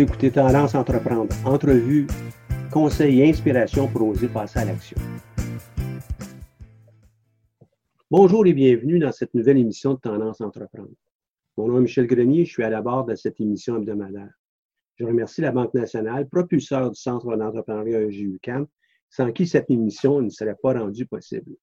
Écoutez 0.00 0.30
Tendance 0.30 0.74
Entreprendre, 0.74 1.36
entrevue, 1.44 2.06
conseils 2.72 3.20
et 3.20 3.28
inspiration 3.28 3.86
pour 3.86 4.08
oser 4.08 4.28
passer 4.28 4.60
à 4.60 4.64
l'action. 4.64 4.96
Bonjour 8.10 8.46
et 8.46 8.54
bienvenue 8.54 8.98
dans 8.98 9.12
cette 9.12 9.34
nouvelle 9.34 9.58
émission 9.58 9.92
de 9.92 9.98
Tendance 9.98 10.40
Entreprendre. 10.40 10.88
Mon 11.58 11.68
nom 11.68 11.76
est 11.76 11.82
Michel 11.82 12.06
Grenier, 12.06 12.46
je 12.46 12.50
suis 12.50 12.64
à 12.64 12.70
la 12.70 12.80
barre 12.80 13.04
de 13.04 13.14
cette 13.14 13.38
émission 13.42 13.76
hebdomadaire. 13.76 14.32
Je 14.96 15.04
remercie 15.04 15.42
la 15.42 15.52
Banque 15.52 15.74
nationale, 15.74 16.26
propulseur 16.30 16.90
du 16.90 16.98
Centre 16.98 17.36
d'entrepreneuriat 17.36 18.00
EGUCAM, 18.00 18.68
sans 19.10 19.30
qui 19.32 19.46
cette 19.46 19.70
émission 19.70 20.22
ne 20.22 20.30
serait 20.30 20.56
pas 20.62 20.80
rendue 20.80 21.04
possible. 21.04 21.56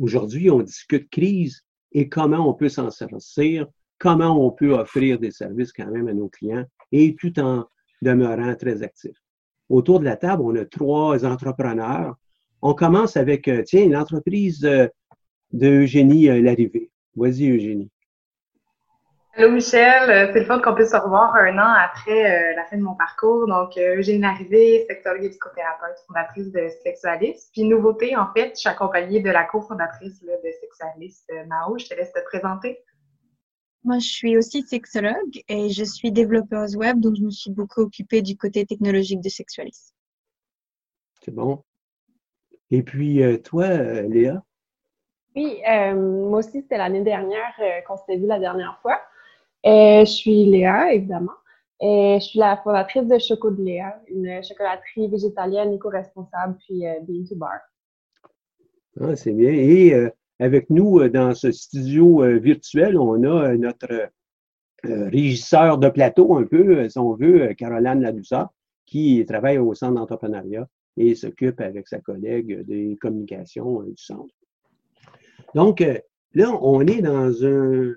Aujourd'hui, 0.00 0.50
on 0.50 0.60
discute 0.60 1.08
crise 1.08 1.62
et 1.92 2.08
comment 2.08 2.50
on 2.50 2.54
peut 2.54 2.68
s'en 2.68 2.90
sortir 2.90 3.68
comment 4.04 4.46
on 4.46 4.50
peut 4.50 4.74
offrir 4.74 5.18
des 5.18 5.30
services 5.30 5.72
quand 5.72 5.86
même 5.86 6.08
à 6.08 6.12
nos 6.12 6.28
clients 6.28 6.66
et 6.92 7.16
tout 7.18 7.40
en 7.40 7.64
demeurant 8.02 8.54
très 8.54 8.82
actif. 8.82 9.16
Autour 9.70 10.00
de 10.00 10.04
la 10.04 10.16
table, 10.16 10.42
on 10.44 10.54
a 10.56 10.66
trois 10.66 11.24
entrepreneurs. 11.24 12.14
On 12.60 12.74
commence 12.74 13.16
avec, 13.16 13.48
euh, 13.48 13.62
tiens, 13.62 13.82
une 13.82 13.96
entreprise 13.96 14.62
euh, 14.66 14.88
d'Eugénie 15.52 16.28
euh, 16.28 16.42
Larrivée. 16.42 16.90
Vas-y, 17.16 17.48
Eugénie. 17.48 17.90
Allô 19.36 19.50
Michel, 19.52 20.30
c'est 20.32 20.40
le 20.40 20.44
fun 20.44 20.60
qu'on 20.60 20.74
puisse 20.74 20.90
se 20.90 20.96
revoir 20.96 21.34
un 21.34 21.58
an 21.58 21.74
après 21.84 22.54
la 22.54 22.64
fin 22.66 22.76
de 22.76 22.82
mon 22.82 22.94
parcours. 22.94 23.48
Donc, 23.48 23.76
Eugénie 23.76 24.20
Larrivée, 24.20 24.84
sexologue 24.86 25.24
et 25.24 25.30
psychothérapeute, 25.30 25.96
fondatrice 26.06 26.52
de 26.52 26.68
Sexualiste. 26.84 27.50
Puis, 27.52 27.64
nouveauté, 27.64 28.14
en 28.16 28.32
fait, 28.32 28.50
je 28.50 28.60
suis 28.60 28.68
accompagnée 28.68 29.20
de 29.20 29.30
la 29.30 29.42
cofondatrice 29.42 30.22
de 30.22 30.50
Sexualiste, 30.60 31.32
Mao. 31.48 31.76
Je 31.78 31.86
te 31.88 31.94
laisse 31.94 32.12
te 32.12 32.20
présenter. 32.26 32.78
Moi, 33.84 33.98
je 33.98 34.08
suis 34.08 34.38
aussi 34.38 34.62
sexologue 34.62 35.42
et 35.46 35.68
je 35.68 35.84
suis 35.84 36.10
développeuse 36.10 36.74
web, 36.74 37.00
donc 37.00 37.16
je 37.16 37.22
me 37.22 37.30
suis 37.30 37.50
beaucoup 37.50 37.82
occupée 37.82 38.22
du 38.22 38.34
côté 38.34 38.64
technologique 38.64 39.20
de 39.20 39.28
Sexualis. 39.28 39.92
C'est 41.20 41.34
bon. 41.34 41.62
Et 42.70 42.82
puis, 42.82 43.22
euh, 43.22 43.36
toi, 43.36 43.64
euh, 43.64 44.08
Léa? 44.08 44.42
Oui, 45.36 45.60
euh, 45.68 45.94
moi 46.28 46.38
aussi, 46.38 46.62
c'était 46.62 46.78
l'année 46.78 47.02
dernière 47.02 47.54
qu'on 47.86 47.98
s'était 47.98 48.16
vu 48.16 48.26
la 48.26 48.38
dernière 48.38 48.78
fois. 48.80 49.00
je 49.64 50.04
suis 50.06 50.46
Léa, 50.46 50.94
évidemment. 50.94 51.32
Et 51.80 52.18
je 52.20 52.24
suis 52.24 52.38
la 52.38 52.56
fondatrice 52.56 53.06
de 53.06 53.18
Choco 53.18 53.50
de 53.50 53.62
Léa, 53.62 54.00
une 54.08 54.42
chocolaterie 54.42 55.08
végétalienne 55.08 55.74
éco-responsable, 55.74 56.56
puis 56.58 56.84
Bean 57.02 57.24
to 57.28 57.36
Bar. 57.36 57.60
Ah, 59.00 59.14
c'est 59.16 59.32
bien. 59.32 59.50
Et 59.50 59.92
avec 60.38 60.70
nous 60.70 61.00
euh, 61.00 61.08
dans 61.08 61.34
ce 61.34 61.52
studio 61.52 62.22
euh, 62.22 62.38
virtuel, 62.38 62.98
on 62.98 63.22
a 63.22 63.50
euh, 63.50 63.56
notre 63.56 64.10
régisseur 64.82 65.78
de 65.78 65.88
plateau 65.88 66.36
un 66.36 66.44
peu, 66.44 66.86
si 66.90 66.98
on 66.98 67.14
veut, 67.14 67.54
Caroline 67.54 68.02
Ladoussa, 68.02 68.52
qui 68.84 69.24
travaille 69.26 69.56
au 69.56 69.72
centre 69.72 69.94
d'entrepreneuriat 69.94 70.68
et 70.98 71.14
s'occupe 71.14 71.58
avec 71.62 71.88
sa 71.88 72.00
collègue 72.00 72.66
des 72.66 72.98
communications 73.00 73.82
du 73.82 73.96
centre. 73.96 74.34
Donc, 75.54 75.82
là, 76.34 76.50
on 76.60 76.82
est 76.82 77.00
dans 77.00 77.32
un, 77.46 77.94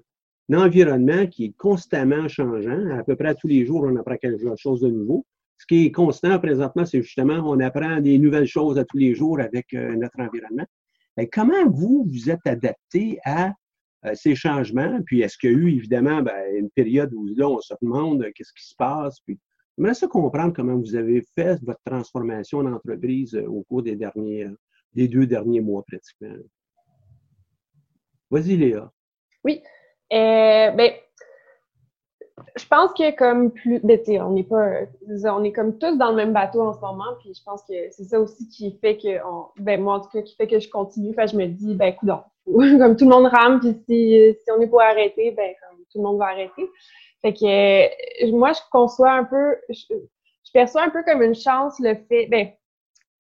environnement 0.54 1.28
qui 1.28 1.44
est 1.48 1.58
constamment 1.58 2.30
changeant. 2.30 2.90
À 2.98 3.04
peu 3.04 3.18
près 3.18 3.36
tous 3.36 3.50
les 3.50 3.66
jours, 3.66 3.84
on 3.84 3.98
apprend 3.98 4.16
quelque 4.16 4.56
chose 4.56 4.80
de 4.80 4.88
nouveau. 4.88 5.26
Ce 5.58 5.66
qui 5.66 5.88
est 5.88 5.92
constant 5.92 6.40
présentement, 6.40 6.86
c'est 6.86 7.02
justement, 7.02 7.42
on 7.46 7.60
apprend 7.60 8.00
des 8.00 8.18
nouvelles 8.18 8.48
choses 8.48 8.80
à 8.80 8.86
tous 8.86 8.98
les 8.98 9.14
jours 9.14 9.42
avec 9.42 9.74
notre 9.74 10.22
environnement. 10.22 10.68
Comment 11.32 11.68
vous, 11.70 12.06
vous 12.08 12.30
êtes 12.30 12.46
adapté 12.46 13.20
à 13.26 13.54
euh, 14.06 14.14
ces 14.14 14.36
changements? 14.36 15.00
Puis 15.06 15.22
est-ce 15.22 15.38
qu'il 15.38 15.52
y 15.52 15.56
a 15.56 15.58
eu, 15.58 15.76
évidemment, 15.76 16.22
ben, 16.22 16.56
une 16.56 16.70
période 16.70 17.14
où 17.14 17.28
là, 17.36 17.50
on 17.50 17.60
se 17.60 17.74
demande 17.82 18.24
euh, 18.24 18.32
qu'est-ce 18.36 18.54
qui 18.54 18.68
se 18.68 18.76
passe? 18.76 19.20
Puis 19.22 19.40
j'aimerais 19.78 19.96
ça 19.96 20.08
comprendre 20.08 20.54
comment 20.54 20.76
vous 20.76 20.96
avez 20.96 21.24
fait 21.36 21.60
votre 21.64 21.82
transformation 21.84 22.64
d'entreprise 22.64 23.36
euh, 23.36 23.48
au 23.48 23.64
cours 23.64 23.82
des 23.82 23.96
derniers, 23.96 24.48
des 24.94 25.08
deux 25.08 25.26
derniers 25.26 25.62
mois 25.62 25.84
pratiquement. 25.88 26.36
Vas-y, 28.30 28.58
Léa. 28.58 28.92
Oui. 29.44 29.64
ben, 30.12 30.92
je 32.56 32.66
pense 32.68 32.92
que 32.94 33.16
comme 33.16 33.52
plus, 33.52 33.80
ben, 33.80 34.00
on 34.22 34.32
n'est 34.32 34.44
pas, 34.44 34.82
on 35.08 35.44
est 35.44 35.52
comme 35.52 35.78
tous 35.78 35.98
dans 35.98 36.12
le 36.12 36.16
même 36.16 36.34
bateau 36.34 36.62
en 36.62 36.74
ce 36.74 36.80
moment, 36.80 37.16
puis 37.20 37.34
je 37.34 37.44
pense 37.44 37.64
que 37.64 37.74
c'est 37.92 38.04
ça 38.04 38.20
aussi 38.20 38.48
qui 38.50 38.78
fait 38.80 38.98
que, 38.98 39.20
ben 39.60 39.82
moi 39.82 39.96
en 39.96 40.00
tout 40.02 40.10
cas, 40.10 40.22
qui 40.22 40.36
fait 40.36 40.48
que 40.48 40.60
je 40.60 40.70
continue. 40.70 41.16
Je 41.18 41.36
me 41.36 41.48
dis, 41.48 41.74
ben 41.76 41.88
écoute, 41.88 42.10
comme 42.46 42.96
tout 42.96 43.06
le 43.06 43.12
monde 43.12 43.28
rame, 43.28 43.60
puis 43.60 43.74
si, 43.88 44.36
si 44.44 44.52
on 44.56 44.62
est 44.62 44.68
pour 44.68 44.82
arrêter, 44.82 45.32
ben 45.32 45.54
comme 45.62 45.80
tout 45.92 45.98
le 45.98 46.04
monde 46.04 46.20
va 46.20 46.26
arrêter. 46.26 46.70
Fait 47.22 47.34
que 47.34 48.32
moi 48.32 48.54
je 48.54 48.60
conçois 48.72 49.12
un 49.12 49.24
peu, 49.24 49.56
je, 49.70 49.96
perçois 50.54 50.84
un 50.84 50.90
peu 50.90 51.04
comme 51.04 51.24
une 51.24 51.36
chance 51.36 51.80
le 51.80 51.96
fait, 52.08 52.28
ben 52.28 52.50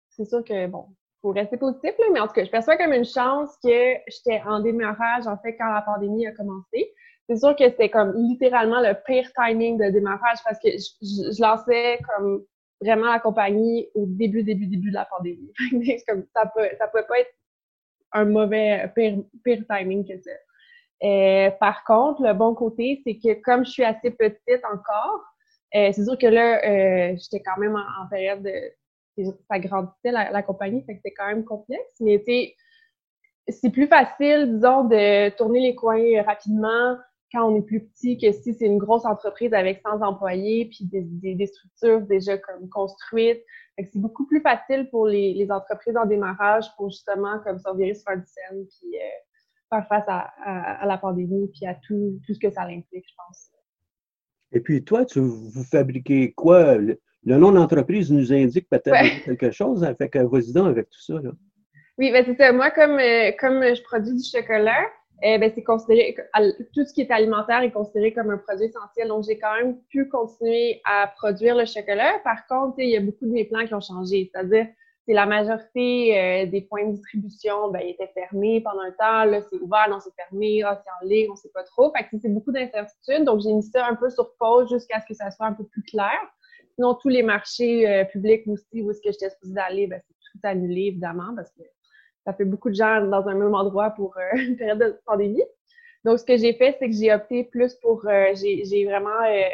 c'est 0.09 0.25
sûr 0.25 0.43
que 0.43 0.67
bon, 0.67 0.85
faut 1.21 1.31
rester 1.31 1.57
positif 1.57 1.93
là, 1.97 2.05
mais 2.13 2.19
en 2.19 2.27
tout 2.27 2.33
cas, 2.33 2.43
je 2.43 2.51
perçois 2.51 2.77
comme 2.77 2.93
une 2.93 3.05
chance 3.05 3.49
que 3.63 3.93
j'étais 4.07 4.41
en 4.45 4.59
démarrage 4.59 5.25
en 5.25 5.37
fait 5.37 5.55
quand 5.57 5.71
la 5.71 5.81
pandémie 5.81 6.27
a 6.27 6.31
commencé 6.31 6.93
c'est 7.27 7.37
sûr 7.37 7.55
que 7.55 7.65
c'était 7.65 7.89
comme 7.89 8.13
littéralement 8.15 8.79
le 8.79 8.93
pire 9.05 9.29
timing 9.33 9.77
de 9.77 9.89
démarrage 9.91 10.37
parce 10.43 10.59
que 10.59 10.69
je, 10.69 11.41
lançais 11.41 11.99
comme 12.09 12.43
vraiment 12.81 13.11
la 13.11 13.19
compagnie 13.19 13.87
au 13.95 14.05
début, 14.05 14.43
début, 14.43 14.67
début 14.67 14.89
de 14.89 14.95
la 14.95 15.05
pandémie. 15.05 15.51
comme, 16.07 16.25
ça 16.33 16.45
peut, 16.55 16.67
ça 16.77 16.87
pouvait 16.87 17.07
pas 17.07 17.19
être 17.19 17.33
un 18.13 18.25
mauvais, 18.25 18.89
pire, 18.95 19.17
pire 19.43 19.63
timing 19.69 20.07
que 20.07 20.17
ça. 20.21 20.31
Euh, 21.03 21.51
par 21.59 21.83
contre, 21.83 22.23
le 22.23 22.33
bon 22.33 22.55
côté, 22.55 23.01
c'est 23.03 23.17
que 23.17 23.39
comme 23.41 23.65
je 23.65 23.71
suis 23.71 23.83
assez 23.83 24.11
petite 24.11 24.63
encore, 24.71 25.23
euh, 25.75 25.91
c'est 25.91 26.03
sûr 26.03 26.17
que 26.17 26.27
là, 26.27 26.61
euh, 26.63 27.15
j'étais 27.17 27.43
quand 27.43 27.59
même 27.59 27.75
en, 27.75 28.07
période 28.09 28.41
de... 28.41 29.33
Ça 29.49 29.59
grandissait 29.59 30.11
la, 30.11 30.43
compagnie, 30.43 30.83
fait 30.85 30.93
que 30.93 30.99
c'était 31.03 31.15
quand 31.15 31.27
même 31.27 31.43
complexe, 31.43 31.95
mais 31.99 32.23
c'est 33.49 33.71
plus 33.71 33.87
facile, 33.87 34.53
disons, 34.55 34.83
de 34.83 35.29
tourner 35.29 35.59
les 35.59 35.73
coins 35.73 36.21
rapidement, 36.21 36.97
quand 37.31 37.49
on 37.49 37.55
est 37.57 37.61
plus 37.61 37.85
petit 37.87 38.17
que 38.17 38.31
si 38.31 38.53
c'est 38.53 38.65
une 38.65 38.77
grosse 38.77 39.05
entreprise 39.05 39.53
avec 39.53 39.81
100 39.81 40.01
employés 40.01 40.65
puis 40.65 40.85
des, 40.85 41.35
des, 41.35 41.45
structures 41.45 42.01
déjà 42.01 42.37
comme 42.37 42.69
construites. 42.69 43.43
C'est 43.77 43.99
beaucoup 43.99 44.25
plus 44.25 44.41
facile 44.41 44.89
pour 44.89 45.07
les, 45.07 45.33
les, 45.33 45.51
entreprises 45.51 45.97
en 45.97 46.05
démarrage 46.05 46.65
pour 46.77 46.89
justement 46.89 47.39
comme 47.39 47.59
survivre 47.59 47.95
sur 47.95 48.09
un 48.09 48.23
scène 48.23 48.65
puis 48.65 48.95
euh, 48.95 49.69
faire 49.69 49.87
face 49.87 50.05
à, 50.07 50.31
à, 50.81 50.85
la 50.85 50.97
pandémie 50.97 51.49
puis 51.53 51.67
à 51.67 51.75
tout, 51.75 52.19
tout 52.25 52.33
ce 52.33 52.39
que 52.39 52.49
ça 52.49 52.63
implique, 52.63 53.05
je 53.07 53.15
pense. 53.15 53.51
Et 54.51 54.61
puis 54.61 54.83
toi, 54.83 55.05
tu, 55.05 55.19
vous 55.19 55.63
fabriquez 55.63 56.31
quoi? 56.31 56.75
Le, 56.75 56.97
nom 57.23 57.51
de 57.51 57.57
l'entreprise 57.57 58.11
nous 58.11 58.31
indique 58.31 58.69
peut-être 58.69 58.91
quelque 59.25 59.51
chose. 59.51 59.83
Hein? 59.83 59.93
Fait 59.95 60.09
que 60.09 60.19
vas-y 60.19 60.57
avec 60.57 60.89
tout 60.89 61.01
ça. 61.01 61.13
Là. 61.21 61.31
Oui, 61.97 62.11
ben 62.11 62.23
c'est 62.25 62.37
ça. 62.37 62.51
Moi, 62.53 62.71
comme, 62.71 62.99
euh, 62.99 63.31
comme 63.39 63.61
je 63.63 63.81
produis 63.83 64.15
du 64.15 64.23
chocolat, 64.23 64.85
eh 65.23 65.37
ben, 65.39 65.51
c'est 65.53 65.63
considéré, 65.63 66.15
tout 66.73 66.85
ce 66.85 66.93
qui 66.93 67.01
est 67.01 67.11
alimentaire 67.11 67.61
est 67.61 67.71
considéré 67.71 68.13
comme 68.13 68.29
un 68.29 68.37
produit 68.37 68.65
essentiel. 68.65 69.07
Donc, 69.07 69.23
j'ai 69.23 69.39
quand 69.39 69.55
même 69.55 69.79
pu 69.89 70.07
continuer 70.07 70.81
à 70.85 71.07
produire 71.07 71.55
le 71.55 71.65
chocolat. 71.65 72.19
Par 72.23 72.45
contre, 72.47 72.75
il 72.79 72.89
y 72.89 72.97
a 72.97 73.01
beaucoup 73.01 73.25
de 73.25 73.31
mes 73.31 73.45
plans 73.45 73.65
qui 73.65 73.73
ont 73.73 73.81
changé. 73.81 74.29
C'est-à-dire, 74.31 74.67
c'est 75.07 75.13
la 75.13 75.25
majorité 75.25 76.19
euh, 76.19 76.45
des 76.45 76.61
points 76.61 76.85
de 76.85 76.91
distribution, 76.91 77.71
ben, 77.71 77.81
étaient 77.81 78.11
fermés 78.13 78.61
pendant 78.61 78.81
un 78.81 78.91
temps. 78.91 79.25
Là, 79.25 79.41
c'est 79.41 79.57
ouvert, 79.57 79.87
non, 79.89 79.99
c'est 79.99 80.13
fermé. 80.15 80.61
Ah, 80.63 80.79
c'est 80.83 81.05
en 81.05 81.09
ligne, 81.09 81.31
on 81.31 81.35
sait 81.35 81.51
pas 81.51 81.63
trop. 81.63 81.91
Fait 81.95 82.03
que 82.03 82.17
c'est 82.21 82.29
beaucoup 82.29 82.51
d'incertitudes. 82.51 83.23
Donc, 83.23 83.41
j'ai 83.41 83.53
mis 83.53 83.63
ça 83.63 83.87
un 83.87 83.95
peu 83.95 84.11
sur 84.11 84.35
pause 84.37 84.69
jusqu'à 84.69 85.01
ce 85.01 85.07
que 85.07 85.15
ça 85.15 85.31
soit 85.31 85.47
un 85.47 85.53
peu 85.53 85.65
plus 85.65 85.81
clair. 85.83 86.19
Sinon, 86.75 86.93
tous 86.93 87.09
les 87.09 87.23
marchés 87.23 87.89
euh, 87.89 88.05
publics 88.05 88.43
aussi, 88.45 88.83
où 88.83 88.91
est-ce 88.91 89.01
que 89.01 89.11
j'étais 89.11 89.31
supposée 89.31 89.53
d'aller, 89.53 89.87
ben, 89.87 89.99
c'est 90.07 90.13
tout 90.31 90.39
annulé, 90.43 90.87
évidemment, 90.87 91.33
parce 91.35 91.49
que 91.53 91.63
ça 92.27 92.33
fait 92.33 92.43
beaucoup 92.43 92.69
de 92.69 92.75
gens 92.75 93.07
dans 93.07 93.25
un 93.29 93.35
même 93.35 93.55
endroit 93.55 93.91
pour 93.91 94.17
euh, 94.17 94.37
une 94.37 94.57
période 94.57 94.79
de 94.79 94.99
pandémie. 95.05 95.43
Donc, 96.03 96.19
ce 96.19 96.25
que 96.25 96.35
j'ai 96.35 96.53
fait, 96.53 96.75
c'est 96.77 96.89
que 96.89 96.95
j'ai 96.95 97.13
opté 97.13 97.45
plus 97.45 97.73
pour, 97.75 98.05
euh, 98.05 98.33
j'ai 98.35 98.85
vraiment 98.85 99.23
euh, 99.25 99.47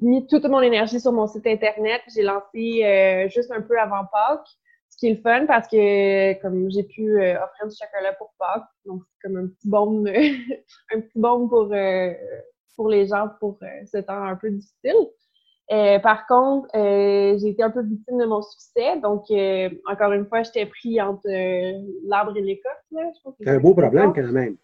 mis 0.00 0.26
toute 0.26 0.46
mon 0.46 0.62
énergie 0.62 0.98
sur 0.98 1.12
mon 1.12 1.26
site 1.26 1.46
Internet. 1.46 2.00
J'ai 2.14 2.22
lancé 2.22 3.28
juste 3.30 3.50
un 3.50 3.60
peu 3.60 3.78
avant 3.78 4.06
Pâques, 4.10 4.48
ce 4.88 4.96
qui 4.96 5.08
est 5.08 5.14
le 5.14 5.20
fun 5.20 5.46
parce 5.46 5.68
que 5.68 6.40
comme 6.40 6.70
j'ai 6.70 6.84
pu 6.84 7.16
offrir 7.16 7.68
du 7.68 7.76
chocolat 7.76 8.12
pour 8.14 8.32
Pâques, 8.38 8.68
donc 8.84 9.02
c'est 9.06 9.28
comme 9.28 9.36
un 9.36 9.48
petit 9.48 9.68
baume, 9.68 10.06
un 10.94 11.00
petit 11.00 11.20
pour, 11.20 11.72
pour 12.76 12.88
les 12.88 13.06
gens 13.06 13.30
pour 13.40 13.58
ce 13.60 13.98
temps 13.98 14.22
un 14.22 14.36
peu 14.36 14.50
difficile. 14.50 14.94
Par 16.02 16.26
contre, 16.26 16.68
j'ai 16.74 17.48
été 17.48 17.62
un 17.62 17.70
peu 17.70 17.82
victime 17.82 18.18
de 18.18 18.26
mon 18.26 18.42
succès. 18.42 18.98
Donc, 19.00 19.24
encore 19.90 20.12
une 20.12 20.26
fois, 20.26 20.42
j'étais 20.42 20.66
pris 20.66 21.00
entre 21.00 21.28
l'arbre 22.06 22.36
et 22.36 22.40
l'écorce. 22.40 22.76
C'est 23.40 23.50
un 23.50 23.60
beau 23.60 23.74
problème 23.74 24.12
quand 24.12 24.32
même. 24.32 24.56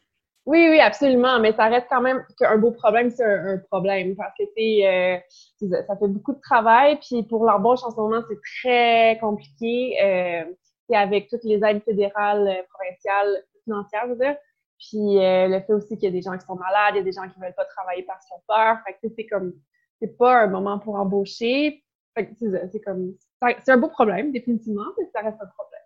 Oui, 0.47 0.69
oui, 0.71 0.79
absolument, 0.79 1.41
mais 1.41 1.53
ça 1.53 1.67
reste 1.67 1.89
quand 1.91 2.01
même 2.01 2.25
qu'un 2.39 2.57
beau 2.57 2.71
problème, 2.71 3.11
c'est 3.11 3.25
un, 3.25 3.59
problème 3.69 4.15
parce 4.15 4.33
que 4.39 4.45
euh, 4.45 5.19
ça 5.61 5.97
fait 5.97 6.07
beaucoup 6.07 6.35
de 6.35 6.41
travail, 6.41 7.01
puis 7.01 7.25
pour 7.25 7.45
l'embauche 7.45 7.83
en 7.83 7.91
ce 7.91 7.97
moment, 7.97 8.23
c'est 8.29 8.39
très 8.63 9.19
compliqué. 9.19 9.97
Euh, 10.01 10.45
c'est 10.89 10.97
avec 10.97 11.29
toutes 11.29 11.43
les 11.43 11.65
aides 11.65 11.83
fédérales, 11.83 12.47
euh, 12.47 12.63
provinciales, 12.73 13.43
financières, 13.65 14.03
je 14.05 14.11
veux 14.11 14.19
dire. 14.19 14.37
Puis 14.79 15.19
euh, 15.19 15.49
le 15.49 15.61
fait 15.61 15.73
aussi 15.73 15.97
qu'il 15.97 16.05
y 16.05 16.07
a 16.07 16.11
des 16.13 16.23
gens 16.23 16.39
qui 16.39 16.47
sont 16.47 16.55
malades, 16.55 16.95
il 16.95 16.99
y 16.99 17.01
a 17.01 17.05
des 17.05 17.13
gens 17.13 17.29
qui 17.29 17.41
veulent 17.41 17.55
pas 17.57 17.65
travailler 17.65 18.05
parce 18.05 18.25
qu'ils 18.25 18.37
ont 18.37 18.43
peur. 18.47 18.77
Fait 18.87 18.93
que 18.93 19.13
c'est 19.17 19.27
comme 19.27 19.53
c'est 20.01 20.17
pas 20.17 20.43
un 20.43 20.49
moment 20.49 20.79
pour 20.79 20.97
embaucher. 20.97 21.83
C'est 22.17 22.81
comme 22.85 23.15
c'est 23.65 23.73
un 23.73 23.77
beau 23.77 23.89
problème, 23.89 24.33
définitivement, 24.33 24.87
mais 24.99 25.07
ça 25.13 25.21
reste 25.21 25.39
un 25.41 25.47
problème. 25.47 25.83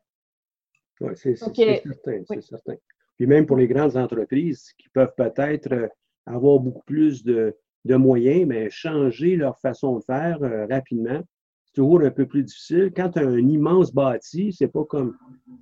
Oui, 1.01 1.13
c'est 1.17 1.35
certain, 1.35 2.25
c'est 2.29 2.43
certain. 2.43 2.77
Puis 3.17 3.27
même 3.27 3.47
pour 3.47 3.57
les 3.57 3.67
grandes 3.67 3.97
entreprises 3.97 4.73
qui 4.79 4.89
peuvent 4.91 5.13
peut-être 5.17 5.73
euh, 5.73 5.89
avoir 6.27 6.61
beaucoup 6.61 6.85
plus 6.87 7.25
de, 7.25 7.55
moyens, 7.85 8.47
mais 8.47 8.71
changer 8.71 9.37
leur 9.37 9.59
façon 9.59 9.99
de 9.99 10.05
faire 10.05 10.39
euh, 10.43 10.67
rapidement, 10.67 11.21
c'est 11.65 11.75
toujours 11.75 12.03
un 12.03 12.11
peu 12.11 12.27
plus 12.27 12.45
difficile. 12.45 12.93
Quand 12.95 13.11
tu 13.11 13.19
as 13.19 13.27
un 13.27 13.49
immense 13.49 13.93
bâti, 13.93 14.53
c'est 14.53 14.69
pas 14.69 14.85
comme 14.85 15.17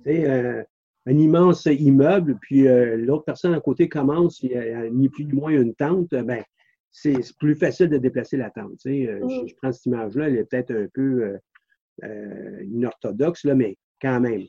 un, 0.05 0.63
un 1.05 1.17
immense 1.17 1.65
immeuble, 1.65 2.37
puis 2.39 2.67
euh, 2.67 2.97
l'autre 2.97 3.23
personne 3.23 3.53
à 3.53 3.59
côté 3.59 3.89
commence, 3.89 4.43
il 4.43 4.51
y 4.51 4.55
a 4.55 4.89
ni 4.89 5.09
plus 5.09 5.25
ni 5.25 5.33
moins 5.33 5.51
une 5.51 5.73
tente, 5.73 6.09
ben 6.09 6.43
c'est 6.91 7.37
plus 7.37 7.55
facile 7.55 7.89
de 7.89 7.97
déplacer 7.97 8.37
la 8.37 8.49
tente. 8.49 8.83
Mm. 8.85 9.47
Je, 9.47 9.55
prends 9.61 9.71
cette 9.71 9.85
image-là, 9.85 10.27
elle 10.27 10.37
est 10.37 10.45
peut-être 10.45 10.71
un 10.71 10.87
peu 10.93 11.37
inorthodoxe, 12.63 13.43
là, 13.43 13.55
mais 13.55 13.77
quand 14.01 14.19
même. 14.19 14.45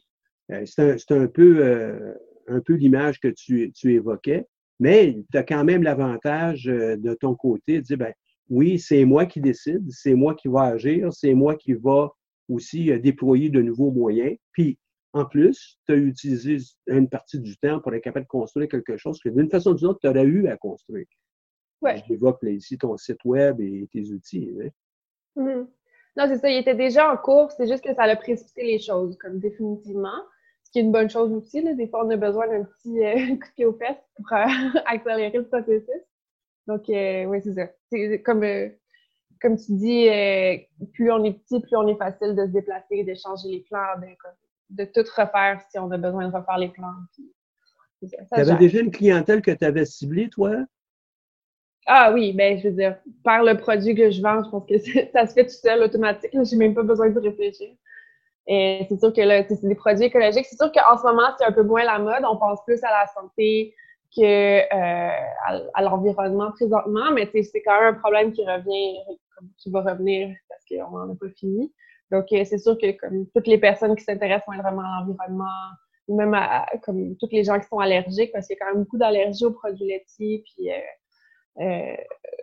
c'est 0.65 1.11
un, 1.11 1.27
peu 1.27 2.15
un 2.51 2.61
peu 2.61 2.75
l'image 2.75 3.21
que 3.21 3.29
tu, 3.29 3.73
évoquais, 3.85 4.47
mais 4.79 5.17
tu 5.31 5.39
as 5.39 5.43
quand 5.43 5.65
même 5.65 5.83
l'avantage 5.83 6.69
euh, 6.69 6.97
de 6.97 7.15
ton 7.15 7.35
côté 7.35 7.79
de 7.79 7.81
dire, 7.83 7.99
ben, 7.99 8.13
oui, 8.49 8.79
c'est 8.79 9.05
moi 9.05 9.27
qui 9.27 9.41
décide, 9.41 9.85
c'est 9.91 10.15
moi 10.15 10.35
qui 10.35 10.49
va 10.49 10.63
agir, 10.63 11.13
c'est 11.13 11.35
moi 11.35 11.55
qui 11.55 11.75
va 11.75 12.11
aussi 12.49 12.91
euh, 12.91 12.99
déployer 12.99 13.51
de 13.51 13.63
nouveaux 13.63 13.93
moyens. 13.93 14.37
Puis, 14.53 14.79
en 15.13 15.25
plus, 15.25 15.79
tu 15.87 15.93
as 15.93 15.97
utilisé 15.97 16.57
une 16.87 17.09
partie 17.09 17.39
du 17.39 17.57
temps 17.59 17.81
pour 17.81 17.95
être 17.95 18.03
capable 18.03 18.27
de 18.27 18.31
construire 18.31 18.69
quelque 18.69 18.97
chose 18.97 19.21
que 19.21 19.29
d'une 19.29 19.51
façon 19.51 19.73
ou 19.73 19.75
d'une 19.75 19.89
autre, 19.89 20.01
tu 20.01 20.09
aurais 20.09 20.25
eu 20.25 20.47
à 20.49 20.57
construire. 20.57 21.07
Ouais. 21.83 22.03
J'évoque 22.07 22.43
ici 22.43 22.77
ton 22.77 22.97
site 22.97 23.25
web 23.25 23.61
et 23.61 23.89
tes 23.93 24.11
outils. 24.11 24.51
Hein. 24.63 24.69
Mm-hmm. 25.37 25.67
Non, 26.17 26.25
c'est 26.27 26.39
ça, 26.39 26.51
il 26.51 26.59
était 26.59 26.75
déjà 26.75 27.13
en 27.13 27.17
cours, 27.17 27.53
c'est 27.53 27.69
juste 27.69 27.85
que 27.85 27.95
ça 27.95 28.03
a 28.03 28.17
précipité 28.17 28.65
les 28.65 28.79
choses, 28.79 29.17
comme 29.19 29.39
définitivement 29.39 30.23
ce 30.71 30.73
qui 30.73 30.79
est 30.79 30.83
une 30.83 30.93
bonne 30.93 31.11
chose 31.11 31.33
aussi. 31.33 31.63
Là. 31.63 31.75
Des 31.75 31.89
fois, 31.89 32.07
on 32.07 32.11
a 32.11 32.17
besoin 32.17 32.47
d'un 32.47 32.65
petit 32.65 33.05
euh, 33.05 33.15
coup 33.37 33.49
de 33.49 33.55
pied 33.57 33.65
aux 33.65 33.73
fesses 33.73 33.97
pour 34.15 34.33
euh, 34.33 34.47
accélérer 34.87 35.37
le 35.37 35.47
processus. 35.47 36.03
Donc, 36.67 36.89
euh, 36.89 37.25
oui, 37.25 37.41
c'est 37.43 37.55
ça. 37.55 37.67
C'est 37.91 38.23
comme, 38.23 38.45
comme 39.41 39.57
tu 39.57 39.73
dis, 39.73 40.09
plus 40.93 41.11
on 41.11 41.25
est 41.25 41.33
petit, 41.33 41.61
plus 41.61 41.77
on 41.77 41.89
est 41.89 41.97
facile 41.97 42.37
de 42.37 42.47
se 42.47 42.53
déplacer, 42.53 43.03
de 43.03 43.15
changer 43.15 43.49
les 43.49 43.61
plans, 43.69 43.99
de, 44.01 44.85
de 44.85 44.85
tout 44.85 45.09
refaire 45.17 45.61
si 45.71 45.79
on 45.79 45.91
a 45.91 45.99
besoin 45.99 46.29
de 46.29 46.37
refaire 46.37 46.59
les 46.59 46.69
plans. 46.69 46.95
Tu 48.01 48.09
avais 48.31 48.57
déjà 48.57 48.81
une 48.81 48.93
clientèle 48.93 49.43
que 49.43 49.51
tu 49.51 49.65
avais 49.65 49.85
ciblée, 49.85 50.31
toi? 50.31 50.65
Ah 51.87 52.13
oui, 52.13 52.33
ben 52.33 52.59
je 52.59 52.69
veux 52.69 52.75
dire, 52.75 52.97
par 53.25 53.43
le 53.43 53.57
produit 53.57 53.95
que 53.95 54.11
je 54.11 54.23
vends, 54.23 54.43
je 54.45 54.51
pense 54.51 54.67
que 54.67 54.79
ça 55.13 55.27
se 55.27 55.33
fait 55.33 55.45
tout 55.45 55.51
seul, 55.51 55.83
automatique. 55.83 56.31
J'ai 56.43 56.57
même 56.57 56.75
pas 56.75 56.83
besoin 56.83 57.11
de 57.11 57.19
réfléchir. 57.19 57.71
Et 58.47 58.87
c'est 58.89 58.99
sûr 58.99 59.13
que 59.13 59.21
là, 59.21 59.45
c'est 59.49 59.67
des 59.67 59.75
produits 59.75 60.07
écologiques. 60.07 60.47
C'est 60.47 60.57
sûr 60.57 60.73
qu'en 60.73 60.99
ce 60.99 61.03
moment, 61.05 61.29
c'est 61.39 61.45
un 61.45 61.53
peu 61.53 61.63
moins 61.63 61.85
la 61.85 61.99
mode. 61.99 62.25
On 62.29 62.37
pense 62.37 62.65
plus 62.65 62.83
à 62.83 62.91
la 62.91 63.07
santé 63.15 63.75
que 64.17 64.23
euh, 64.23 65.11
à, 65.75 65.83
l'environnement 65.83 66.51
présentement, 66.53 67.13
mais 67.13 67.31
c'est 67.33 67.63
quand 67.63 67.81
même 67.81 67.95
un 67.95 67.99
problème 67.99 68.33
qui 68.33 68.45
revient, 68.45 68.99
qui 69.59 69.71
va 69.71 69.83
revenir 69.83 70.35
parce 70.49 70.65
qu'on 70.69 70.99
n'en 70.99 71.13
a 71.13 71.17
pas 71.17 71.31
fini. 71.39 71.73
Donc, 72.11 72.27
euh, 72.33 72.45
c'est 72.45 72.59
sûr 72.59 72.77
que 72.77 72.91
comme 72.99 73.27
toutes 73.35 73.47
les 73.47 73.59
personnes 73.59 73.95
qui 73.95 74.03
s'intéressent 74.03 74.57
vraiment 74.57 74.83
à 74.83 75.01
l'environnement, 75.01 75.45
ou 76.09 76.17
même 76.17 76.35
à, 76.35 76.67
comme 76.83 77.17
toutes 77.19 77.33
les 77.33 77.45
gens 77.45 77.61
qui 77.61 77.69
sont 77.69 77.79
allergiques, 77.79 78.33
parce 78.33 78.49
qu'il 78.49 78.57
y 78.59 78.61
a 78.61 78.65
quand 78.65 78.73
même 78.73 78.83
beaucoup 78.83 78.99
d'allergies 78.99 79.45
aux 79.45 79.53
produits 79.53 79.87
laitiers, 79.87 80.43
puis 80.45 80.71
euh, 80.71 80.79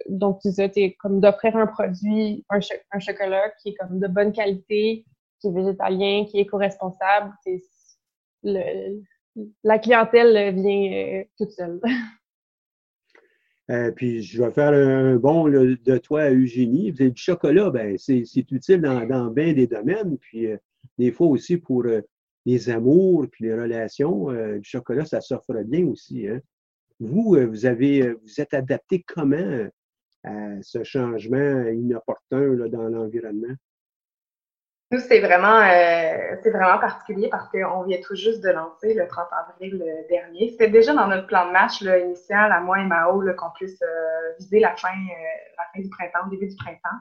donc, 0.09 0.39
tu 0.41 0.51
sais, 0.51 0.95
comme 0.99 1.19
d'offrir 1.19 1.55
un 1.57 1.67
produit, 1.67 2.45
un, 2.49 2.99
chocolat 2.99 3.49
qui 3.61 3.69
est 3.69 3.75
comme 3.75 3.99
de 3.99 4.07
bonne 4.07 4.31
qualité, 4.31 5.05
qui 5.39 5.47
est 5.47 5.51
végétalien, 5.51 6.25
qui 6.25 6.37
est 6.37 6.41
éco-responsable, 6.41 7.33
la 9.63 9.79
clientèle 9.79 10.55
vient 10.55 10.91
euh, 10.93 11.23
toute 11.37 11.51
seule. 11.51 11.79
Euh, 13.69 13.91
puis 13.91 14.23
je 14.23 14.41
vais 14.41 14.49
faire 14.51 14.71
un 14.71 15.17
bon 15.17 15.49
de 15.49 15.97
toi 15.97 16.21
à 16.21 16.31
Eugénie. 16.31 16.93
Du 16.93 17.11
chocolat, 17.17 17.69
ben, 17.69 17.97
c'est 17.97 18.23
utile 18.49 18.79
dans, 18.79 19.29
bien 19.29 19.51
des 19.51 19.67
domaines. 19.67 20.17
Puis 20.19 20.47
euh, 20.47 20.55
des 20.97 21.11
fois 21.11 21.27
aussi 21.27 21.57
pour 21.57 21.83
les 22.45 22.69
amours 22.69 23.25
puis 23.29 23.43
les 23.43 23.53
relations, 23.53 24.31
du 24.31 24.63
chocolat, 24.63 25.03
ça 25.03 25.19
s'offre 25.19 25.51
bien 25.65 25.85
aussi. 25.85 26.29
Hein. 26.29 26.39
Vous, 27.00 27.38
vous 27.48 27.66
avez 27.66 28.13
vous 28.13 28.42
êtes 28.42 28.54
adapté 28.54 29.04
comment 29.08 29.68
à 30.24 30.62
ce 30.62 30.84
changement 30.84 31.68
inopportun 31.68 32.56
dans 32.68 32.89
l'environnement? 32.89 33.56
Nous, 34.89 35.00
c'est 35.01 35.20
vraiment, 35.20 35.60
euh, 35.60 36.36
vraiment 36.50 36.80
particulier 36.80 37.27
parce 37.27 37.50
qu'on 37.50 37.84
vient 37.84 38.00
tout 38.01 38.16
juste 38.16 38.42
de 38.42 38.50
lancer 38.50 38.94
le 38.94 39.06
30 39.06 39.27
avril 39.50 39.84
euh, 39.86 40.08
dernier. 40.08 40.51
C'était 40.51 40.70
déjà 40.70 40.94
dans 40.94 41.08
notre 41.08 41.27
plan 41.27 41.48
de 41.48 41.51
match 41.51 41.82
initial 41.82 42.54
à 42.54 42.62
moi 42.62 42.80
et 42.80 42.86
Mao 42.86 43.22
qu'on 43.38 43.50
puisse 43.56 43.82
euh, 43.82 44.34
viser 44.39 44.62
la 44.62 44.74
fin, 44.77 44.88
la 45.58 45.63
fin 45.74 45.82
du 45.82 45.89
printemps, 45.89 46.27
début 46.30 46.48
du 46.48 46.56
printemps. 46.56 46.98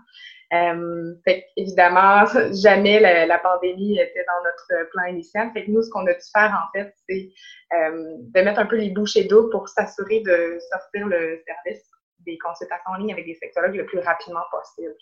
Fait 0.51 1.47
évidemment, 1.57 2.25
jamais 2.53 3.01
la, 3.01 3.39
pandémie 3.39 3.99
était 3.99 4.25
dans 4.25 4.45
notre 4.45 4.91
plan 4.91 5.05
initial. 5.05 5.51
Fait 5.53 5.65
que 5.65 5.71
nous, 5.71 5.83
ce 5.83 5.91
qu'on 5.91 6.07
a 6.07 6.13
dû 6.15 6.27
faire 6.33 6.67
en 6.67 6.79
fait, 6.79 6.95
c'est 7.09 7.31
de 7.73 8.41
mettre 8.43 8.61
un 8.61 8.67
peu 8.67 8.77
les 8.77 8.91
bouchées 8.91 9.25
d'eau 9.25 9.49
pour 9.51 9.69
s'assurer 9.69 10.21
de 10.21 10.59
sortir 10.71 11.07
le 11.07 11.43
service 11.47 11.85
des 12.21 12.39
consultations 12.39 12.93
en 12.93 12.97
ligne 12.97 13.13
avec 13.13 13.27
des 13.27 13.35
sectologues 13.35 13.77
le 13.77 13.87
plus 13.87 14.01
rapidement 14.01 14.45
possible 14.51 14.95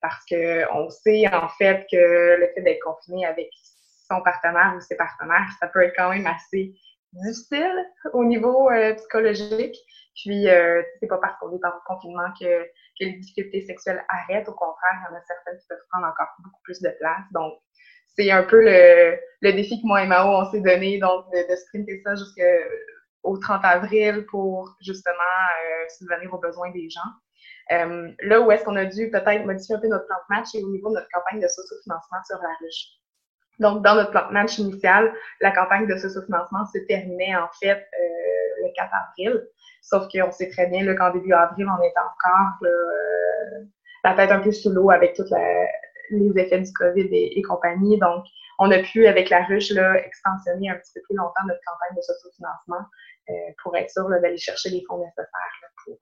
parce 0.00 0.24
qu'on 0.26 0.90
sait 0.90 1.26
en 1.32 1.48
fait 1.48 1.86
que 1.90 2.36
le 2.40 2.48
fait 2.54 2.62
d'être 2.62 2.82
confiné 2.82 3.26
avec 3.26 3.50
son 4.10 4.22
partenaire 4.22 4.74
ou 4.76 4.80
ses 4.80 4.96
partenaires, 4.96 5.48
ça 5.60 5.68
peut 5.68 5.82
être 5.82 5.94
quand 5.96 6.10
même 6.10 6.26
assez 6.26 6.74
difficile 7.12 7.86
au 8.12 8.24
niveau 8.24 8.70
euh, 8.70 8.94
psychologique. 8.94 9.76
Puis, 10.16 10.48
euh, 10.48 10.82
c'est 10.98 11.06
pas 11.06 11.18
parce 11.18 11.38
qu'on 11.38 11.52
est 11.52 11.64
en 11.64 11.72
confinement 11.86 12.28
que, 12.40 12.64
que, 12.64 13.04
les 13.04 13.12
difficultés 13.12 13.64
sexuelles 13.66 14.04
arrêtent. 14.08 14.48
Au 14.48 14.54
contraire, 14.54 14.98
il 15.00 15.12
y 15.12 15.14
en 15.14 15.16
a 15.16 15.22
certaines 15.22 15.58
qui 15.58 15.66
peuvent 15.68 15.78
prendre 15.90 16.06
encore 16.08 16.28
beaucoup 16.42 16.60
plus 16.64 16.80
de 16.80 16.90
place. 16.98 17.22
Donc, 17.32 17.54
c'est 18.16 18.30
un 18.32 18.42
peu 18.42 18.60
le, 18.60 19.16
le, 19.42 19.52
défi 19.52 19.80
que 19.80 19.86
moi 19.86 20.02
et 20.02 20.06
Mao, 20.06 20.28
on 20.28 20.50
s'est 20.50 20.60
donné, 20.60 20.98
donc 20.98 21.26
de, 21.32 21.54
sprinter 21.54 22.02
ça 22.04 22.16
jusqu'au 22.16 23.38
30 23.38 23.64
avril 23.64 24.26
pour 24.28 24.76
justement 24.80 25.12
euh, 26.10 26.28
aux 26.32 26.38
besoins 26.38 26.70
des 26.72 26.90
gens. 26.90 27.00
Euh, 27.70 28.10
là 28.22 28.40
où 28.40 28.50
est-ce 28.50 28.64
qu'on 28.64 28.76
a 28.76 28.86
dû 28.86 29.10
peut-être 29.10 29.44
modifier 29.44 29.76
un 29.76 29.80
peu 29.80 29.88
notre 29.88 30.06
plan 30.06 30.16
de 30.16 30.34
match, 30.34 30.48
et 30.54 30.64
au 30.64 30.70
niveau 30.70 30.88
de 30.88 30.94
notre 30.94 31.08
campagne 31.12 31.40
de 31.40 31.46
socio-financement 31.46 32.18
sur 32.26 32.38
la 32.38 32.48
ruche. 32.60 32.98
Donc, 33.58 33.82
dans 33.82 33.94
notre 33.94 34.10
plan 34.10 34.28
de 34.28 34.32
match 34.32 34.58
initial, 34.58 35.12
la 35.40 35.50
campagne 35.50 35.86
de 35.86 35.96
socio-financement 35.96 36.64
se 36.72 36.78
terminait 36.86 37.34
en 37.34 37.48
fait 37.60 37.76
euh, 37.78 38.62
le 38.62 38.72
4 38.74 38.90
avril. 38.94 39.48
Sauf 39.82 40.08
qu'on 40.12 40.30
sait 40.30 40.48
très 40.48 40.66
bien 40.66 40.94
qu'en 40.94 41.12
début 41.12 41.32
avril, 41.32 41.66
on 41.68 41.82
était 41.82 41.98
encore 41.98 42.58
euh, 42.62 43.64
la 44.04 44.14
tête 44.14 44.30
un 44.30 44.40
peu 44.40 44.52
sous 44.52 44.70
l'eau 44.70 44.90
avec 44.90 45.14
tous 45.14 45.24
les 46.10 46.32
effets 46.36 46.60
du 46.60 46.72
COVID 46.72 47.08
et, 47.10 47.42
compagnie. 47.42 47.98
Donc, 47.98 48.24
on 48.58 48.70
a 48.70 48.78
pu, 48.78 49.06
avec 49.06 49.30
la 49.30 49.44
ruche, 49.44 49.70
là, 49.70 49.96
extensionner 50.04 50.70
un 50.70 50.76
petit 50.76 50.92
peu 50.94 51.00
plus 51.08 51.16
longtemps 51.16 51.46
notre 51.46 51.60
campagne 51.66 51.96
de 51.96 52.02
socio-financement 52.02 52.86
euh, 53.30 53.32
pour 53.62 53.76
être 53.76 53.90
sûr 53.90 54.08
d'aller 54.08 54.36
chercher 54.36 54.70
les 54.70 54.84
fonds 54.88 54.98
nécessaires 54.98 55.70
pour, 55.84 55.98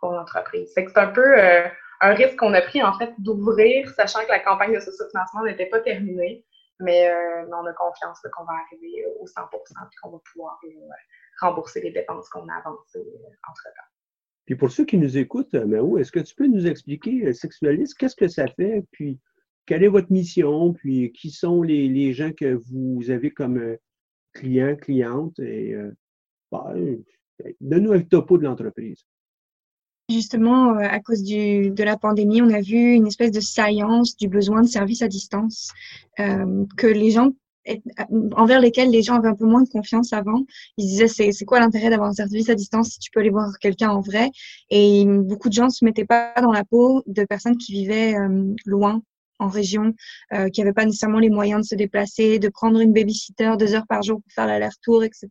pour 0.00 0.12
l'entreprise. 0.12 0.70
C'est 0.74 0.96
un 0.96 1.08
peu 1.08 1.38
euh, 1.38 1.66
un 2.00 2.14
risque 2.14 2.36
qu'on 2.36 2.54
a 2.54 2.62
pris, 2.62 2.82
en 2.82 2.92
fait, 2.94 3.12
d'ouvrir, 3.18 3.88
sachant 3.90 4.20
que 4.20 4.30
la 4.30 4.40
campagne 4.40 4.74
de 4.74 4.80
socio-financement 4.80 5.44
n'était 5.44 5.66
pas 5.66 5.80
terminée. 5.80 6.44
Mais, 6.80 7.08
euh, 7.08 7.46
on 7.52 7.66
a 7.66 7.72
confiance 7.72 8.20
qu'on 8.32 8.44
va 8.44 8.52
arriver 8.66 9.04
au 9.18 9.26
100% 9.26 9.44
et 9.44 9.96
qu'on 10.02 10.10
va 10.10 10.18
pouvoir 10.32 10.58
euh, 10.64 10.68
rembourser 11.40 11.80
les 11.80 11.92
dépenses 11.92 12.28
qu'on 12.28 12.48
a 12.48 12.54
avancées 12.54 13.06
entre-temps. 13.48 13.88
Puis 14.46 14.56
pour 14.56 14.70
ceux 14.70 14.84
qui 14.84 14.98
nous 14.98 15.16
écoutent, 15.16 15.54
Mao, 15.54 15.98
est-ce 15.98 16.10
que 16.10 16.20
tu 16.20 16.34
peux 16.34 16.46
nous 16.46 16.66
expliquer, 16.66 17.32
sexualiste, 17.32 17.96
qu'est-ce 17.98 18.16
que 18.16 18.28
ça 18.28 18.48
fait, 18.48 18.84
puis 18.90 19.20
quelle 19.66 19.84
est 19.84 19.88
votre 19.88 20.10
mission, 20.10 20.72
puis 20.72 21.12
qui 21.12 21.30
sont 21.30 21.62
les, 21.62 22.12
gens 22.12 22.32
que 22.32 22.58
vous 22.70 23.10
avez 23.10 23.30
comme 23.30 23.76
clients, 24.32 24.74
clientes, 24.74 25.38
et 25.38 25.76
bah, 26.50 26.74
donne-nous 27.60 27.92
un 27.92 28.02
topo 28.02 28.38
de 28.38 28.44
l'entreprise. 28.44 29.04
Justement, 30.10 30.74
à 30.76 30.98
cause 31.00 31.22
du, 31.22 31.70
de 31.70 31.84
la 31.84 31.96
pandémie, 31.96 32.42
on 32.42 32.50
a 32.50 32.60
vu 32.60 32.94
une 32.94 33.06
espèce 33.06 33.30
de 33.30 33.40
science 33.40 34.16
du 34.16 34.28
besoin 34.28 34.62
de 34.62 34.66
services 34.66 35.02
à 35.02 35.08
distance 35.08 35.70
que 36.16 36.86
les 36.86 37.10
gens 37.10 37.30
envers 38.36 38.60
lesquels 38.60 38.90
les 38.90 39.02
gens 39.02 39.16
avaient 39.16 39.28
un 39.28 39.34
peu 39.34 39.46
moins 39.46 39.62
de 39.62 39.68
confiance 39.68 40.12
avant. 40.12 40.44
Ils 40.76 40.86
disaient 40.86 41.08
c'est, 41.08 41.32
c'est 41.32 41.44
quoi 41.44 41.60
l'intérêt 41.60 41.90
d'avoir 41.90 42.08
un 42.08 42.14
service 42.14 42.48
à 42.48 42.54
distance 42.54 42.90
si 42.90 42.98
tu 42.98 43.10
peux 43.10 43.20
aller 43.20 43.30
voir 43.30 43.58
quelqu'un 43.60 43.90
en 43.90 44.00
vrai? 44.00 44.30
Et 44.70 45.04
beaucoup 45.06 45.48
de 45.48 45.54
gens 45.54 45.66
ne 45.66 45.70
se 45.70 45.84
mettaient 45.84 46.04
pas 46.04 46.32
dans 46.40 46.52
la 46.52 46.64
peau 46.64 47.02
de 47.06 47.24
personnes 47.24 47.56
qui 47.56 47.72
vivaient 47.72 48.16
euh, 48.16 48.54
loin 48.64 49.02
en 49.40 49.48
région, 49.48 49.94
euh, 50.32 50.48
qui 50.50 50.60
n'avaient 50.60 50.72
pas 50.72 50.84
nécessairement 50.84 51.18
les 51.18 51.30
moyens 51.30 51.62
de 51.62 51.66
se 51.66 51.74
déplacer, 51.74 52.38
de 52.38 52.48
prendre 52.48 52.78
une 52.78 52.92
babysitter 52.92 53.54
deux 53.58 53.74
heures 53.74 53.86
par 53.88 54.02
jour 54.02 54.20
pour 54.22 54.32
faire 54.32 54.46
l'aller-retour, 54.46 55.02
etc. 55.02 55.28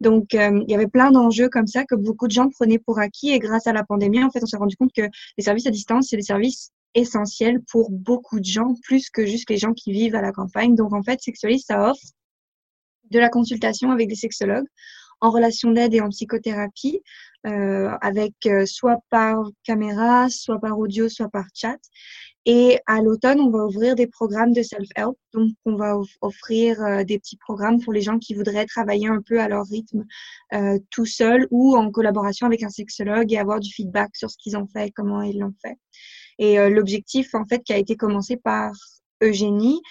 Donc, 0.00 0.34
euh, 0.34 0.62
il 0.66 0.70
y 0.70 0.74
avait 0.74 0.86
plein 0.86 1.10
d'enjeux 1.10 1.48
comme 1.48 1.66
ça 1.66 1.84
que 1.84 1.94
beaucoup 1.94 2.28
de 2.28 2.32
gens 2.32 2.48
prenaient 2.50 2.78
pour 2.78 2.98
acquis. 2.98 3.30
Et 3.30 3.38
grâce 3.38 3.66
à 3.66 3.72
la 3.72 3.82
pandémie, 3.82 4.22
en 4.22 4.30
fait, 4.30 4.40
on 4.42 4.46
s'est 4.46 4.58
rendu 4.58 4.76
compte 4.76 4.92
que 4.94 5.08
les 5.38 5.44
services 5.44 5.66
à 5.66 5.70
distance, 5.70 6.08
c'est 6.10 6.16
des 6.16 6.22
services 6.22 6.70
essentiel 6.94 7.60
pour 7.70 7.90
beaucoup 7.90 8.40
de 8.40 8.44
gens, 8.44 8.74
plus 8.82 9.10
que 9.10 9.24
juste 9.24 9.48
les 9.48 9.58
gens 9.58 9.72
qui 9.72 9.92
vivent 9.92 10.16
à 10.16 10.22
la 10.22 10.32
campagne. 10.32 10.74
Donc, 10.74 10.92
en 10.92 11.02
fait, 11.02 11.20
Sexualist, 11.20 11.66
ça 11.68 11.90
offre 11.90 12.02
de 13.10 13.18
la 13.18 13.28
consultation 13.28 13.90
avec 13.90 14.08
des 14.08 14.14
sexologues 14.16 14.66
en 15.20 15.30
relation 15.30 15.70
d'aide 15.70 15.94
et 15.94 16.00
en 16.00 16.08
psychothérapie, 16.08 17.02
euh, 17.46 17.90
avec 18.00 18.32
soit 18.64 19.00
par 19.10 19.36
caméra, 19.64 20.30
soit 20.30 20.58
par 20.58 20.78
audio, 20.78 21.08
soit 21.08 21.28
par 21.28 21.44
chat. 21.54 21.78
Et 22.46 22.78
à 22.86 23.02
l'automne, 23.02 23.38
on 23.38 23.50
va 23.50 23.66
ouvrir 23.66 23.94
des 23.94 24.06
programmes 24.06 24.52
de 24.52 24.62
self-help. 24.62 25.16
Donc, 25.34 25.50
on 25.66 25.76
va 25.76 25.98
offrir 26.22 26.82
euh, 26.82 27.04
des 27.04 27.18
petits 27.18 27.36
programmes 27.36 27.82
pour 27.82 27.92
les 27.92 28.00
gens 28.00 28.18
qui 28.18 28.34
voudraient 28.34 28.64
travailler 28.64 29.08
un 29.08 29.20
peu 29.20 29.40
à 29.40 29.48
leur 29.48 29.66
rythme 29.66 30.06
euh, 30.54 30.78
tout 30.90 31.04
seul 31.04 31.46
ou 31.50 31.76
en 31.76 31.90
collaboration 31.90 32.46
avec 32.46 32.62
un 32.62 32.70
sexologue 32.70 33.30
et 33.32 33.38
avoir 33.38 33.60
du 33.60 33.70
feedback 33.70 34.16
sur 34.16 34.30
ce 34.30 34.38
qu'ils 34.38 34.56
ont 34.56 34.66
fait, 34.66 34.90
comment 34.90 35.20
ils 35.20 35.38
l'ont 35.38 35.54
fait. 35.60 35.76
Et 36.38 36.58
euh, 36.58 36.70
l'objectif, 36.70 37.34
en 37.34 37.44
fait, 37.44 37.62
qui 37.62 37.74
a 37.74 37.78
été 37.78 37.96
commencé 37.96 38.38
par 38.38 38.72
Eugénie, 39.22 39.82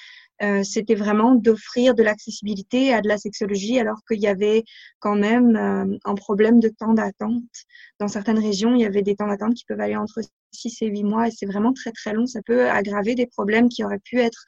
euh, 0.42 0.64
c'était 0.64 0.96
vraiment 0.96 1.36
d'offrir 1.36 1.96
de 1.96 2.04
l'accessibilité 2.04 2.94
à 2.94 3.02
de 3.02 3.08
la 3.08 3.18
sexologie 3.18 3.80
alors 3.80 4.00
qu'il 4.08 4.20
y 4.20 4.28
avait 4.28 4.64
quand 5.00 5.16
même 5.16 5.56
euh, 5.56 5.98
un 6.06 6.16
problème 6.16 6.60
de 6.60 6.70
temps 6.70 6.94
d'attente. 6.94 7.44
Dans 8.00 8.08
certaines 8.08 8.40
régions, 8.40 8.76
il 8.76 8.82
y 8.82 8.86
avait 8.86 9.02
des 9.02 9.16
temps 9.16 9.28
d'attente 9.28 9.54
qui 9.54 9.66
peuvent 9.66 9.82
aller 9.82 9.96
entre 9.96 10.22
6 10.52 10.82
et 10.82 10.88
8 10.88 11.04
mois 11.04 11.28
et 11.28 11.32
c'est 11.32 11.46
vraiment 11.46 11.74
très 11.74 11.92
très 11.92 12.14
long. 12.14 12.26
Ça 12.26 12.42
peut 12.46 12.70
aggraver 12.70 13.16
des 13.16 13.28
problèmes 13.28 13.70
qui 13.70 13.84
auraient 13.84 14.00
pu 14.00 14.20
être 14.20 14.46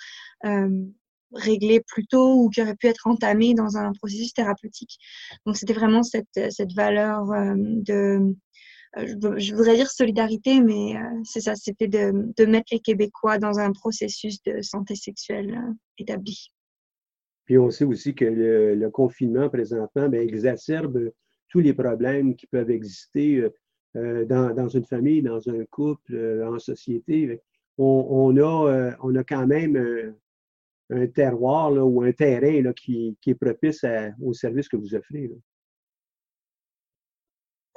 réglés 1.34 1.82
plus 1.88 2.06
tôt 2.08 2.36
ou 2.36 2.50
qui 2.50 2.62
auraient 2.62 2.76
pu 2.76 2.88
être 2.88 3.08
entamés 3.08 3.54
dans 3.54 3.78
un 3.78 3.92
processus 3.94 4.34
thérapeutique. 4.34 4.98
Donc 5.46 5.56
c'était 5.56 5.74
vraiment 5.74 6.04
cette, 6.04 6.52
cette 6.52 6.74
valeur 6.74 7.26
de 7.56 8.36
euh, 8.98 9.38
je, 9.38 9.56
voudrais 9.56 9.76
dire 9.76 9.90
solidarité, 9.90 10.60
mais 10.60 10.98
euh, 10.98 11.22
c'est 11.24 11.40
ça, 11.40 11.56
c'était 11.56 11.88
de, 11.88 12.46
mettre 12.46 12.68
les 12.72 12.80
Québécois 12.80 13.38
dans 13.38 13.58
un 13.58 13.72
processus 13.72 14.42
de 14.44 14.62
santé 14.62 14.96
sexuelle 14.96 15.54
euh, 15.54 15.74
établi. 15.98 16.52
Puis 17.46 17.58
on 17.58 17.70
sait 17.70 17.86
aussi 17.86 18.14
que 18.14 18.26
le, 18.26 18.90
confinement 18.90 19.50
présentement 19.50 20.10
ben, 20.10 20.22
exacerbe 20.22 21.12
tous 21.50 21.60
les 21.60 21.74
problèmes 21.74 22.36
qui 22.36 22.48
peuvent 22.48 22.70
exister 22.70 23.46
dans, 23.94 24.70
une 24.70 24.86
famille, 24.86 25.22
dans 25.22 25.50
un 25.50 25.66
couple, 25.66 26.16
en 26.48 26.60
société. 26.60 27.42
On, 27.78 28.38
a, 28.38 28.96
on 29.02 29.16
a 29.16 29.24
quand 29.26 29.48
même 29.48 30.16
un, 30.90 31.08
terroir 31.08 31.74
ou 31.74 32.04
un 32.04 32.14
terrain 32.14 32.72
qui, 32.72 33.18
est 33.28 33.36
propice 33.36 33.84
au 34.22 34.32
service 34.32 34.70
que 34.70 34.78
vous 34.78 34.96
offrez. 34.96 35.30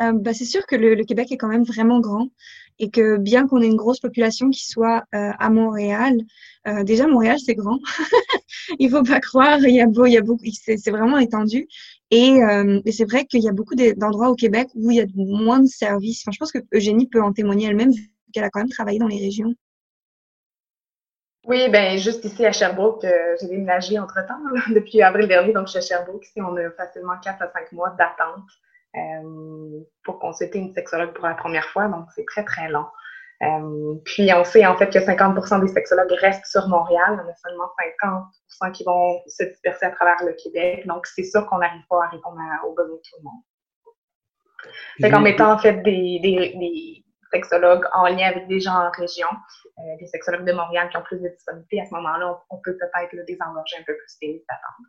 Euh, 0.03 0.13
bah, 0.13 0.35
c'est 0.35 0.45
sûr 0.45 0.67
que 0.67 0.75
le, 0.75 1.03
Québec 1.05 1.31
est 1.31 1.37
quand 1.37 1.49
même 1.49 1.65
vraiment 1.65 2.01
grand 2.01 2.29
et 2.81 2.91
que 2.91 3.17
bien 3.17 3.47
qu'on 3.47 3.61
ait 3.61 3.67
une 3.67 3.77
grosse 3.77 4.01
population 4.01 4.51
qui 4.51 4.67
soit 4.67 5.05
euh, 5.15 5.31
à 5.39 5.51
Montréal, 5.51 6.17
euh, 6.67 6.83
déjà 6.83 7.07
Montréal 7.07 7.39
c'est 7.39 7.55
grand, 7.55 7.79
il 8.81 8.91
faut 8.91 9.05
pas 9.05 9.21
croire, 9.21 9.61
il 9.61 9.75
y 9.75 9.81
a, 9.81 9.87
beaucoup, 9.87 10.45
c'est 10.53 10.91
vraiment 10.91 11.19
étendu 11.19 11.69
et, 12.11 12.39
c'est 12.91 13.05
vrai 13.05 13.25
qu'il 13.27 13.43
y 13.43 13.49
a 13.49 13.53
beaucoup 13.53 13.75
d'endroits 13.77 14.31
au 14.31 14.35
Québec 14.35 14.69
où 14.75 14.91
il 14.91 14.97
y 14.97 15.01
a 15.01 15.07
moins 15.15 15.61
de 15.61 15.67
services. 15.67 16.23
Enfin, 16.23 16.33
je 16.33 16.39
pense 16.39 16.53
que 16.53 16.59
Eugénie 16.73 17.09
peut 17.09 17.23
en 17.23 17.33
témoigner 17.33 17.67
elle-même 17.69 17.93
vu 17.93 18.11
qu'elle 18.33 18.45
a 18.45 18.51
quand 18.51 18.61
même 18.61 18.69
travaillé 18.69 18.99
dans 18.99 19.09
les 19.09 19.19
régions. 19.19 19.53
Oui, 21.47 21.69
ben 21.71 21.99
juste 21.99 22.25
ici 22.25 22.45
à 22.47 22.53
Sherbrooke, 22.53 23.07
j'ai 23.41 23.49
déménagé 23.49 23.99
entre-temps 23.99 24.41
depuis 24.75 25.03
avril 25.03 25.29
dernier, 25.29 25.53
donc 25.53 25.67
je 25.67 25.79
suis 25.79 25.79
à 25.79 25.83
Sherbrooke. 25.99 26.25
Ici, 26.25 26.41
on 26.41 26.57
a 26.57 26.71
facilement 26.71 27.19
4 27.23 27.43
à 27.43 27.53
5 27.53 27.73
mois 27.73 27.91
d'attente 27.91 28.43
euh, 28.43 28.74
pour 30.05 30.19
consulter 30.19 30.59
une 30.59 30.73
sexologue 30.75 31.13
pour 31.15 31.27
la 31.27 31.35
première 31.35 31.67
fois, 31.67 31.89
donc 31.89 32.07
c'est 32.15 32.25
très, 32.27 32.45
très 32.45 32.69
long. 32.69 32.87
Euh, 33.43 33.95
puis 34.05 34.31
on 34.33 34.45
sait 34.45 34.65
en 34.65 34.77
fait 34.77 34.89
que 34.91 35.01
50 35.01 35.61
des 35.61 35.69
sexologues 35.69 36.13
restent 36.21 36.47
sur 36.47 36.69
Montréal, 36.69 37.21
on 37.25 37.29
a 37.29 37.35
seulement 37.35 37.69
50 38.01 38.73
qui 38.73 38.85
vont 38.85 39.21
se 39.27 39.45
disperser 39.45 39.87
à 39.87 39.91
travers 39.91 40.25
le 40.25 40.33
Québec, 40.35 40.87
donc 40.87 41.07
c'est 41.07 41.25
sûr 41.25 41.45
qu'on 41.47 41.59
n'arrive 41.59 41.83
pas 41.91 42.04
à 42.04 42.09
répondre 42.09 42.39
aux 42.65 42.75
besoins 42.75 42.95
de 42.95 43.00
tout 43.00 43.17
le 43.19 43.25
monde. 43.25 43.43
Fait 45.00 45.11
qu'en 45.11 45.21
mettant 45.21 45.52
en 45.52 45.59
fait 45.59 45.83
des, 45.83 46.21
des, 46.23 46.54
des, 46.57 47.04
sexologues 47.33 47.85
en 47.93 48.04
lien 48.04 48.28
avec 48.28 48.47
des 48.47 48.61
gens 48.61 48.75
en 48.75 48.91
région, 48.93 49.26
euh, 49.78 49.97
des 49.99 50.07
sexologues 50.07 50.47
de 50.47 50.52
Montréal 50.52 50.89
qui 50.89 50.97
ont 50.97 51.02
plus 51.02 51.21
de 51.21 51.28
disponibilité, 51.28 51.80
à 51.80 51.87
ce 51.87 51.95
moment-là, 51.95 52.41
on, 52.49 52.59
peut 52.59 52.76
peut-être 52.76 53.26
désengorger 53.26 53.76
un 53.80 53.83
peu 53.85 53.97
plus 53.97 54.17
les 54.23 54.35
listes 54.35 54.47
d'attente. 54.49 54.87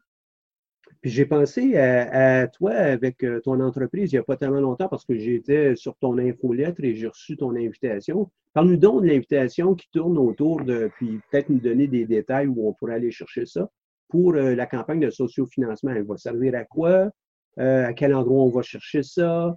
Puis 1.06 1.12
j'ai 1.12 1.28
pensé 1.28 1.78
à, 1.78 2.48
toi 2.48 2.72
avec 2.72 3.24
euh, 3.24 3.39
ton 3.39 3.60
entreprise 3.60 4.12
il 4.12 4.15
n'y 4.15 4.20
a 4.20 4.24
pas 4.24 4.38
tellement 4.38 4.60
longtemps 4.60 4.88
parce 4.88 5.06
que 5.06 5.15
j'étais 5.15 5.76
sur 5.76 5.96
ton 5.98 6.18
infolettre 6.18 6.84
et 6.84 6.96
j'ai 6.96 7.06
reçu 7.06 7.38
ton 7.38 7.56
invitation. 7.56 8.32
Parle-nous 8.56 8.78
donc 8.78 9.04
de 9.04 9.10
l'invitation 9.10 9.76
qui 9.76 9.88
tourne 9.91 10.18
autour 10.18 10.63
de, 10.63 10.89
puis 10.96 11.20
peut-être 11.30 11.50
nous 11.50 11.60
donner 11.60 11.86
des 11.86 12.06
détails 12.06 12.48
où 12.48 12.68
on 12.68 12.74
pourrait 12.74 12.96
aller 12.96 13.12
chercher 13.12 13.46
ça 13.46 13.70
pour 14.10 14.34
euh, 14.34 14.56
la 14.56 14.65
campagne 14.65 15.00
de 15.00 15.12
sociofinancement. 15.12 15.91
Elle 15.91 16.08
va 16.08 16.18
servir 16.18 16.56
à 16.56 16.63
quoi? 16.63 17.12
Euh, 17.60 17.86
à 17.86 17.94
quel 17.94 18.15
endroit 18.15 18.41
on 18.41 18.50
va 18.50 18.63
chercher 18.63 19.04
ça? 19.04 19.56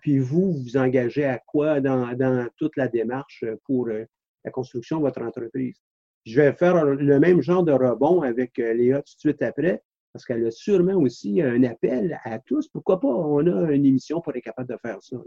puis 0.00 0.18
vous, 0.18 0.54
vous 0.54 0.78
engagez 0.78 1.26
à 1.26 1.38
quoi 1.38 1.82
dans, 1.82 2.14
dans 2.14 2.48
toute 2.56 2.78
la 2.78 2.88
démarche 2.88 3.44
pour 3.66 3.88
la 3.88 4.50
construction 4.50 4.96
de 4.96 5.02
votre 5.02 5.20
entreprise? 5.20 5.76
Je 6.24 6.40
vais 6.40 6.52
faire 6.54 6.82
le 6.82 7.20
même 7.20 7.42
genre 7.42 7.62
de 7.62 7.72
rebond 7.72 8.22
avec 8.22 8.56
Léa 8.56 9.02
tout 9.02 9.14
de 9.16 9.20
suite 9.20 9.42
après 9.42 9.82
parce 10.16 10.24
qu'elle 10.24 10.46
a 10.46 10.50
sûrement 10.50 10.94
aussi 10.94 11.42
un 11.42 11.62
appel 11.64 12.18
à 12.24 12.38
tous. 12.38 12.68
Pourquoi 12.68 12.98
pas? 12.98 13.06
On 13.06 13.46
a 13.46 13.70
une 13.70 13.84
émission 13.84 14.22
pour 14.22 14.34
être 14.34 14.42
capable 14.42 14.70
de 14.70 14.78
faire 14.78 14.96
ça. 15.02 15.18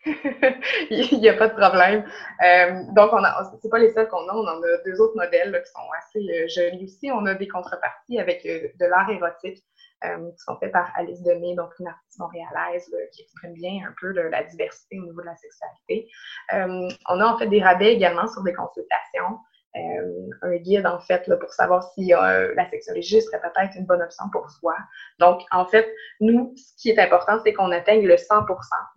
Il 0.89 1.19
n'y 1.19 1.29
a 1.29 1.33
pas 1.33 1.47
de 1.47 1.53
problème. 1.53 2.03
Euh, 2.45 2.83
donc, 2.93 3.13
on 3.13 3.23
a, 3.23 3.51
c'est 3.61 3.69
pas 3.69 3.79
les 3.79 3.91
seuls 3.91 4.07
qu'on 4.07 4.27
a. 4.27 4.33
On 4.33 4.47
en 4.47 4.61
a 4.61 4.77
deux 4.85 4.99
autres 5.01 5.15
modèles 5.15 5.61
qui 5.65 5.71
sont 5.71 5.87
assez 5.97 6.19
euh, 6.19 6.47
jolis 6.47 6.85
aussi. 6.85 7.11
On 7.11 7.25
a 7.25 7.33
des 7.33 7.47
contreparties 7.47 8.19
avec 8.19 8.45
euh, 8.45 8.67
de 8.79 8.85
l'art 8.85 9.09
érotique 9.09 9.63
qui 10.01 10.43
sont 10.45 10.55
faits 10.59 10.71
par 10.71 10.89
Alice 10.95 11.21
Demey, 11.23 11.55
donc 11.55 11.71
une 11.77 11.87
artiste 11.89 12.17
montréalaise 12.19 12.89
qui 13.11 13.23
exprime 13.23 13.51
bien 13.51 13.85
un 13.85 13.93
peu 13.99 14.13
la 14.13 14.43
diversité 14.43 14.97
au 14.97 15.03
niveau 15.03 15.19
de 15.19 15.25
la 15.25 15.35
sexualité. 15.35 16.09
on 16.53 17.19
a 17.19 17.25
en 17.25 17.37
fait 17.37 17.47
des 17.47 17.61
rabais 17.61 17.95
également 17.95 18.25
sur 18.29 18.41
des 18.43 18.53
consultations. 18.53 19.39
Euh, 19.75 20.29
un 20.41 20.55
guide, 20.57 20.87
en 20.87 20.99
fait, 20.99 21.27
là, 21.27 21.37
pour 21.37 21.53
savoir 21.53 21.83
si 21.93 22.13
euh, 22.13 22.53
la 22.55 22.67
sexologie 22.69 23.21
serait 23.21 23.39
peut-être 23.39 23.75
une 23.75 23.85
bonne 23.85 24.01
option 24.01 24.25
pour 24.31 24.49
soi. 24.49 24.75
Donc, 25.19 25.41
en 25.51 25.65
fait, 25.65 25.87
nous, 26.19 26.53
ce 26.57 26.73
qui 26.81 26.89
est 26.89 26.99
important, 26.99 27.39
c'est 27.43 27.53
qu'on 27.53 27.71
atteigne 27.71 28.05
le 28.05 28.15
100% 28.15 28.47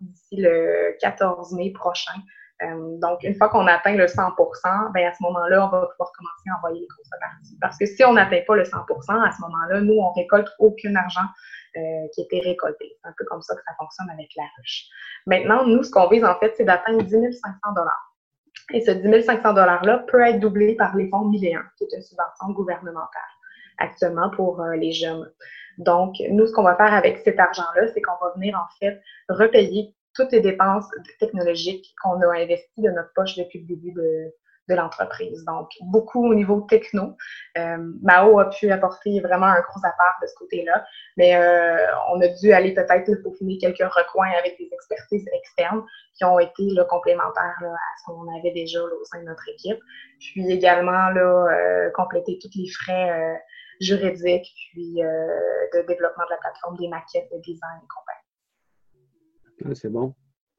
d'ici 0.01 0.37
le 0.37 0.97
14 0.99 1.53
mai 1.53 1.71
prochain. 1.71 2.19
Euh, 2.63 2.97
donc, 2.99 3.21
une 3.23 3.35
fois 3.35 3.49
qu'on 3.49 3.67
atteint 3.67 3.95
le 3.95 4.07
100% 4.07 4.91
ben, 4.93 5.07
à 5.07 5.13
ce 5.13 5.21
moment-là, 5.21 5.67
on 5.67 5.69
va 5.69 5.87
pouvoir 5.87 6.11
commencer 6.17 6.49
à 6.51 6.57
envoyer 6.57 6.81
les 6.81 6.87
contreparties. 6.87 7.57
Parce 7.61 7.77
que 7.77 7.85
si 7.85 8.03
on 8.03 8.13
n'atteint 8.13 8.41
pas 8.47 8.55
le 8.55 8.63
100% 8.63 9.27
à 9.27 9.31
ce 9.31 9.41
moment-là, 9.41 9.81
nous, 9.81 9.99
on 9.99 10.11
récolte 10.13 10.49
aucun 10.59 10.95
argent 10.95 11.27
qui 11.75 12.21
a 12.21 12.23
été 12.23 12.39
récolté. 12.39 12.95
C'est 13.01 13.09
un 13.09 13.13
peu 13.17 13.25
comme 13.25 13.41
ça 13.41 13.55
que 13.55 13.61
ça 13.65 13.73
fonctionne 13.79 14.07
avec 14.11 14.29
la 14.37 14.43
ruche. 14.59 14.85
Maintenant, 15.25 15.65
nous, 15.65 15.81
ce 15.81 15.89
qu'on 15.89 16.07
vise, 16.07 16.23
en 16.23 16.37
fait, 16.37 16.53
c'est 16.55 16.65
d'atteindre 16.65 17.01
10 17.01 17.09
500 17.09 17.57
et 18.73 18.81
ce 18.81 18.91
10 18.91 19.23
500 19.23 19.53
$-là 19.53 20.05
peut 20.07 20.21
être 20.21 20.39
doublé 20.39 20.75
par 20.75 20.95
les 20.95 21.09
fonds 21.09 21.25
1001, 21.25 21.63
qui 21.77 21.83
est 21.83 21.95
une 21.95 22.01
subvention 22.01 22.51
gouvernementale 22.51 23.21
actuellement 23.77 24.29
pour 24.29 24.61
euh, 24.61 24.75
les 24.75 24.91
jeunes. 24.91 25.31
Donc, 25.77 26.15
nous, 26.29 26.45
ce 26.45 26.53
qu'on 26.53 26.63
va 26.63 26.75
faire 26.75 26.93
avec 26.93 27.17
cet 27.19 27.39
argent-là, 27.39 27.87
c'est 27.93 28.01
qu'on 28.01 28.23
va 28.23 28.33
venir 28.35 28.55
en 28.55 28.67
fait 28.79 29.01
repayer 29.29 29.95
toutes 30.13 30.31
les 30.31 30.41
dépenses 30.41 30.85
technologiques 31.19 31.93
qu'on 32.01 32.21
a 32.21 32.37
investies 32.37 32.81
de 32.81 32.91
notre 32.91 33.11
poche 33.15 33.35
depuis 33.35 33.59
le 33.59 33.65
début 33.65 33.91
de, 33.91 34.31
de 34.69 34.75
l'entreprise. 34.75 35.43
Donc, 35.45 35.69
beaucoup 35.81 36.25
au 36.25 36.33
niveau 36.33 36.61
techno. 36.61 37.15
Euh, 37.57 37.77
Mao 38.01 38.39
a 38.39 38.49
pu 38.49 38.71
apporter 38.71 39.19
vraiment 39.19 39.47
un 39.47 39.61
gros 39.61 39.79
apport 39.83 40.15
de 40.21 40.27
ce 40.27 40.35
côté-là, 40.35 40.85
mais 41.17 41.35
euh, 41.35 41.77
on 42.13 42.21
a 42.21 42.27
dû 42.27 42.53
aller 42.53 42.73
peut-être 42.73 43.13
peaufiner 43.23 43.57
quelques 43.57 43.83
recoins 43.83 44.31
avec 44.39 44.57
des 44.57 44.69
expertises 44.71 45.25
externes 45.33 45.83
qui 46.15 46.23
ont 46.23 46.39
été 46.39 46.69
complémentaires 46.89 47.61
à 47.61 47.97
ce 47.99 48.05
qu'on 48.05 48.37
avait 48.39 48.51
déjà 48.51 48.81
au 48.81 49.03
sein 49.05 49.19
de 49.19 49.25
notre 49.25 49.47
équipe. 49.49 49.79
Puis 50.19 50.49
également 50.49 51.09
euh, 51.15 51.89
compléter 51.91 52.39
tous 52.41 52.51
les 52.55 52.69
frais 52.69 53.41
juridiques, 53.81 54.47
puis 54.71 54.95
de 54.95 55.87
développement 55.87 56.23
de 56.25 56.29
la 56.29 56.37
plateforme, 56.37 56.77
des 56.77 56.87
maquettes, 56.87 57.29
de 57.33 57.39
design 57.41 57.79
et 57.83 57.87
compagnie. 57.87 59.65
Ah, 59.65 59.75
c'est 59.75 59.89
bon. 59.89 60.13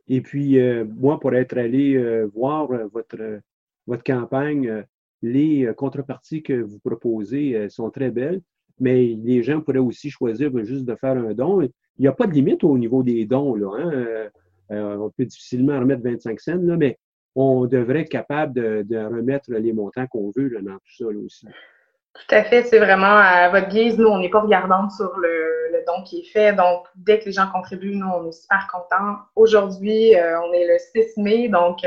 Et 0.08 0.20
puis, 0.20 0.58
moi, 0.98 1.18
pour 1.18 1.34
être 1.34 1.56
allé 1.56 2.24
voir 2.34 2.66
votre 2.92 3.40
votre 3.86 4.02
campagne, 4.02 4.68
euh, 4.68 4.82
les 5.22 5.64
euh, 5.64 5.74
contreparties 5.74 6.42
que 6.42 6.54
vous 6.54 6.78
proposez 6.78 7.56
euh, 7.56 7.68
sont 7.68 7.90
très 7.90 8.10
belles, 8.10 8.40
mais 8.80 9.16
les 9.22 9.42
gens 9.42 9.60
pourraient 9.60 9.78
aussi 9.78 10.10
choisir 10.10 10.50
juste 10.64 10.84
de 10.84 10.94
faire 10.96 11.16
un 11.16 11.32
don. 11.32 11.62
Il 11.62 11.70
n'y 11.98 12.08
a 12.08 12.12
pas 12.12 12.26
de 12.26 12.32
limite 12.32 12.64
au 12.64 12.76
niveau 12.76 13.02
des 13.02 13.24
dons. 13.24 13.54
Là, 13.54 14.30
hein. 14.70 14.98
on 14.98 15.10
peut 15.16 15.24
difficilement 15.24 15.78
remettre 15.78 16.02
25 16.02 16.40
cents, 16.40 16.60
là, 16.60 16.76
mais 16.76 16.98
on 17.36 17.66
devrait 17.66 18.00
être 18.00 18.08
capable 18.08 18.54
de, 18.54 18.96
remettre 18.98 19.52
les 19.52 19.72
montants 19.72 20.06
qu'on 20.08 20.32
veut 20.34 20.48
là, 20.48 20.60
dans 20.60 20.74
tout 20.74 20.96
ça 20.98 21.04
aussi. 21.06 21.46
Tout 21.46 22.34
à 22.34 22.42
fait, 22.42 22.64
c'est 22.64 22.78
vraiment 22.78 23.06
à 23.06 23.48
votre 23.48 23.68
guise. 23.68 23.96
Nous, 23.96 24.08
on 24.08 24.18
n'est 24.18 24.30
pas 24.30 24.40
regardante 24.40 24.90
sur 24.90 25.16
le, 25.18 25.84
don 25.86 26.02
qui 26.02 26.20
est 26.20 26.32
fait. 26.32 26.52
Donc, 26.52 26.86
dès 26.96 27.20
que 27.20 27.26
les 27.26 27.32
gens 27.32 27.48
contribuent, 27.52 27.94
nous, 27.94 28.06
on 28.06 28.28
est 28.28 28.32
super 28.32 28.68
contents. 28.72 29.18
Aujourd'hui, 29.36 30.14
on 30.16 30.52
est 30.52 30.66
le 30.66 30.78
6 30.78 31.18
mai, 31.18 31.48
donc 31.48 31.84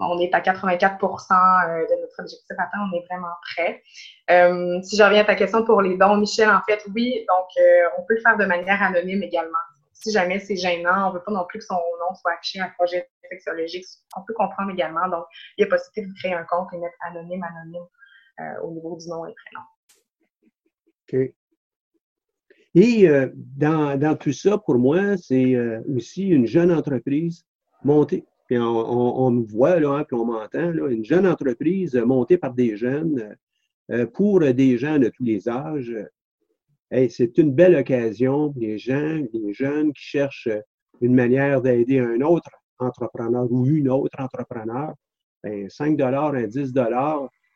on 0.00 0.18
est 0.18 0.34
à 0.34 0.40
84% 0.40 0.80
euh, 0.82 1.86
de 1.86 2.00
notre 2.00 2.20
objectif 2.20 2.56
atteint, 2.58 2.88
on 2.90 2.96
est 2.96 3.04
vraiment 3.06 3.34
prêt. 3.42 3.82
Euh, 4.30 4.80
si 4.82 4.96
je 4.96 5.02
reviens 5.02 5.22
à 5.22 5.24
ta 5.24 5.34
question 5.34 5.64
pour 5.64 5.82
les 5.82 5.96
dons, 5.96 6.16
Michel, 6.16 6.48
en 6.48 6.60
fait, 6.68 6.82
oui, 6.94 7.24
donc 7.28 7.46
on 7.98 8.02
peut 8.02 8.14
le 8.14 8.20
faire 8.20 8.36
de 8.36 8.44
manière 8.44 8.82
anonyme 8.82 9.22
également. 9.22 9.58
Si 9.92 10.12
jamais 10.12 10.38
c'est 10.38 10.56
gênant, 10.56 11.08
on 11.08 11.08
ne 11.10 11.14
veut 11.18 11.22
pas 11.22 11.32
non 11.32 11.44
plus 11.46 11.58
que 11.58 11.64
son 11.64 11.74
nom 11.74 12.14
soit 12.14 12.32
affiché 12.32 12.60
à 12.60 12.66
un 12.66 12.70
projet 12.70 13.08
sexologique, 13.28 13.86
on 14.16 14.22
peut 14.22 14.34
comprendre 14.34 14.70
également. 14.70 15.06
Donc, 15.08 15.24
il 15.56 15.62
y 15.62 15.64
a 15.64 15.68
possibilité 15.68 16.10
de 16.10 16.18
créer 16.18 16.34
un 16.34 16.44
compte 16.44 16.72
et 16.72 16.78
mettre 16.78 16.96
anonyme, 17.06 17.44
anonyme 17.44 17.86
au 18.62 18.70
niveau 18.70 18.96
du 18.96 19.08
nom 19.08 19.26
et 19.26 19.34
prénom. 19.34 19.66
OK. 21.12 21.34
Et 22.74 23.08
dans, 23.34 23.98
dans, 23.98 24.16
tout 24.16 24.32
ça, 24.32 24.56
pour 24.56 24.76
moi, 24.76 25.16
c'est 25.18 25.54
aussi 25.94 26.28
une 26.28 26.46
jeune 26.46 26.72
entreprise 26.72 27.44
montée 27.84 28.24
puis 28.50 28.58
on, 28.58 29.30
me 29.30 29.46
voit, 29.46 29.78
là, 29.78 29.90
hein, 29.90 30.04
puis 30.04 30.16
on 30.16 30.24
m'entend, 30.24 30.72
une 30.88 31.04
jeune 31.04 31.24
entreprise 31.24 31.94
montée 31.94 32.36
par 32.36 32.52
des 32.52 32.76
jeunes 32.76 33.36
euh, 33.92 34.06
pour 34.06 34.40
des 34.40 34.76
gens 34.76 34.98
de 34.98 35.08
tous 35.08 35.22
les 35.22 35.48
âges. 35.48 35.94
c'est 36.90 37.38
une 37.38 37.54
belle 37.54 37.76
occasion, 37.76 38.52
les 38.56 38.76
gens, 38.76 39.22
les 39.32 39.52
jeunes 39.52 39.92
qui 39.92 40.02
cherchent 40.02 40.48
une 41.00 41.14
manière 41.14 41.62
d'aider 41.62 42.00
un 42.00 42.22
autre 42.22 42.50
entrepreneur 42.80 43.46
ou 43.52 43.66
une 43.66 43.88
autre 43.88 44.18
entrepreneur. 44.18 44.94
Bien, 45.44 45.68
5 45.68 46.00
un 46.00 46.46
10 46.48 46.72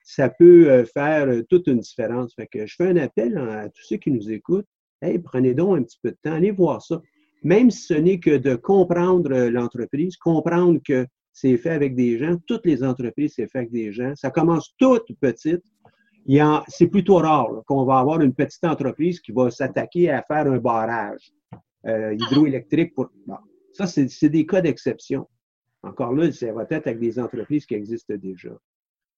ça 0.05 0.29
peut 0.29 0.71
euh, 0.71 0.85
faire 0.85 1.29
toute 1.51 1.67
une 1.67 1.81
différence. 1.81 2.37
Je 2.39 2.75
fais 2.77 2.87
un 2.87 2.97
appel 2.99 3.37
à 3.37 3.69
tous 3.69 3.83
ceux 3.83 3.97
qui 3.97 4.13
nous 4.13 4.31
écoutent. 4.31 4.69
Hey, 5.03 5.19
prenez 5.19 5.55
donc 5.55 5.77
un 5.77 5.83
petit 5.83 5.99
peu 6.01 6.13
de 6.13 6.19
temps, 6.23 6.35
allez 6.35 6.53
voir 6.53 6.83
ça 6.83 7.03
même 7.45 7.71
si 7.71 7.83
ce 7.83 7.95
n'est 7.95 8.19
que 8.19 8.37
de 8.37 8.55
comprendre 8.57 9.49
l'entreprise, 9.49 10.17
comprendre 10.17 10.81
que 10.85 11.07
c'est 11.33 11.57
fait 11.59 11.71
avec 11.71 11.95
des 11.95 12.19
gens, 12.19 12.37
toutes 12.47 12.65
les 12.65 12.83
entreprises, 12.83 13.35
c'est 13.37 13.49
fait 13.49 13.59
avec 13.59 13.71
des 13.71 13.93
gens. 13.93 14.15
Ça 14.17 14.31
commence 14.31 14.75
toute 14.79 15.07
petite. 15.21 15.63
C'est 16.69 16.87
plutôt 16.87 17.17
rare 17.17 17.63
qu'on 17.67 17.85
va 17.85 17.99
avoir 17.99 18.23
une 18.23 18.33
petite 18.33 18.65
entreprise 18.65 19.21
qui 19.21 19.33
va 19.33 19.51
s'attaquer 19.51 20.11
à 20.11 20.23
faire 20.23 20.47
un 20.47 20.59
barrage 20.59 21.33
euh, 21.87 22.15
hydroélectrique. 22.15 22.95
Pour... 22.95 23.11
Ça, 23.73 23.87
c'est 23.87 24.29
des 24.31 24.47
cas 24.47 24.63
d'exception. 24.63 25.29
Encore 25.83 26.15
là, 26.15 26.33
ça 26.33 26.51
va 26.51 26.67
être 26.71 26.87
avec 26.87 26.99
des 26.99 27.19
entreprises 27.19 27.67
qui 27.67 27.75
existent 27.75 28.15
déjà. 28.17 28.57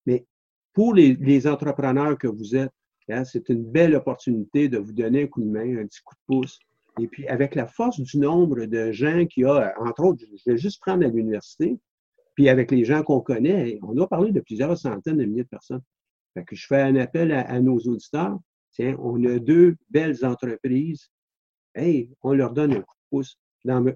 Mais 0.05 0.27
pour 0.73 0.95
les, 0.95 1.47
entrepreneurs 1.47 2.19
que 2.19 2.27
vous 2.27 2.57
êtes, 2.57 2.73
hein, 3.09 3.25
c'est 3.25 3.49
une 3.51 3.63
belle 3.63 3.95
opportunité 3.95 4.69
de 4.69 4.79
vous 4.79 4.93
donner 4.93 5.25
un 5.25 5.27
coup 5.29 5.43
de 5.43 5.49
main, 5.49 5.79
un 5.79 5.87
petit 5.87 6.01
coup 6.03 6.15
de 6.15 6.21
pouce 6.27 6.59
et 7.01 7.09
puis, 7.09 7.29
avec 7.29 7.55
la 7.55 7.67
force 7.67 8.01
du 8.01 8.19
nombre 8.19 8.65
de 8.65 8.91
gens 8.91 9.27
qu'il 9.27 9.43
y 9.43 9.47
a, 9.47 9.75
entre 9.79 10.05
autres, 10.05 10.25
je 10.25 10.51
vais 10.51 10.57
juste 10.57 10.81
prendre 10.81 11.05
à 11.05 11.09
l'université, 11.09 11.79
puis 12.35 12.49
avec 12.49 12.71
les 12.71 12.85
gens 12.85 13.03
qu'on 13.03 13.21
connaît, 13.21 13.79
on 13.83 13.99
a 14.01 14.07
parlé 14.07 14.33
de 14.33 14.41
plusieurs 14.41 14.77
centaines 14.79 15.19
de 15.19 15.25
milliers 15.25 15.45
de 15.45 15.49
personnes. 15.49 15.83
Fait 16.35 16.45
que 16.45 16.57
je 16.57 16.67
fais 16.67 16.81
un 16.81 16.97
appel 16.97 17.33
à, 17.33 17.61
nos 17.61 17.79
auditeurs. 17.79 18.39
Tiens, 18.73 18.97
on 18.99 19.23
a 19.25 19.39
deux 19.39 19.77
belles 19.91 20.25
entreprises. 20.25 21.11
Hey, 21.75 22.11
on 22.23 22.33
leur 22.33 22.53
donne 22.53 22.73
un 22.73 22.81
coup 22.81 22.95
de 22.95 23.09
pouce. 23.11 23.39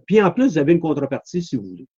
Puis 0.06 0.22
en 0.22 0.30
plus, 0.30 0.52
vous 0.52 0.58
avez 0.58 0.72
une 0.72 0.80
contrepartie 0.80 1.42
si 1.42 1.56
vous 1.56 1.68
voulez. 1.68 1.88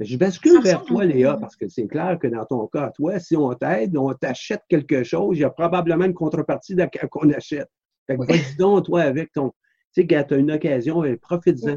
Je 0.00 0.16
bascule 0.16 0.62
vers 0.62 0.82
toi, 0.84 1.04
Léa, 1.04 1.36
parce 1.36 1.56
que 1.56 1.68
c'est 1.68 1.86
clair 1.86 2.18
que 2.18 2.26
dans 2.26 2.46
ton 2.46 2.66
cas, 2.66 2.90
toi, 2.90 3.18
si 3.18 3.36
on 3.36 3.52
t'aide, 3.52 3.94
on 3.98 4.12
t'achète 4.14 4.62
quelque 4.68 5.04
chose, 5.04 5.36
il 5.36 5.40
y 5.40 5.44
a 5.44 5.50
probablement 5.50 6.06
une 6.06 6.14
contrepartie 6.14 6.74
qu'on 7.10 7.30
achète. 7.30 7.68
Fait 8.10 8.16
que 8.16 8.58
donc, 8.58 8.86
toi, 8.86 9.02
avec 9.02 9.32
ton. 9.32 9.50
Tu 9.94 10.02
sais, 10.02 10.06
quand 10.06 10.24
tu 10.26 10.34
as 10.34 10.36
une 10.38 10.50
occasion, 10.50 11.04
euh, 11.04 11.16
profite-en. 11.16 11.74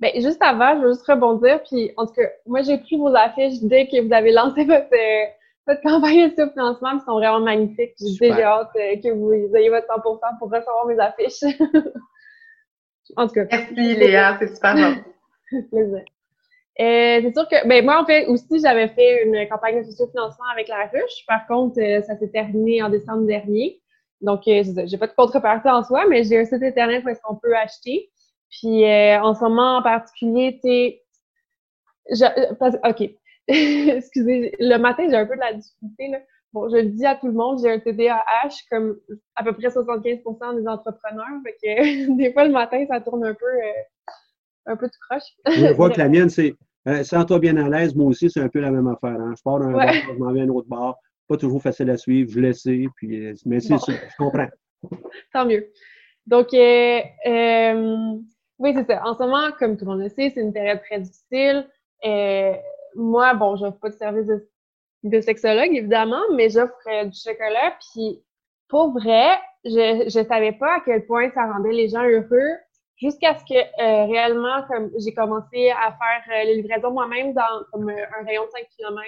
Bien, 0.00 0.10
juste 0.16 0.42
avant, 0.42 0.76
je 0.76 0.82
veux 0.84 0.92
juste 0.92 1.06
rebondir. 1.06 1.62
Puis, 1.64 1.92
en 1.96 2.06
tout 2.06 2.14
cas, 2.14 2.28
moi, 2.46 2.62
j'ai 2.62 2.78
pris 2.78 2.96
vos 2.96 3.14
affiches 3.14 3.60
dès 3.62 3.86
que 3.86 4.00
vous 4.00 4.12
avez 4.12 4.32
lancé 4.32 4.64
votre, 4.64 4.92
euh, 4.92 5.24
votre 5.66 5.80
campagne 5.82 6.30
de 6.30 6.50
financement. 6.50 6.92
Ils 6.92 7.00
sont 7.04 7.14
vraiment 7.14 7.40
magnifiques. 7.40 7.94
J'ai 7.98 8.30
déjà 8.30 8.60
hâte 8.60 8.70
euh, 8.76 8.96
que 9.02 9.12
vous 9.12 9.56
ayez 9.56 9.70
votre 9.70 9.86
100% 9.88 10.38
pour 10.38 10.50
recevoir 10.50 10.86
mes 10.86 10.98
affiches. 10.98 11.42
en 13.16 13.26
tout 13.26 13.34
cas. 13.34 13.46
Merci, 13.50 13.96
Léa. 13.96 14.36
C'est 14.38 14.54
super 14.54 14.74
Plaisir. 15.70 16.04
c'est 16.76 17.32
sûr 17.34 17.48
que, 17.48 17.66
ben 17.66 17.84
moi, 17.84 18.00
en 18.00 18.06
fait, 18.06 18.26
aussi, 18.26 18.60
j'avais 18.62 18.88
fait 18.88 19.24
une 19.24 19.48
campagne 19.48 19.80
de 19.80 19.84
socio-financement 19.84 20.44
avec 20.52 20.68
la 20.68 20.86
ruche. 20.86 21.26
Par 21.26 21.46
contre, 21.46 21.76
ça 22.06 22.16
s'est 22.18 22.28
terminé 22.28 22.82
en 22.82 22.90
décembre 22.90 23.26
dernier. 23.26 23.80
Donc, 24.20 24.48
euh, 24.48 24.62
j'ai 24.86 24.98
pas 24.98 25.06
de 25.06 25.12
contrepartie 25.12 25.68
en 25.68 25.84
soi, 25.84 26.04
mais 26.08 26.24
j'ai 26.24 26.38
un 26.38 26.44
site 26.44 26.62
internet 26.62 27.04
où 27.04 27.08
est-ce 27.08 27.20
qu'on 27.22 27.36
peut 27.36 27.54
acheter. 27.56 28.10
Puis, 28.50 28.84
euh, 28.84 29.20
en 29.20 29.34
ce 29.34 29.40
moment 29.40 29.78
en 29.78 29.82
particulier, 29.82 30.58
tu 30.62 30.68
sais, 30.68 31.02
euh, 32.24 32.90
OK. 32.90 33.10
Excusez, 33.48 34.54
le 34.58 34.76
matin, 34.76 35.06
j'ai 35.08 35.16
un 35.16 35.26
peu 35.26 35.34
de 35.34 35.40
la 35.40 35.52
difficulté. 35.54 36.08
Là. 36.08 36.18
Bon, 36.52 36.68
je 36.68 36.76
le 36.76 36.84
dis 36.84 37.06
à 37.06 37.14
tout 37.14 37.26
le 37.26 37.34
monde, 37.34 37.60
j'ai 37.62 37.70
un 37.70 37.78
TDAH 37.78 38.54
comme 38.70 38.98
à 39.36 39.44
peu 39.44 39.52
près 39.52 39.68
75% 39.68 40.60
des 40.60 40.66
entrepreneurs. 40.66 41.26
Fait 41.44 41.56
que 41.62 42.16
des 42.16 42.32
fois, 42.32 42.44
le 42.44 42.52
matin, 42.52 42.84
ça 42.88 43.00
tourne 43.00 43.24
un 43.24 43.34
peu, 43.34 43.46
un 44.66 44.76
peu 44.76 44.88
tout 44.88 44.98
croche. 45.08 45.22
je 45.46 45.72
vois 45.74 45.90
que 45.92 45.98
la 45.98 46.08
mienne, 46.08 46.30
c'est 46.30 46.54
sens-toi 47.04 47.38
bien 47.38 47.56
à 47.58 47.68
l'aise. 47.68 47.94
Moi 47.94 48.06
aussi, 48.06 48.30
c'est 48.30 48.40
un 48.40 48.48
peu 48.48 48.60
la 48.60 48.70
même 48.70 48.88
affaire. 48.88 49.20
Hein. 49.20 49.34
Je 49.36 49.42
pars 49.42 49.60
d'un 49.60 49.72
bar, 49.72 49.92
je 49.92 50.18
m'en 50.18 50.32
vais 50.32 50.40
à 50.40 50.44
un 50.44 50.48
autre 50.48 50.68
bar 50.68 50.96
pas 51.28 51.36
toujours 51.36 51.62
facile 51.62 51.90
à 51.90 51.96
suivre, 51.96 52.30
je 52.34 52.52
sais, 52.52 52.86
puis, 52.96 53.26
euh, 53.26 53.34
mais 53.44 53.60
c'est 53.60 53.76
ça, 53.78 53.92
je 53.92 54.16
comprends. 54.16 54.48
Tant 55.32 55.44
mieux. 55.44 55.70
Donc, 56.26 56.52
euh, 56.54 57.00
euh, 57.26 58.14
Oui, 58.58 58.72
c'est 58.74 58.86
ça. 58.86 59.02
En 59.04 59.14
ce 59.14 59.22
moment, 59.22 59.52
comme 59.58 59.76
tout 59.76 59.84
le 59.84 59.90
monde 59.92 60.00
le 60.00 60.08
sait, 60.08 60.30
c'est 60.34 60.40
une 60.40 60.52
période 60.52 60.80
très 60.82 61.00
difficile. 61.00 61.68
Moi, 62.94 63.34
bon, 63.34 63.56
j'offre 63.56 63.78
pas 63.78 63.90
de 63.90 63.96
service 63.96 64.26
de, 65.04 65.20
sexologue, 65.20 65.74
évidemment, 65.76 66.22
mais 66.34 66.48
j'offre 66.50 67.04
du 67.04 67.18
chocolat. 67.18 67.76
Puis, 67.92 68.22
pour 68.68 68.92
vrai, 68.92 69.38
je 69.64 70.18
ne 70.18 70.24
savais 70.24 70.52
pas 70.52 70.76
à 70.76 70.80
quel 70.84 71.06
point 71.06 71.30
ça 71.30 71.46
rendait 71.52 71.72
les 71.72 71.88
gens 71.88 72.02
heureux 72.02 72.56
jusqu'à 72.96 73.38
ce 73.38 73.44
que 73.44 74.06
réellement, 74.06 74.62
comme 74.68 74.90
j'ai 74.98 75.14
commencé 75.14 75.70
à 75.70 75.92
faire 75.92 76.44
les 76.44 76.56
livraisons 76.56 76.90
moi-même 76.90 77.32
dans 77.34 77.64
comme 77.72 77.88
un 77.88 78.24
rayon 78.24 78.44
de 78.46 78.50
5 78.50 78.66
km. 78.76 79.02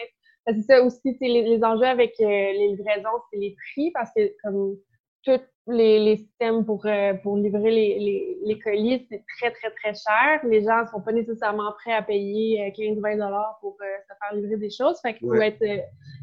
C'est 0.46 0.62
ça 0.62 0.82
aussi, 0.82 1.16
les, 1.20 1.42
les 1.42 1.62
enjeux 1.62 1.86
avec 1.86 2.14
les 2.18 2.68
livraisons, 2.68 3.08
c'est 3.30 3.38
les 3.38 3.54
prix 3.54 3.90
parce 3.92 4.10
que 4.16 4.32
comme 4.42 4.76
tous 5.22 5.40
les, 5.66 6.16
systèmes 6.16 6.64
pour, 6.64 6.84
euh, 6.86 7.14
pour 7.14 7.36
livrer 7.36 7.70
les, 7.70 8.38
les, 8.44 8.58
colis, 8.58 9.06
c'est 9.10 9.22
très, 9.38 9.50
très, 9.50 9.70
très 9.70 9.94
cher. 9.94 10.40
Les 10.44 10.62
gens 10.62 10.82
ne 10.82 10.86
sont 10.86 11.00
pas 11.00 11.12
nécessairement 11.12 11.72
prêts 11.72 11.92
à 11.92 12.02
payer 12.02 12.72
15-20 12.76 13.20
euh, 13.20 13.36
pour 13.60 13.76
euh, 13.80 13.84
se 14.08 14.14
faire 14.18 14.34
livrer 14.34 14.56
des 14.56 14.70
choses. 14.70 14.98
Fait 15.00 15.14
qu'il 15.14 15.28
faut 15.28 15.34
être 15.34 15.64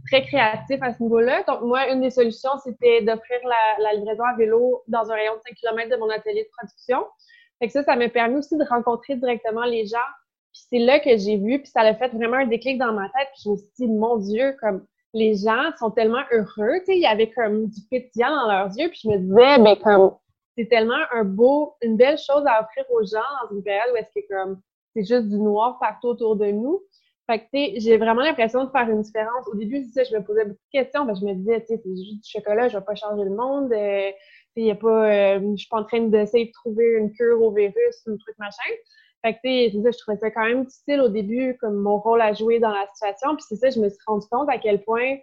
très 0.08 0.24
créatif 0.26 0.80
à 0.82 0.94
ce 0.94 1.02
niveau-là. 1.04 1.44
Donc, 1.48 1.62
moi, 1.62 1.90
une 1.90 2.02
des 2.02 2.10
solutions, 2.10 2.58
c'était 2.64 3.02
d'offrir 3.02 3.40
la, 3.44 3.84
la, 3.84 3.94
livraison 3.94 4.24
à 4.24 4.36
vélo 4.36 4.84
dans 4.88 5.10
un 5.12 5.16
rayon 5.16 5.34
de 5.34 5.42
5 5.48 5.56
km 5.56 5.90
de 5.90 5.98
mon 5.98 6.10
atelier 6.10 6.44
de 6.44 6.50
production. 6.58 7.06
Fait 7.60 7.68
que 7.68 7.74
ça, 7.74 7.84
ça 7.84 7.96
m'a 7.96 8.10
permis 8.10 8.38
aussi 8.38 8.58
de 8.58 8.66
rencontrer 8.68 9.16
directement 9.16 9.66
les 9.66 9.86
gens. 9.86 9.98
Puis 10.58 10.80
c'est 10.80 10.86
là 10.86 11.00
que 11.00 11.18
j'ai 11.18 11.38
vu, 11.38 11.60
puis 11.60 11.70
ça 11.70 11.82
a 11.82 11.94
fait 11.94 12.10
vraiment 12.10 12.38
un 12.38 12.48
déclic 12.48 12.78
dans 12.80 12.94
ma 12.94 13.10
tête. 13.10 13.28
Puis 13.34 13.44
je 13.46 13.50
me 13.52 13.58
suis 13.58 13.68
dit, 13.78 13.88
mon 13.88 14.18
Dieu, 14.18 14.56
comme 14.60 14.86
les 15.14 15.36
gens 15.36 15.72
sont 15.80 15.92
tellement 15.92 16.24
heureux, 16.32 16.80
tu 16.80 16.86
sais, 16.86 16.96
il 16.96 17.02
y 17.02 17.06
avait 17.06 17.30
comme 17.30 17.68
du 17.68 17.82
pétillant 17.90 18.36
dans 18.36 18.48
leurs 18.48 18.78
yeux, 18.78 18.90
puis 18.90 19.02
je 19.04 19.10
me 19.10 19.18
disais, 19.18 19.58
ben 19.60 19.76
comme, 19.78 20.16
c'est 20.58 20.68
tellement 20.68 21.04
un 21.12 21.24
beau, 21.24 21.76
une 21.82 21.96
belle 21.96 22.18
chose 22.18 22.44
à 22.48 22.62
offrir 22.62 22.86
aux 22.90 23.06
gens 23.06 23.20
dans 23.44 23.56
une 23.56 23.64
période 23.64 23.94
où 23.94 23.98
est-ce 23.98 24.20
que 24.20 24.28
comme, 24.28 24.62
c'est 24.96 25.04
juste 25.04 25.30
du 25.30 25.38
noir 25.38 25.78
partout 25.80 26.08
autour 26.08 26.36
de 26.36 26.48
nous. 26.48 26.82
Fait 27.30 27.40
que, 27.40 27.44
tu 27.44 27.50
sais, 27.54 27.74
j'ai 27.80 27.98
vraiment 27.98 28.22
l'impression 28.22 28.64
de 28.64 28.70
faire 28.70 28.90
une 28.90 29.02
différence. 29.02 29.48
Au 29.52 29.56
début, 29.56 29.84
je 29.84 30.16
me 30.16 30.24
posais 30.24 30.46
beaucoup 30.46 30.60
de 30.74 30.80
questions, 30.80 31.06
ben, 31.06 31.14
je 31.14 31.26
me 31.26 31.34
disais, 31.34 31.62
tu 31.62 31.68
sais, 31.68 31.82
c'est 31.84 31.96
juste 31.96 32.24
du 32.24 32.30
chocolat, 32.30 32.70
je 32.70 32.78
vais 32.78 32.84
pas 32.84 32.96
changer 32.96 33.24
le 33.24 33.36
monde, 33.36 33.72
euh, 33.74 34.12
y 34.56 34.72
a 34.72 34.76
pas, 34.76 35.12
euh, 35.12 35.40
je 35.52 35.58
suis 35.58 35.70
pas 35.70 35.82
en 35.82 35.84
train 35.84 36.02
d'essayer 36.02 36.46
de 36.46 36.52
trouver 36.52 36.98
une 36.98 37.12
cure 37.12 37.42
au 37.42 37.52
virus 37.52 38.02
ou 38.08 38.12
un 38.12 38.18
truc 38.18 38.36
machin. 38.40 38.74
Fait 39.24 39.34
que, 39.34 39.40
c'est 39.44 39.82
ça, 39.84 39.92
je 39.92 39.98
trouvais 39.98 40.18
ça 40.18 40.32
quand 40.32 40.46
même 40.46 40.66
difficile 40.66 41.02
au 41.02 41.10
début, 41.10 41.58
comme 41.60 41.76
mon 41.76 42.00
rôle 42.00 42.22
à 42.22 42.34
jouer 42.34 42.60
dans 42.60 42.72
la 42.72 42.86
situation. 42.94 43.36
Puis 43.36 43.46
c'est 43.48 43.56
ça, 43.56 43.70
je 43.70 43.80
me 43.80 43.90
suis 43.90 44.00
rendu 44.06 44.26
compte 44.30 44.50
à 44.50 44.58
quel 44.58 44.84
point 44.84 45.18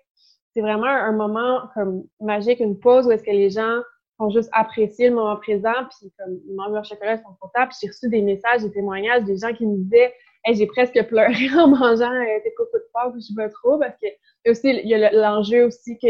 c'est 0.53 0.61
vraiment 0.61 0.87
un 0.87 1.13
moment 1.13 1.63
comme 1.75 2.05
magique, 2.21 2.61
une 2.61 2.79
pause 2.79 3.07
où 3.07 3.11
est-ce 3.11 3.25
que 3.25 3.31
les 3.31 3.51
gens 3.51 3.81
ont 4.21 4.31
juste 4.31 4.51
apprécié 4.53 5.09
le 5.09 5.17
moment 5.17 5.37
présent, 5.37 5.73
puis 5.91 6.13
comme 6.19 6.39
ils 6.49 6.55
mangent 6.55 6.73
leur 6.73 6.85
chocolat, 6.85 7.15
ils 7.15 7.23
sont 7.23 7.37
contents. 7.41 7.69
J'ai 7.81 7.89
reçu 7.89 8.09
des 8.09 8.23
messages, 8.23 8.63
des 8.63 8.71
témoignages, 8.71 9.25
des 9.25 9.37
gens 9.37 9.53
qui 9.53 9.67
me 9.67 9.77
disaient 9.77 10.13
j'ai 10.53 10.67
presque 10.67 11.03
pleuré 11.09 11.49
en 11.59 11.69
mangeant 11.69 12.13
euh, 12.13 12.41
tes 12.43 12.53
cocos 12.55 12.79
de 12.79 12.85
porc, 12.93 13.15
je 13.19 13.35
pas 13.35 13.49
trop, 13.49 13.79
parce 13.79 13.97
que 13.97 14.51
aussi, 14.51 14.69
il 14.69 14.89
y 14.89 14.95
a 14.95 15.11
l'enjeu 15.13 15.65
aussi 15.65 15.99
que 15.99 16.07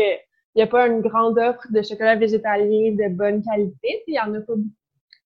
il 0.56 0.58
n'y 0.58 0.62
a 0.62 0.66
pas 0.68 0.86
une 0.86 1.00
grande 1.00 1.36
offre 1.38 1.66
de 1.70 1.82
chocolat 1.82 2.14
végétalien 2.14 2.92
de 2.92 3.12
bonne 3.12 3.42
qualité. 3.42 4.04
Il 4.06 4.14
y 4.14 4.20
en 4.20 4.32
a 4.34 4.40
pas 4.40 4.54
beaucoup 4.54 4.83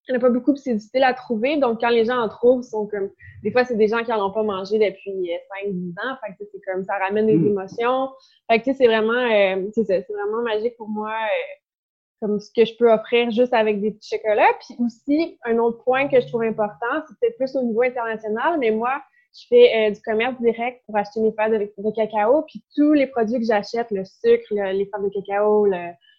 il 0.08 0.12
n'y 0.12 0.16
en 0.16 0.20
a 0.20 0.22
pas 0.22 0.30
beaucoup, 0.30 0.54
puis 0.54 0.62
c'est 0.62 0.74
difficile 0.74 1.04
à 1.04 1.12
trouver. 1.12 1.58
Donc, 1.58 1.80
quand 1.80 1.90
les 1.90 2.06
gens 2.06 2.18
en 2.18 2.28
trouvent, 2.28 2.62
sont 2.62 2.86
comme. 2.86 3.10
Des 3.42 3.52
fois, 3.52 3.64
c'est 3.64 3.76
des 3.76 3.88
gens 3.88 4.02
qui 4.02 4.10
n'en 4.10 4.28
ont 4.28 4.32
pas 4.32 4.42
mangé 4.42 4.78
depuis 4.78 5.30
5-10 5.64 5.66
euh, 5.66 6.08
ans. 6.08 6.16
Fait 6.24 6.32
que 6.32 6.50
c'est 6.50 6.60
comme 6.66 6.82
ça 6.84 6.94
ramène 6.98 7.26
des 7.26 7.36
mm. 7.36 7.48
émotions. 7.48 8.08
Fait 8.50 8.60
que 8.60 8.72
c'est 8.72 8.86
vraiment, 8.86 9.12
euh, 9.12 9.68
c'est 9.74 10.06
vraiment 10.08 10.42
magique 10.42 10.76
pour 10.78 10.88
moi, 10.88 11.10
euh, 11.10 12.26
comme 12.26 12.40
ce 12.40 12.50
que 12.56 12.64
je 12.64 12.74
peux 12.78 12.90
offrir 12.90 13.30
juste 13.30 13.52
avec 13.52 13.82
des 13.82 13.90
petits 13.90 14.16
chocolats. 14.16 14.54
Puis 14.60 14.76
aussi, 14.82 15.38
un 15.44 15.58
autre 15.58 15.84
point 15.84 16.08
que 16.08 16.20
je 16.20 16.26
trouve 16.26 16.42
important, 16.42 17.04
c'est 17.06 17.18
peut-être 17.20 17.36
plus 17.36 17.54
au 17.56 17.62
niveau 17.62 17.82
international, 17.82 18.58
mais 18.58 18.70
moi, 18.70 19.02
je 19.38 19.46
fais 19.46 19.90
du 19.90 20.00
commerce 20.00 20.40
direct 20.40 20.82
pour 20.86 20.96
acheter 20.96 21.20
mes 21.20 21.32
fèves 21.32 21.52
de, 21.76 21.90
cacao. 21.94 22.42
Puis 22.48 22.64
tous 22.74 22.94
les 22.94 23.06
produits 23.06 23.38
que 23.38 23.46
j'achète, 23.46 23.90
le 23.90 24.04
sucre, 24.06 24.46
les 24.50 24.86
fèves 24.86 25.04
de 25.04 25.10
cacao, 25.10 25.66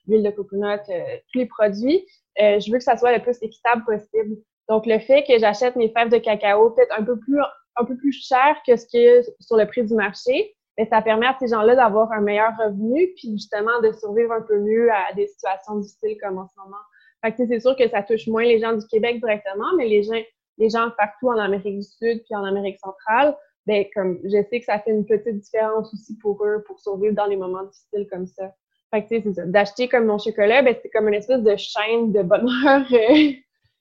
l'huile 0.09 0.23
de 0.23 0.31
coconut, 0.31 0.79
tous 1.31 1.37
les 1.37 1.45
produits, 1.45 2.05
euh, 2.41 2.59
je 2.59 2.71
veux 2.71 2.77
que 2.77 2.83
ça 2.83 2.97
soit 2.97 3.15
le 3.15 3.21
plus 3.21 3.37
équitable 3.41 3.83
possible. 3.85 4.37
Donc, 4.69 4.85
le 4.85 4.99
fait 4.99 5.23
que 5.23 5.37
j'achète 5.39 5.75
mes 5.75 5.89
fèves 5.89 6.09
de 6.09 6.17
cacao 6.17 6.71
peut-être 6.71 6.93
un 6.97 7.03
peu 7.03 7.17
plus 7.17 7.39
un 7.75 7.85
peu 7.85 7.95
plus 7.95 8.11
cher 8.11 8.57
que 8.67 8.75
ce 8.75 8.85
qui 8.85 8.97
est 8.97 9.21
sur 9.39 9.55
le 9.55 9.65
prix 9.65 9.83
du 9.83 9.93
marché, 9.93 10.53
mais 10.77 10.85
ça 10.85 11.01
permet 11.01 11.27
à 11.27 11.35
ces 11.39 11.47
gens-là 11.47 11.75
d'avoir 11.75 12.11
un 12.11 12.21
meilleur 12.21 12.51
revenu, 12.57 13.13
puis 13.15 13.31
justement 13.31 13.79
de 13.81 13.91
survivre 13.93 14.33
un 14.33 14.41
peu 14.41 14.59
mieux 14.59 14.91
à 14.91 15.13
des 15.13 15.27
situations 15.27 15.77
difficiles 15.77 16.17
comme 16.21 16.37
en 16.37 16.47
ce 16.47 16.59
moment. 16.59 16.81
Fait 17.23 17.31
que 17.33 17.45
c'est 17.47 17.59
sûr 17.59 17.75
que 17.75 17.87
ça 17.89 18.03
touche 18.03 18.27
moins 18.27 18.43
les 18.43 18.59
gens 18.59 18.73
du 18.73 18.85
Québec 18.87 19.19
directement, 19.19 19.75
mais 19.77 19.87
les 19.87 20.03
gens, 20.03 20.21
les 20.57 20.69
gens 20.69 20.89
partout 20.97 21.27
en 21.27 21.37
Amérique 21.37 21.77
du 21.77 21.83
Sud 21.83 22.23
puis 22.23 22.35
en 22.35 22.43
Amérique 22.43 22.79
centrale, 22.79 23.35
ben 23.65 23.85
comme 23.93 24.19
je 24.23 24.43
sais 24.49 24.59
que 24.59 24.65
ça 24.65 24.79
fait 24.79 24.91
une 24.91 25.05
petite 25.05 25.39
différence 25.39 25.93
aussi 25.93 26.17
pour 26.17 26.43
eux 26.45 26.63
pour 26.65 26.79
survivre 26.79 27.15
dans 27.15 27.27
les 27.27 27.37
moments 27.37 27.63
difficiles 27.63 28.07
comme 28.09 28.27
ça. 28.27 28.53
Fait 28.91 29.03
que, 29.03 29.07
c'est 29.09 29.33
ça. 29.33 29.45
D'acheter 29.45 29.87
comme 29.87 30.05
mon 30.05 30.17
chocolat, 30.17 30.61
ben, 30.61 30.75
c'est 30.81 30.89
comme 30.89 31.07
une 31.07 31.13
espèce 31.13 31.43
de 31.43 31.55
chaîne 31.55 32.11
de 32.11 32.23
bonheur 32.23 32.85
euh, 32.91 33.33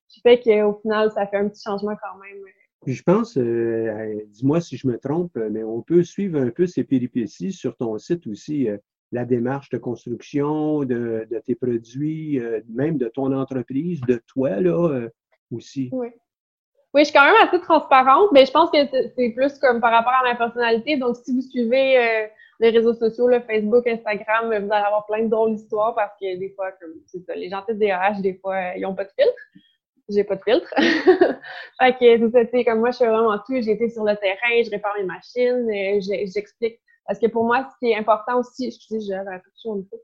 qui 0.09 0.21
fait 0.23 0.40
qu'au 0.40 0.75
final, 0.83 1.11
ça 1.12 1.27
fait 1.27 1.38
un 1.38 1.49
petit 1.49 1.62
changement 1.62 1.97
quand 2.03 2.18
même. 2.18 2.42
Puis 2.85 2.94
je 2.94 3.03
pense, 3.03 3.37
euh, 3.37 4.14
dis-moi 4.27 4.61
si 4.61 4.77
je 4.77 4.87
me 4.87 4.99
trompe, 4.99 5.37
mais 5.51 5.64
on 5.64 5.83
peut 5.83 6.05
suivre 6.05 6.38
un 6.40 6.51
peu 6.51 6.66
ces 6.66 6.85
péripéties 6.85 7.53
sur 7.53 7.77
ton 7.77 7.99
site 7.99 8.27
aussi, 8.27 8.68
euh, 8.68 8.77
la 9.11 9.25
démarche 9.25 9.71
de 9.71 9.79
construction 9.79 10.81
de, 10.81 11.27
de 11.29 11.38
tes 11.44 11.55
produits, 11.55 12.38
même 12.68 12.99
de 12.99 13.09
ton 13.09 13.33
entreprise, 13.33 14.03
de 14.03 14.21
toi, 14.27 14.61
là, 14.61 15.09
aussi. 15.51 15.88
Oui. 15.92 16.09
Oui, 16.94 17.03
je 17.03 17.11
suis 17.11 17.14
quand 17.14 17.25
même 17.25 17.49
assez 17.49 17.61
transparente, 17.61 18.31
mais 18.33 18.44
je 18.44 18.53
pense 18.53 18.71
que 18.71 18.79
c'est 19.16 19.31
plus 19.31 19.59
comme 19.59 19.81
par 19.81 19.92
rapport 19.92 20.12
à 20.12 20.25
ma 20.25 20.35
personnalité. 20.35 20.99
Donc, 20.99 21.16
si 21.16 21.35
vous 21.35 21.40
suivez 21.40 22.29
les 22.61 22.71
réseaux 22.71 22.94
sociaux, 22.94 23.29
le 23.29 23.40
Facebook, 23.40 23.87
Instagram, 23.87 24.47
vous 24.47 24.73
allez 24.73 24.85
avoir 24.85 25.07
plein 25.07 25.23
de 25.23 25.29
drôles 25.29 25.55
d'histoires 25.55 25.94
parce 25.94 26.12
que 26.21 26.37
des 26.37 26.51
fois, 26.51 26.73
comme 26.73 26.94
c'est 27.07 27.25
ça, 27.25 27.35
les 27.35 27.49
gens 27.49 27.62
testent 27.62 27.79
des 27.79 27.92
des 28.21 28.35
fois, 28.35 28.77
ils 28.77 28.83
n'ont 28.83 28.94
pas 28.94 29.05
de 29.05 29.11
filtre. 29.18 29.33
J'ai 30.09 30.25
pas 30.25 30.37
de 30.37 30.42
filtre. 30.42 30.68
fait 31.81 31.92
que 31.99 32.31
c'est 32.31 32.49
ça, 32.51 32.64
comme 32.64 32.81
moi, 32.81 32.90
je 32.90 32.99
fais 32.99 33.07
vraiment 33.07 33.38
tout. 33.47 33.55
Été 33.55 33.90
sur 33.90 34.05
le 34.05 34.16
terrain, 34.16 34.62
je 34.64 34.71
répare 34.71 34.94
mes 34.99 35.05
machines, 35.05 35.68
euh, 35.71 36.01
j'explique. 36.01 36.81
Parce 37.07 37.18
que 37.18 37.27
pour 37.27 37.44
moi, 37.44 37.68
ce 37.71 37.79
qui 37.79 37.92
est 37.92 37.97
important 37.97 38.38
aussi, 38.38 38.66
excusez, 38.66 39.01
j'ai 39.01 39.14
un 39.14 39.25
peu 39.25 39.99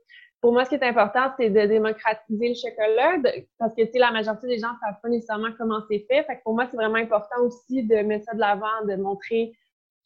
pour 0.45 0.53
moi, 0.53 0.67
ce 0.67 0.69
qui 0.69 0.75
est 0.75 0.85
important, 0.85 1.33
c'est 1.39 1.49
de 1.49 1.67
démocratiser 1.67 2.49
le 2.51 2.55
chocolat, 2.55 3.17
parce 3.59 3.75
que, 3.75 3.81
tu 3.81 3.93
sais, 3.93 3.99
la 3.99 4.11
majorité 4.11 4.47
des 4.47 4.59
gens 4.59 4.75
ne 4.75 4.79
savent 4.79 5.01
pas 5.03 5.09
nécessairement 5.09 5.49
comment 5.57 5.81
c'est 5.91 6.01
fait. 6.01 6.23
Fait 6.25 6.37
que 6.37 6.43
pour 6.43 6.53
moi, 6.53 6.67
c'est 6.71 6.77
vraiment 6.77 6.97
important 6.97 7.41
aussi 7.41 7.83
de 7.83 7.97
mettre 8.03 8.27
ça 8.27 8.35
de 8.35 8.41
l'avant, 8.41 8.85
de 8.87 8.95
montrer 8.97 9.53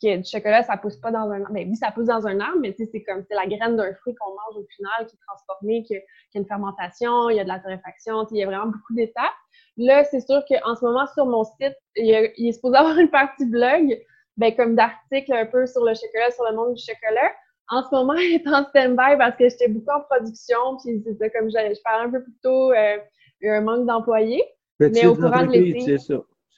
que 0.03 0.17
du 0.17 0.25
chocolat, 0.25 0.63
ça 0.63 0.77
pousse 0.77 0.97
pas 0.97 1.11
dans 1.11 1.31
un 1.31 1.43
arbre. 1.43 1.53
Ben 1.53 1.69
oui, 1.69 1.77
ça 1.77 1.91
pousse 1.91 2.07
dans 2.07 2.27
un 2.27 2.41
arbre, 2.41 2.59
mais 2.61 2.75
c'est 2.77 3.03
comme 3.03 3.23
c'est 3.29 3.35
la 3.35 3.47
graine 3.47 3.77
d'un 3.77 3.95
fruit 3.95 4.15
qu'on 4.15 4.31
mange 4.31 4.57
au 4.57 4.67
final, 4.75 5.07
qui 5.07 5.17
est 5.17 5.21
transformé, 5.27 5.83
qui, 5.85 5.97
a 5.97 6.01
une 6.35 6.47
fermentation, 6.47 7.31
il 7.31 7.37
y 7.37 7.41
a 7.41 7.45
de 7.45 7.49
la 7.49 7.59
torréfaction, 7.59 8.27
il 8.31 8.39
y 8.39 8.43
a 8.43 8.47
vraiment 8.47 8.67
beaucoup 8.67 8.95
d'étapes. 8.95 9.33
Là, 9.77 10.05
c'est 10.05 10.21
sûr 10.21 10.43
qu'en 10.49 10.75
ce 10.75 10.85
moment, 10.85 11.07
sur 11.15 11.27
mon 11.27 11.45
site, 11.45 11.77
il, 11.97 12.11
est 12.11 12.53
supposé 12.53 12.77
avoir 12.79 12.99
une 12.99 13.11
partie 13.11 13.47
blog, 13.47 13.99
ben, 14.37 14.55
comme 14.55 14.75
d'articles 14.75 15.33
un 15.33 15.47
peu 15.47 15.67
sur 15.67 15.85
le 15.85 15.95
chocolat, 15.95 16.31
sur 16.31 16.45
le 16.49 16.57
monde 16.57 16.75
du 16.75 16.83
chocolat. 16.83 17.33
En 17.71 17.83
ce 17.83 17.89
moment, 17.93 18.15
il 18.19 18.37
est 18.37 18.49
en 18.49 18.65
stand-by 18.65 19.19
parce 19.19 19.37
que 19.37 19.49
j'étais 19.49 19.69
beaucoup 19.69 19.91
en 19.91 20.03
production, 20.03 20.77
puis 20.83 21.03
c'est 21.19 21.31
comme 21.31 21.51
je, 21.51 21.75
je 21.75 21.83
parlais 21.83 22.07
un 22.07 22.11
peu 22.11 22.23
plus 22.23 22.37
tôt, 22.43 22.73
euh, 22.73 22.97
il 23.41 23.47
y 23.47 23.51
a 23.51 23.57
un 23.57 23.61
manque 23.61 23.87
d'employés. 23.87 24.45
Mais 24.81 25.07
au 25.07 25.15
courant 25.15 25.45
de 25.45 25.53
l'été. 25.53 25.97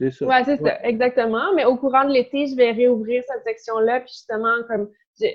C'est 0.01 0.11
ça. 0.13 0.27
Oui, 0.27 0.35
c'est 0.47 0.57
ça, 0.57 0.83
exactement. 0.83 1.53
Mais 1.55 1.67
au 1.67 1.77
coururant 1.77 2.07
de 2.07 2.13
l'été, 2.13 2.47
je 2.47 2.57
vais 2.57 2.71
réouvrir 2.71 3.23
cette 3.29 3.45
section-là. 3.45 4.01
Puis 4.01 4.15
justement, 4.15 4.55
comme, 4.67 4.89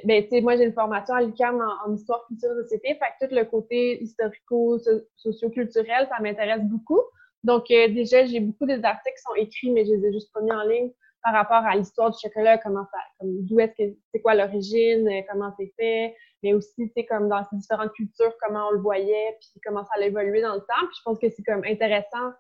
ben, 0.04 0.24
tu 0.24 0.30
sais, 0.30 0.42
moi, 0.42 0.58
j'ai 0.58 0.64
une 0.64 0.74
formation 0.74 1.14
à 1.14 1.22
l'UQAM 1.22 1.64
en, 1.86 1.94
histoire, 1.94 2.26
culture, 2.26 2.50
société. 2.64 2.96
Fait 2.96 3.06
que 3.20 3.28
tout 3.28 3.36
le 3.36 3.46
côté 3.46 4.02
historico-socio-culturel, 4.02 6.08
ça 6.10 6.20
m'intéresse 6.20 6.64
beaucoup. 6.64 7.02
Donc, 7.44 7.70
euh, 7.70 7.90
déjà, 7.90 8.26
j'ai 8.26 8.40
beaucoup 8.40 8.66
des 8.66 8.84
articles 8.84 9.16
qui 9.16 9.22
sont 9.22 9.36
écrits, 9.36 9.70
mais 9.72 9.86
je 9.86 9.94
les 9.94 10.08
ai 10.08 10.14
juste 10.14 10.34
pas 10.34 10.42
mis 10.42 10.52
en 10.52 10.64
ligne 10.64 10.90
par 11.24 11.34
rapport 11.34 11.64
à 11.68 11.76
l'histoire 11.76 12.10
du 12.10 12.18
chocolat, 12.20 12.58
comment 12.58 12.88
ça, 12.92 12.98
comme, 13.20 13.46
d'où 13.46 13.60
est-ce 13.60 13.74
que, 13.74 13.84
c'est 14.12 14.22
quoi 14.22 14.34
l'origine, 14.36 15.08
euh, 15.08 15.22
comment 15.30 15.52
c'est 15.58 15.72
fait, 15.78 16.16
mais 16.44 16.54
aussi, 16.54 16.74
tu 16.78 16.92
sais, 16.96 17.06
comme 17.06 17.30
dans 17.30 17.44
ces 17.50 17.56
différentes 17.56 17.94
cultures, 17.94 18.34
comment 18.42 18.68
on 18.70 18.72
le 18.72 18.80
voyait, 18.80 19.38
puis 19.40 19.60
comment 19.64 19.84
ça 19.84 19.92
a 20.00 20.06
évolué 20.06 20.42
dans 20.42 20.54
le 20.54 20.62
temps. 20.62 20.86
Puis 20.88 20.98
je 20.98 21.02
pense 21.04 21.20
que 21.20 21.30
c'est 21.30 21.44
comme 21.44 21.64
intéressant 21.66 22.32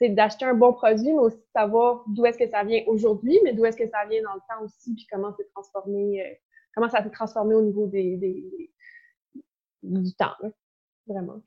c'est 0.00 0.08
d'acheter 0.08 0.46
un 0.46 0.54
bon 0.54 0.72
produit, 0.72 1.12
mais 1.12 1.18
aussi 1.18 1.36
de 1.36 1.50
savoir 1.54 2.04
d'où 2.08 2.24
est-ce 2.24 2.38
que 2.38 2.48
ça 2.48 2.64
vient 2.64 2.82
aujourd'hui, 2.86 3.38
mais 3.44 3.52
d'où 3.52 3.66
est-ce 3.66 3.76
que 3.76 3.86
ça 3.86 4.06
vient 4.08 4.22
dans 4.22 4.34
le 4.34 4.40
temps 4.48 4.64
aussi, 4.64 4.94
puis 4.94 5.06
comment 5.10 5.32
c'est 5.36 5.48
transformé, 5.52 6.22
euh, 6.22 6.34
comment 6.74 6.88
ça 6.88 7.02
s'est 7.02 7.10
transformé 7.10 7.54
au 7.54 7.62
niveau 7.62 7.86
des, 7.86 8.70
du 9.82 10.14
temps, 10.14 10.32
vraiment. 11.06 11.42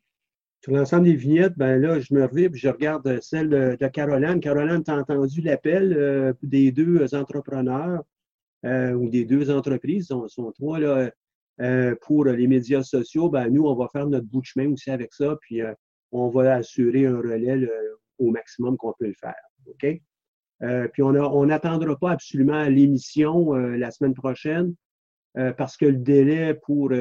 Sur 0.62 0.74
l'ensemble 0.74 1.06
des 1.06 1.16
vignettes, 1.16 1.58
ben 1.58 1.82
là, 1.82 2.00
je 2.00 2.14
me 2.14 2.26
reviens 2.26 2.48
je 2.54 2.70
regarde 2.70 3.20
celle 3.22 3.50
de, 3.50 3.88
Caroline. 3.88 4.40
Caroline, 4.40 4.84
tu 4.84 4.92
as 4.92 4.98
entendu 4.98 5.42
l'appel 5.42 5.94
euh, 5.98 6.34
des 6.44 6.72
deux 6.72 7.16
entrepreneurs 7.16 8.04
euh, 8.66 8.94
ou 8.94 9.10
des 9.10 9.26
deux 9.26 9.50
entreprises, 9.50 10.08
sont, 10.08 10.28
sont 10.28 10.52
trois 10.52 10.80
là, 10.80 11.12
pour 12.02 12.26
les 12.26 12.48
médias 12.48 12.84
sociaux. 12.84 13.30
Ben, 13.30 13.50
nous, 13.50 13.66
on 13.66 13.76
va 13.76 13.88
faire 13.92 14.08
notre 14.08 14.28
bout 14.28 14.42
de 14.42 14.46
chemin 14.46 14.72
aussi 14.72 14.90
avec 14.92 15.14
ça, 15.14 15.38
puis 15.42 15.62
on 16.12 16.30
va 16.30 16.56
assurer 16.56 17.08
un 17.08 17.18
relais 17.18 17.68
au 18.24 18.32
maximum 18.32 18.78
qu'on 18.78 18.94
peut 18.98 19.08
le 19.08 19.16
faire. 19.20 19.36
OK? 19.68 20.02
Euh, 20.64 20.88
puis 20.88 21.04
on 21.04 21.46
n'attendra 21.46 21.96
pas 21.98 22.12
absolument 22.12 22.64
l'émission 22.66 23.56
euh, 23.56 23.76
la 23.76 23.92
semaine 23.92 24.14
prochaine 24.14 24.74
euh, 25.38 25.52
parce 25.52 25.76
que 25.78 25.86
le 25.86 25.98
délai 25.98 26.54
pour 26.54 26.92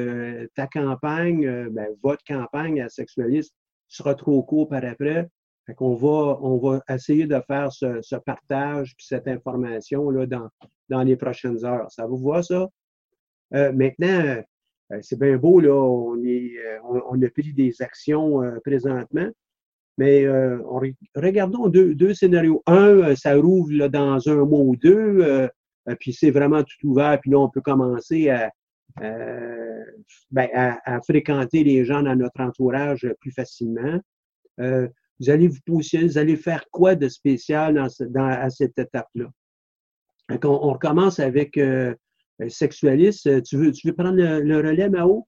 ta 0.55 0.67
campagne, 0.67 1.69
ben, 1.69 1.87
votre 2.01 2.23
campagne 2.25 2.81
à 2.81 2.89
sexualiste 2.89 3.53
sera 3.87 4.15
trop 4.15 4.41
court 4.43 4.67
par 4.67 4.83
après. 4.83 5.29
Fait 5.65 5.75
qu'on 5.75 5.95
va, 5.95 6.39
on 6.41 6.57
va 6.57 6.81
essayer 6.89 7.25
de 7.25 7.39
faire 7.47 7.71
ce, 7.71 8.15
partage 8.17 8.95
puis 8.97 9.05
cette 9.05 9.29
information 9.29 10.09
là 10.09 10.25
dans, 10.25 11.03
les 11.03 11.15
prochaines 11.15 11.63
heures. 11.63 11.89
Ça 11.89 12.05
vous 12.05 12.17
voit 12.17 12.43
ça? 12.43 12.67
maintenant, 13.51 14.41
c'est 15.01 15.19
bien 15.19 15.37
beau, 15.37 15.59
là, 15.59 15.73
on, 15.73 17.21
a 17.21 17.29
pris 17.29 17.53
des 17.53 17.81
actions 17.81 18.41
présentement, 18.65 19.29
mais 19.97 20.23
euh, 20.25 20.57
regardons 21.15 21.67
deux, 21.67 21.93
deux, 21.93 22.13
scénarios. 22.13 22.63
Un, 22.65 22.87
euh, 22.87 23.15
ça 23.15 23.35
rouvre 23.35 23.71
là, 23.71 23.89
dans 23.89 24.27
un 24.27 24.45
mois 24.45 24.61
ou 24.61 24.75
deux, 24.75 25.19
euh, 25.21 25.47
puis 25.99 26.13
c'est 26.13 26.31
vraiment 26.31 26.63
tout 26.63 26.87
ouvert, 26.87 27.19
puis 27.19 27.31
là, 27.31 27.39
on 27.39 27.49
peut 27.49 27.61
commencer 27.61 28.29
à, 28.29 28.51
ben, 30.31 30.49
à, 30.53 31.01
fréquenter 31.01 31.63
les 31.63 31.83
gens 31.83 32.03
dans 32.03 32.15
notre 32.15 32.41
entourage 32.41 33.07
plus 33.19 33.31
facilement. 33.31 33.99
vous 34.57 35.29
allez 35.29 35.47
vous 35.47 35.59
positionner, 35.65 36.07
vous 36.07 36.17
allez 36.17 36.37
faire 36.37 36.65
quoi 36.71 36.95
de 36.95 37.09
spécial 37.09 37.75
dans, 37.75 37.87
dans 38.11 38.27
à 38.27 38.49
cette 38.49 38.77
étape-là? 38.79 39.25
On, 40.29 40.37
on, 40.47 40.73
recommence 40.73 41.19
avec 41.19 41.59
sexualiste. 42.47 43.43
Tu 43.43 43.57
veux, 43.57 43.71
tu 43.71 43.87
veux 43.87 43.95
prendre 43.95 44.15
le, 44.15 44.41
le 44.41 44.57
relais, 44.57 44.89
Mao? 44.89 45.27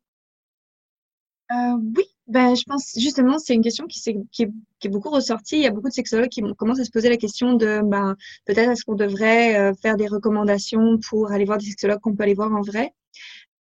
oui, 1.52 2.15
ben, 2.28 2.56
je 2.56 2.64
pense 2.64 2.94
justement, 2.98 3.38
c'est 3.38 3.54
une 3.54 3.62
question 3.62 3.86
qui, 3.88 4.02
est, 4.10 4.88
beaucoup 4.90 5.10
ressortie. 5.12 5.58
Il 5.58 5.62
y 5.62 5.68
a 5.68 5.72
beaucoup 5.72 5.90
de 5.90 5.94
sexologues 5.94 6.30
qui 6.30 6.42
commencent 6.58 6.80
à 6.80 6.86
se 6.86 6.92
poser 6.92 7.10
la 7.10 7.18
question 7.18 7.54
de 7.54 7.82
ben, 7.84 8.16
peut-être 8.46 8.72
est-ce 8.72 8.84
qu'on 8.84 8.96
devrait 8.96 9.60
euh, 9.60 9.74
faire 9.82 9.96
des 9.96 10.08
recommandations 10.08 10.98
pour 11.10 11.32
aller 11.32 11.46
voir 11.46 11.60
des 11.60 11.66
sexologues 11.66 12.00
qu'on 12.00 12.16
peut 12.16 12.24
aller 12.24 12.34
voir 12.34 12.52
en 12.52 12.62
vrai. 12.62 12.94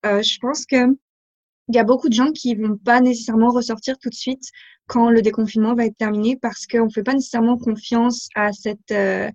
Euh, 0.05 0.21
je 0.21 0.37
pense 0.39 0.65
que 0.65 0.95
il 1.69 1.75
y 1.75 1.79
a 1.79 1.83
beaucoup 1.83 2.09
de 2.09 2.13
gens 2.13 2.31
qui 2.31 2.55
vont 2.55 2.77
pas 2.77 2.99
nécessairement 3.01 3.49
ressortir 3.49 3.97
tout 3.97 4.09
de 4.09 4.15
suite 4.15 4.43
quand 4.87 5.09
le 5.09 5.21
déconfinement 5.21 5.73
va 5.73 5.85
être 5.85 5.95
terminé 5.97 6.35
parce 6.35 6.67
qu'on 6.67 6.85
ne 6.85 6.91
fait 6.91 7.03
pas 7.03 7.13
nécessairement 7.13 7.57
confiance 7.57 8.27
à 8.35 8.51
cette 8.51 8.91
euh, 8.91 9.29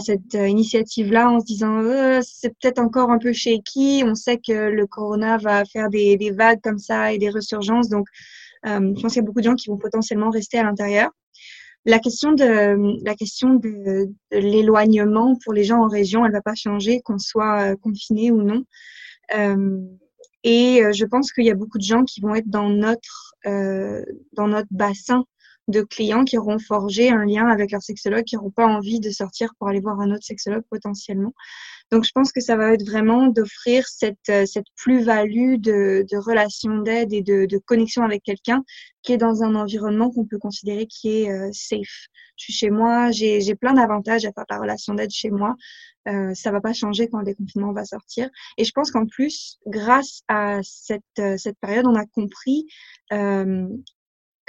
cette 0.00 0.34
initiative 0.34 1.10
là 1.12 1.30
en 1.30 1.40
se 1.40 1.46
disant 1.46 1.78
euh, 1.82 2.20
c'est 2.22 2.50
peut-être 2.50 2.78
encore 2.78 3.10
un 3.10 3.18
peu 3.18 3.32
shaky 3.32 4.04
on 4.06 4.14
sait 4.14 4.38
que 4.38 4.52
le 4.52 4.86
corona 4.86 5.36
va 5.38 5.64
faire 5.64 5.88
des, 5.88 6.16
des 6.16 6.30
vagues 6.30 6.60
comme 6.62 6.78
ça 6.78 7.12
et 7.12 7.18
des 7.18 7.30
resurgences 7.30 7.88
donc 7.88 8.06
je 8.64 9.00
pense 9.00 9.12
qu'il 9.12 9.22
y 9.22 9.24
a 9.24 9.26
beaucoup 9.26 9.40
de 9.40 9.44
gens 9.44 9.54
qui 9.54 9.68
vont 9.68 9.78
potentiellement 9.78 10.30
rester 10.30 10.58
à 10.58 10.64
l'intérieur. 10.64 11.10
La 11.86 11.98
question 11.98 12.32
de 12.32 14.06
l'éloignement 14.30 15.36
pour 15.42 15.54
les 15.54 15.64
gens 15.64 15.82
en 15.82 15.88
région, 15.88 16.26
elle 16.26 16.32
va 16.32 16.42
pas 16.42 16.54
changer 16.54 17.00
qu'on 17.00 17.18
soit 17.18 17.72
euh, 17.72 17.76
confiné 17.76 18.30
ou 18.30 18.42
non. 18.42 18.64
Euh, 19.34 19.80
et 20.44 20.82
je 20.92 21.04
pense 21.04 21.32
qu'il 21.32 21.44
y 21.44 21.50
a 21.50 21.54
beaucoup 21.54 21.78
de 21.78 21.84
gens 21.84 22.04
qui 22.04 22.20
vont 22.20 22.34
être 22.34 22.48
euh, 23.46 24.04
dans 24.32 24.48
notre 24.48 24.68
bassin 24.70 25.24
de 25.70 25.82
clients 25.82 26.24
qui 26.24 26.38
auront 26.38 26.58
forgé 26.58 27.10
un 27.10 27.24
lien 27.24 27.46
avec 27.46 27.72
leur 27.72 27.82
sexologue, 27.82 28.24
qui 28.24 28.36
n'auront 28.36 28.50
pas 28.50 28.66
envie 28.66 29.00
de 29.00 29.10
sortir 29.10 29.54
pour 29.58 29.68
aller 29.68 29.80
voir 29.80 30.00
un 30.00 30.10
autre 30.10 30.24
sexologue 30.24 30.64
potentiellement. 30.70 31.32
Donc, 31.90 32.04
je 32.04 32.12
pense 32.14 32.30
que 32.30 32.40
ça 32.40 32.56
va 32.56 32.72
être 32.72 32.86
vraiment 32.86 33.26
d'offrir 33.26 33.86
cette, 33.88 34.28
euh, 34.28 34.46
cette 34.46 34.66
plus-value 34.76 35.56
de, 35.56 36.04
de 36.08 36.16
relation 36.18 36.78
d'aide 36.78 37.12
et 37.12 37.22
de, 37.22 37.46
de, 37.46 37.58
connexion 37.58 38.04
avec 38.04 38.22
quelqu'un 38.22 38.62
qui 39.02 39.12
est 39.12 39.16
dans 39.16 39.42
un 39.42 39.56
environnement 39.56 40.10
qu'on 40.10 40.24
peut 40.24 40.38
considérer 40.38 40.86
qui 40.86 41.22
est 41.22 41.30
euh, 41.30 41.50
safe. 41.52 42.06
Je 42.36 42.44
suis 42.44 42.52
chez 42.52 42.70
moi, 42.70 43.10
j'ai 43.10 43.54
plein 43.54 43.74
d'avantages 43.74 44.24
à 44.24 44.32
faire 44.32 44.44
la 44.48 44.58
relation 44.58 44.94
d'aide 44.94 45.10
chez 45.10 45.30
moi. 45.30 45.56
Euh, 46.08 46.32
ça 46.34 46.50
va 46.50 46.60
pas 46.60 46.72
changer 46.72 47.08
quand 47.08 47.18
le 47.18 47.26
déconfinement 47.26 47.72
va 47.72 47.84
sortir. 47.84 48.30
Et 48.56 48.64
je 48.64 48.72
pense 48.72 48.90
qu'en 48.90 49.06
plus, 49.06 49.58
grâce 49.66 50.22
à 50.28 50.60
cette, 50.62 51.02
euh, 51.18 51.36
cette 51.36 51.58
période, 51.58 51.86
on 51.86 51.94
a 51.94 52.06
compris 52.06 52.66
euh, 53.12 53.68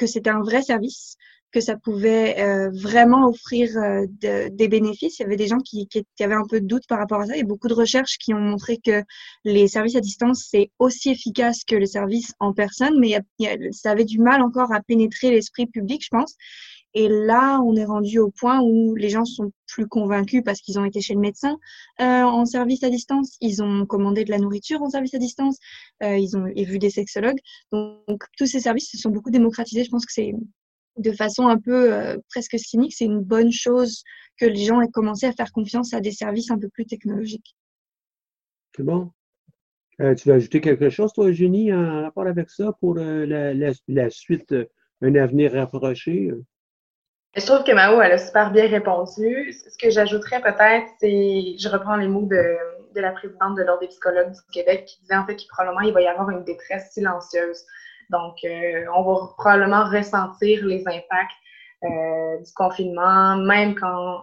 que 0.02 0.08
c'était 0.08 0.32
un 0.32 0.42
vrai 0.42 0.64
service, 0.64 1.16
que 1.52 1.62
ça 1.62 1.78
pouvait 1.78 2.40
euh, 2.40 2.72
vraiment 2.74 3.28
offrir 3.28 3.70
euh, 3.78 4.08
des 4.10 4.68
bénéfices. 4.68 5.20
Il 5.20 5.24
y 5.24 5.26
avait 5.26 5.36
des 5.36 5.46
gens 5.46 5.60
qui, 5.60 5.88
avaient 6.20 6.34
un 6.34 6.48
peu 6.50 6.60
de 6.60 6.66
doute 6.66 6.88
par 6.88 6.98
rapport 6.98 7.22
à 7.22 7.28
ça. 7.28 7.36
Il 7.36 7.40
y 7.40 7.44
a 7.44 7.46
beaucoup 7.46 7.68
de 7.68 7.76
recherches 7.76 8.18
qui 8.18 8.34
ont 8.34 8.40
montré 8.40 8.80
que 8.84 9.04
les 9.44 9.68
services 9.68 9.96
à 9.96 10.00
distance, 10.00 10.48
c'est 10.50 10.72
aussi 10.80 11.12
efficace 11.12 11.64
que 11.64 11.76
les 11.76 11.86
services 11.86 12.34
en 12.40 12.52
personne, 12.52 13.00
mais 13.00 13.20
ça 13.72 13.92
avait 13.92 14.06
du 14.06 14.18
mal 14.18 14.42
encore 14.42 14.74
à 14.74 14.82
pénétrer 14.82 15.30
l'esprit 15.30 15.68
public, 15.68 16.02
je 16.04 16.10
pense. 16.10 16.36
Et 16.94 17.08
là, 17.08 17.62
on 17.62 17.76
est 17.76 17.86
rendu 17.86 18.20
au 18.20 18.30
point 18.32 18.60
où 18.62 18.96
les 18.96 19.10
gens 19.10 19.24
sont 19.24 19.52
plus 19.68 19.88
convaincus 19.88 20.42
parce 20.44 20.60
qu'ils 20.60 20.78
ont 20.78 20.86
été 20.86 21.00
chez 21.00 21.14
le 21.14 21.22
médecin 21.22 21.58
euh, 22.02 22.24
en 22.24 22.46
service 22.46 22.84
à 22.84 22.90
distance, 22.90 23.38
ils 23.40 23.64
ont 23.64 23.86
commandé 23.86 24.26
de 24.26 24.32
la 24.32 24.40
nourriture 24.40 24.82
en 24.82 24.90
service 24.90 25.14
à 25.14 25.18
distance, 25.18 25.58
euh, 26.04 26.18
ils 26.18 26.36
ont 26.36 26.46
vu 26.46 26.80
des 26.80 26.90
sexologues. 26.90 27.40
Donc, 27.72 28.24
tous 28.38 28.46
ces 28.46 28.60
services 28.60 28.92
se 28.92 28.98
sont 28.98 29.10
beaucoup 29.10 29.32
démocratisés. 29.32 29.86
Je 29.86 29.90
pense 29.90 30.06
que 30.06 30.12
c'est 30.12 30.34
de 30.98 31.12
façon 31.14 31.48
un 31.48 31.58
peu 31.58 31.94
euh, 31.94 32.18
presque 32.30 32.60
cynique, 32.60 32.94
c'est 32.94 33.06
une 33.06 33.22
bonne 33.22 33.52
chose 33.52 34.04
que 34.38 34.46
les 34.46 34.66
gens 34.66 34.82
aient 34.82 34.92
commencé 34.92 35.26
à 35.26 35.32
faire 35.32 35.52
confiance 35.54 35.94
à 35.94 36.02
des 36.02 36.12
services 36.12 36.52
un 36.52 36.60
peu 36.60 36.68
plus 36.68 36.86
technologiques. 36.86 37.56
C'est 38.76 38.84
bon. 38.84 39.12
Tu 40.18 40.30
veux 40.30 40.34
ajouter 40.34 40.62
quelque 40.62 40.90
chose, 40.90 41.14
toi, 41.14 41.28
Eugénie, 41.28 41.72
en 41.72 42.02
rapport 42.02 42.26
avec 42.26 42.50
ça 42.50 42.74
pour 42.80 42.96
la, 42.96 44.10
suite, 44.10 44.56
un 45.02 45.16
avenir 45.16 45.52
rapproché? 45.52 46.32
Je 47.36 47.46
trouve 47.46 47.64
que 47.64 47.72
Mao, 47.72 48.02
elle 48.02 48.12
a 48.12 48.18
super 48.18 48.52
bien 48.52 48.68
répondu. 48.68 49.54
Ce 49.54 49.78
que 49.78 49.90
j'ajouterais 49.90 50.42
peut-être, 50.42 50.88
c'est, 51.00 51.56
je 51.58 51.70
reprends 51.70 51.96
les 51.96 52.08
mots 52.08 52.28
de, 52.28 52.58
de 52.94 53.02
la 53.02 53.12
présidente 53.12 53.56
de 53.56 53.64
l'Ordre 53.64 53.82
des 53.82 53.88
psychologues 53.88 54.32
du 54.32 54.42
Québec 54.52 54.86
qui 54.86 55.00
disait 55.02 55.16
en 55.16 55.26
fait 55.26 55.38
qu'il 55.38 55.48
probablement 55.48 55.82
il 55.82 55.94
va 55.94 56.02
y 56.02 56.08
avoir 56.08 56.30
une 56.30 56.44
détresse 56.44 56.92
silencieuse 56.92 57.66
donc, 58.12 58.44
euh, 58.44 58.86
on 58.94 59.04
va 59.04 59.34
probablement 59.38 59.86
ressentir 59.86 60.66
les 60.66 60.82
impacts 60.86 61.32
euh, 61.84 62.38
du 62.38 62.52
confinement, 62.54 63.38
même 63.38 63.74
quand 63.74 64.18
euh, 64.18 64.22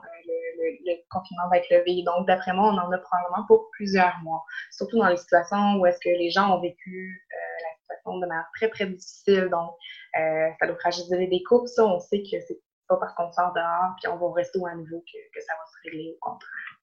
le, 0.85 0.95
confinement 1.11 1.49
va 1.51 1.57
être 1.57 1.71
levé. 1.71 2.03
Donc, 2.05 2.27
d'après 2.27 2.53
moi, 2.53 2.67
on 2.67 2.77
en 2.77 2.93
a 2.93 2.99
probablement 2.99 3.47
pour 3.47 3.71
plusieurs 3.73 4.15
mois, 4.23 4.45
surtout 4.71 4.99
dans 4.99 5.09
les 5.09 5.17
situations 5.17 5.77
où 5.77 5.87
est-ce 5.87 5.99
que 6.01 6.11
les 6.11 6.31
gens 6.31 6.55
ont 6.55 6.61
vécu 6.61 7.27
la 7.33 7.97
situation 7.97 8.19
de 8.19 8.27
manière 8.27 8.49
très, 8.55 8.69
très 8.69 8.87
difficile. 8.87 9.49
Donc, 9.51 9.71
ça 10.15 10.67
doit 10.67 10.77
fragiliser 10.77 11.27
des 11.27 11.43
couples. 11.43 11.69
Ça, 11.69 11.87
on 11.87 11.99
sait 11.99 12.21
que 12.21 12.39
c'est 12.47 12.61
pas 12.89 12.97
parce 12.97 13.15
qu'on 13.15 13.31
sort 13.31 13.53
dehors 13.55 13.95
puis 14.01 14.09
on 14.09 14.17
va 14.17 14.35
rester 14.35 14.59
à 14.71 14.75
nouveau 14.75 15.01
que, 15.01 15.41
ça 15.41 15.53
va 15.53 15.65
se 15.67 15.77
régler, 15.85 16.17
au 16.17 16.19
contraire. 16.21 16.79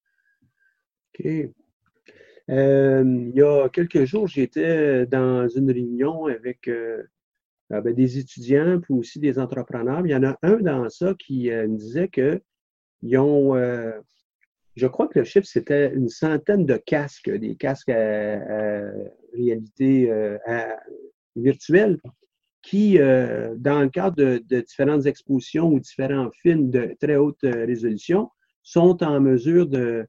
OK. 1.19 1.53
Euh, 2.49 3.03
il 3.03 3.35
y 3.35 3.41
a 3.41 3.69
quelques 3.69 4.05
jours, 4.05 4.27
j'étais 4.27 5.05
dans 5.07 5.47
une 5.47 5.71
réunion 5.71 6.27
avec 6.27 6.67
euh, 6.67 7.03
euh, 7.71 7.81
ben, 7.81 7.93
des 7.93 8.19
étudiants 8.19 8.79
puis 8.79 8.93
aussi 8.93 9.19
des 9.19 9.39
entrepreneurs. 9.39 10.05
Il 10.05 10.11
y 10.11 10.15
en 10.15 10.23
a 10.23 10.37
un 10.43 10.57
dans 10.57 10.87
ça 10.89 11.15
qui 11.17 11.49
me 11.49 11.77
disait 11.77 12.07
que 12.07 12.41
ils 13.01 13.17
ont, 13.17 13.55
je 14.75 14.87
crois 14.87 15.07
que 15.07 15.19
le 15.19 15.25
chiffre, 15.25 15.47
c'était 15.47 15.93
une 15.93 16.09
centaine 16.09 16.65
de 16.65 16.77
casques, 16.77 17.29
des 17.29 17.55
casques 17.55 17.89
à, 17.89 18.91
réalité 19.33 20.11
virtuelle 21.35 21.99
qui, 22.65 22.97
dans 22.97 23.81
le 23.81 23.89
cadre 23.89 24.15
de, 24.15 24.43
de, 24.49 24.61
différentes 24.61 25.05
expositions 25.05 25.67
ou 25.67 25.79
différents 25.79 26.31
films 26.41 26.71
de 26.71 26.95
très 26.99 27.15
haute 27.15 27.43
résolution, 27.43 28.29
sont 28.63 29.03
en 29.03 29.21
mesure 29.21 29.67
de, 29.67 30.07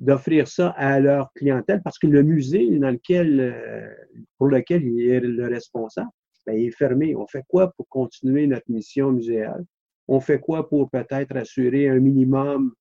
d'offrir 0.00 0.48
ça 0.48 0.70
à 0.70 0.98
leur 0.98 1.30
clientèle 1.34 1.82
parce 1.82 1.98
que 1.98 2.06
le 2.06 2.22
musée 2.22 2.78
dans 2.78 2.90
lequel, 2.90 3.38
euh, 3.38 3.94
pour 4.38 4.48
lequel 4.48 4.82
il 4.82 5.08
est 5.10 5.20
le 5.20 5.46
responsable, 5.46 6.08
ben, 6.46 6.54
il 6.54 6.68
est 6.68 6.70
fermé. 6.76 7.14
On 7.14 7.26
fait 7.26 7.44
quoi 7.46 7.70
pour 7.72 7.86
continuer 7.88 8.46
notre 8.46 8.70
mission 8.70 9.12
muséale? 9.12 9.64
On 10.08 10.18
fait 10.18 10.40
quoi 10.40 10.68
pour 10.68 10.90
peut-être 10.90 11.36
assurer 11.36 11.88
un 11.88 12.00
minimum 12.00 12.72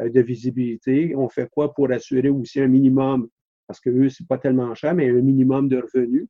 euh, 0.00 0.08
de 0.08 0.20
visibilité? 0.22 1.14
On 1.14 1.28
fait 1.28 1.48
quoi 1.50 1.74
pour 1.74 1.92
assurer 1.92 2.30
aussi 2.30 2.60
un 2.60 2.68
minimum, 2.68 3.28
parce 3.66 3.78
que 3.78 3.90
eux, 3.90 4.08
c'est 4.08 4.26
pas 4.26 4.38
tellement 4.38 4.74
cher, 4.74 4.94
mais 4.94 5.10
un 5.10 5.20
minimum 5.20 5.68
de 5.68 5.76
revenus? 5.76 6.26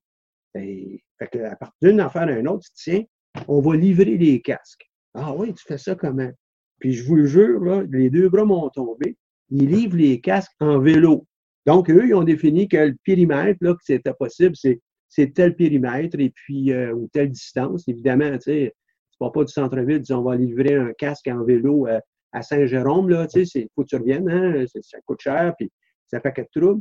Ben, 0.54 0.98
fait 1.18 1.28
que 1.28 1.38
à 1.38 1.56
partir 1.56 1.76
d'une 1.80 2.00
affaire 2.00 2.22
à 2.22 2.32
une 2.32 2.48
autre, 2.48 2.66
tiens, 2.74 3.02
on 3.48 3.60
va 3.60 3.76
livrer 3.76 4.16
les 4.16 4.40
casques. 4.40 4.90
Ah 5.14 5.34
oui, 5.34 5.54
tu 5.54 5.64
fais 5.66 5.78
ça 5.78 5.94
comment? 5.94 6.30
Puis 6.78 6.92
je 6.92 7.04
vous 7.04 7.16
le 7.16 7.26
jure, 7.26 7.60
là, 7.64 7.82
les 7.90 8.10
deux 8.10 8.28
bras 8.28 8.44
m'ont 8.44 8.68
tombé 8.70 9.16
ils 9.52 9.68
livrent 9.68 9.96
les 9.96 10.20
casques 10.20 10.52
en 10.60 10.78
vélo. 10.78 11.26
Donc, 11.66 11.90
eux, 11.90 12.06
ils 12.08 12.14
ont 12.14 12.24
défini 12.24 12.68
que 12.68 12.78
le 12.78 12.96
périmètre, 13.04 13.58
là, 13.60 13.74
que 13.74 13.84
c'était 13.84 14.14
possible, 14.14 14.56
c'est, 14.56 14.80
c'est 15.08 15.34
tel 15.34 15.54
périmètre 15.54 16.18
et 16.18 16.30
puis, 16.30 16.72
euh, 16.72 16.92
ou 16.94 17.08
telle 17.12 17.30
distance. 17.30 17.86
Évidemment, 17.86 18.32
tu 18.32 18.40
sais, 18.40 18.74
c'est 19.10 19.18
pas, 19.18 19.30
pas 19.30 19.44
du 19.44 19.52
centre-ville, 19.52 20.02
on 20.10 20.22
va 20.22 20.36
livrer 20.36 20.74
un 20.74 20.92
casque 20.94 21.28
en 21.28 21.44
vélo 21.44 21.86
euh, 21.86 22.00
à 22.32 22.42
Saint-Jérôme, 22.42 23.10
là, 23.10 23.26
tu 23.26 23.44
sais, 23.44 23.60
il 23.60 23.68
faut 23.74 23.82
que 23.82 23.88
tu 23.88 23.96
reviennes, 23.96 24.28
hein, 24.28 24.64
ça 24.80 24.98
coûte 25.04 25.20
cher, 25.20 25.54
puis 25.58 25.70
ça 26.06 26.18
fait 26.20 26.32
quatre 26.32 26.50
troubles. 26.50 26.80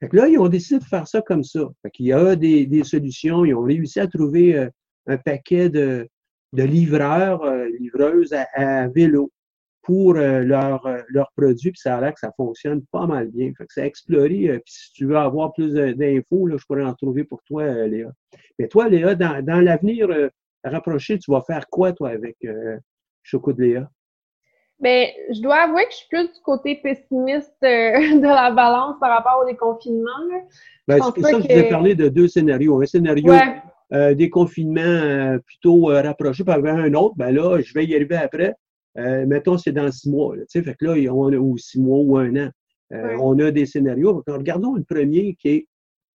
Fait 0.00 0.08
que 0.08 0.16
là, 0.16 0.28
ils 0.28 0.38
ont 0.38 0.48
décidé 0.48 0.78
de 0.78 0.84
faire 0.84 1.08
ça 1.08 1.22
comme 1.22 1.42
ça. 1.42 1.68
Fait 1.82 1.90
qu'il 1.90 2.06
y 2.06 2.12
a 2.12 2.36
des, 2.36 2.66
des 2.66 2.84
solutions. 2.84 3.44
Ils 3.44 3.54
ont 3.54 3.62
réussi 3.62 3.98
à 4.00 4.06
trouver 4.06 4.56
euh, 4.56 4.68
un 5.06 5.16
paquet 5.16 5.68
de, 5.68 6.08
de 6.52 6.62
livreurs, 6.62 7.44
livreuses 7.80 8.32
à, 8.32 8.46
à, 8.54 8.88
vélo 8.88 9.32
pour 9.82 10.16
euh, 10.16 10.40
leurs 10.40 10.86
leur 11.08 11.32
produits, 11.34 11.72
puis 11.72 11.80
ça 11.80 11.96
a 11.96 12.00
l'air 12.00 12.12
que 12.12 12.20
ça 12.20 12.30
fonctionne 12.36 12.84
pas 12.92 13.06
mal 13.06 13.28
bien. 13.28 13.52
Fait 13.56 13.64
que 13.64 13.72
c'est 13.72 13.86
explorer. 13.86 14.60
puis 14.64 14.72
si 14.72 14.92
tu 14.92 15.06
veux 15.06 15.16
avoir 15.16 15.52
plus 15.52 15.72
d'infos, 15.72 16.48
je 16.56 16.64
pourrais 16.66 16.84
en 16.84 16.94
trouver 16.94 17.24
pour 17.24 17.42
toi, 17.44 17.86
Léa. 17.86 18.12
Mais 18.58 18.68
toi, 18.68 18.88
Léa, 18.88 19.14
dans, 19.14 19.44
dans 19.44 19.60
l'avenir 19.60 20.08
rapproché, 20.62 21.18
tu 21.18 21.30
vas 21.30 21.42
faire 21.42 21.68
quoi, 21.68 21.92
toi, 21.92 22.10
avec 22.10 22.36
Choco 23.22 23.52
de 23.52 23.62
Léa? 23.62 23.90
Ben, 24.80 25.08
je 25.34 25.40
dois 25.40 25.56
avouer 25.56 25.84
que 25.84 25.90
je 25.90 25.96
suis 25.96 26.08
plus 26.08 26.24
du 26.28 26.40
côté 26.44 26.76
pessimiste 26.76 27.52
de 27.62 28.22
la 28.22 28.50
balance 28.52 28.96
par 29.00 29.10
rapport 29.10 29.42
au 29.42 29.46
déconfinement. 29.46 30.10
Ben, 30.86 31.00
c'est 31.02 31.14
pour 31.14 31.24
ça 31.24 31.32
que, 31.32 31.42
je 31.42 31.48
vous 31.48 31.52
ai 31.52 31.68
parlé 31.68 31.94
de 31.94 32.08
deux 32.08 32.28
scénarios. 32.28 32.80
Un 32.80 32.86
scénario 32.86 33.32
euh, 33.92 34.14
déconfinement 34.14 34.80
euh, 34.82 35.38
plutôt 35.38 35.90
euh, 35.90 36.02
rapproché, 36.02 36.44
par 36.44 36.64
un 36.64 36.92
autre, 36.94 37.14
ben 37.16 37.30
là, 37.30 37.58
je 37.60 37.72
vais 37.74 37.86
y 37.86 37.94
arriver 37.94 38.16
après. 38.16 38.54
Euh, 38.98 39.26
mettons, 39.26 39.56
c'est 39.56 39.72
dans 39.72 39.90
six 39.90 40.10
mois. 40.10 40.36
Là, 40.36 40.42
fait 40.48 40.62
que 40.62 40.84
là, 40.84 41.12
on 41.12 41.32
a, 41.32 41.36
ou 41.36 41.56
six 41.56 41.80
mois 41.80 41.98
ou 41.98 42.16
un 42.18 42.36
an. 42.36 42.50
On 42.90 43.38
a 43.38 43.50
des 43.50 43.66
scénarios. 43.66 44.22
regardons 44.26 44.74
le 44.74 44.82
premier 44.82 45.36
qui 45.36 45.48
est 45.48 45.68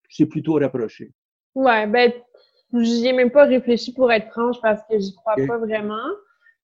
c'est 0.09 0.27
plutôt 0.27 0.55
rapproché. 0.55 1.11
Ouais, 1.55 1.87
ben, 1.87 2.13
j'y 2.75 3.07
ai 3.07 3.13
même 3.15 3.31
pas 3.31 3.45
réfléchi 3.45 3.95
pour 3.95 4.13
être 4.13 4.31
franche 4.31 4.57
parce 4.61 4.83
que 4.89 4.99
j'y 4.99 5.15
crois 5.15 5.37
pas 5.47 5.59
vraiment. 5.59 6.09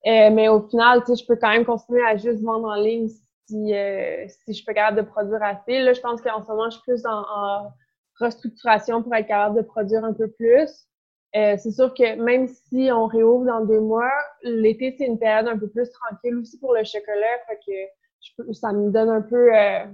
Euh, 0.06 0.30
mais 0.30 0.48
au 0.48 0.60
final, 0.68 1.00
tu 1.00 1.14
sais, 1.14 1.22
je 1.22 1.26
peux 1.26 1.36
quand 1.36 1.50
même 1.50 1.64
continuer 1.64 2.02
à 2.04 2.16
juste 2.16 2.42
vendre 2.42 2.68
en 2.68 2.76
ligne 2.76 3.08
si, 3.48 3.74
euh, 3.74 4.26
si 4.28 4.54
je 4.54 4.64
peux 4.64 4.72
capable 4.72 4.98
de 4.98 5.02
produire 5.02 5.42
assez. 5.42 5.80
Là, 5.80 5.92
je 5.92 6.00
pense 6.00 6.20
qu'en 6.20 6.42
ce 6.42 6.48
moment, 6.48 6.70
je 6.70 6.76
suis 6.76 6.82
plus 6.82 7.04
en, 7.06 7.72
restructuration 8.20 9.00
pour 9.00 9.14
être 9.14 9.28
capable 9.28 9.56
de 9.58 9.62
produire 9.62 10.04
un 10.04 10.12
peu 10.12 10.28
plus. 10.28 10.88
Euh, 11.36 11.56
c'est 11.56 11.70
sûr 11.70 11.94
que 11.94 12.16
même 12.16 12.48
si 12.48 12.90
on 12.90 13.06
réouvre 13.06 13.44
dans 13.44 13.64
deux 13.64 13.78
mois, 13.78 14.10
l'été, 14.42 14.92
c'est 14.98 15.06
une 15.06 15.20
période 15.20 15.46
un 15.46 15.56
peu 15.56 15.68
plus 15.68 15.88
tranquille 15.90 16.34
aussi 16.36 16.58
pour 16.58 16.74
le 16.74 16.82
chocolat. 16.82 17.26
Fait 17.46 17.60
que 17.64 18.52
ça 18.54 18.72
me 18.72 18.90
donne 18.90 19.08
un 19.08 19.20
peu, 19.20 19.54
euh, 19.54 19.84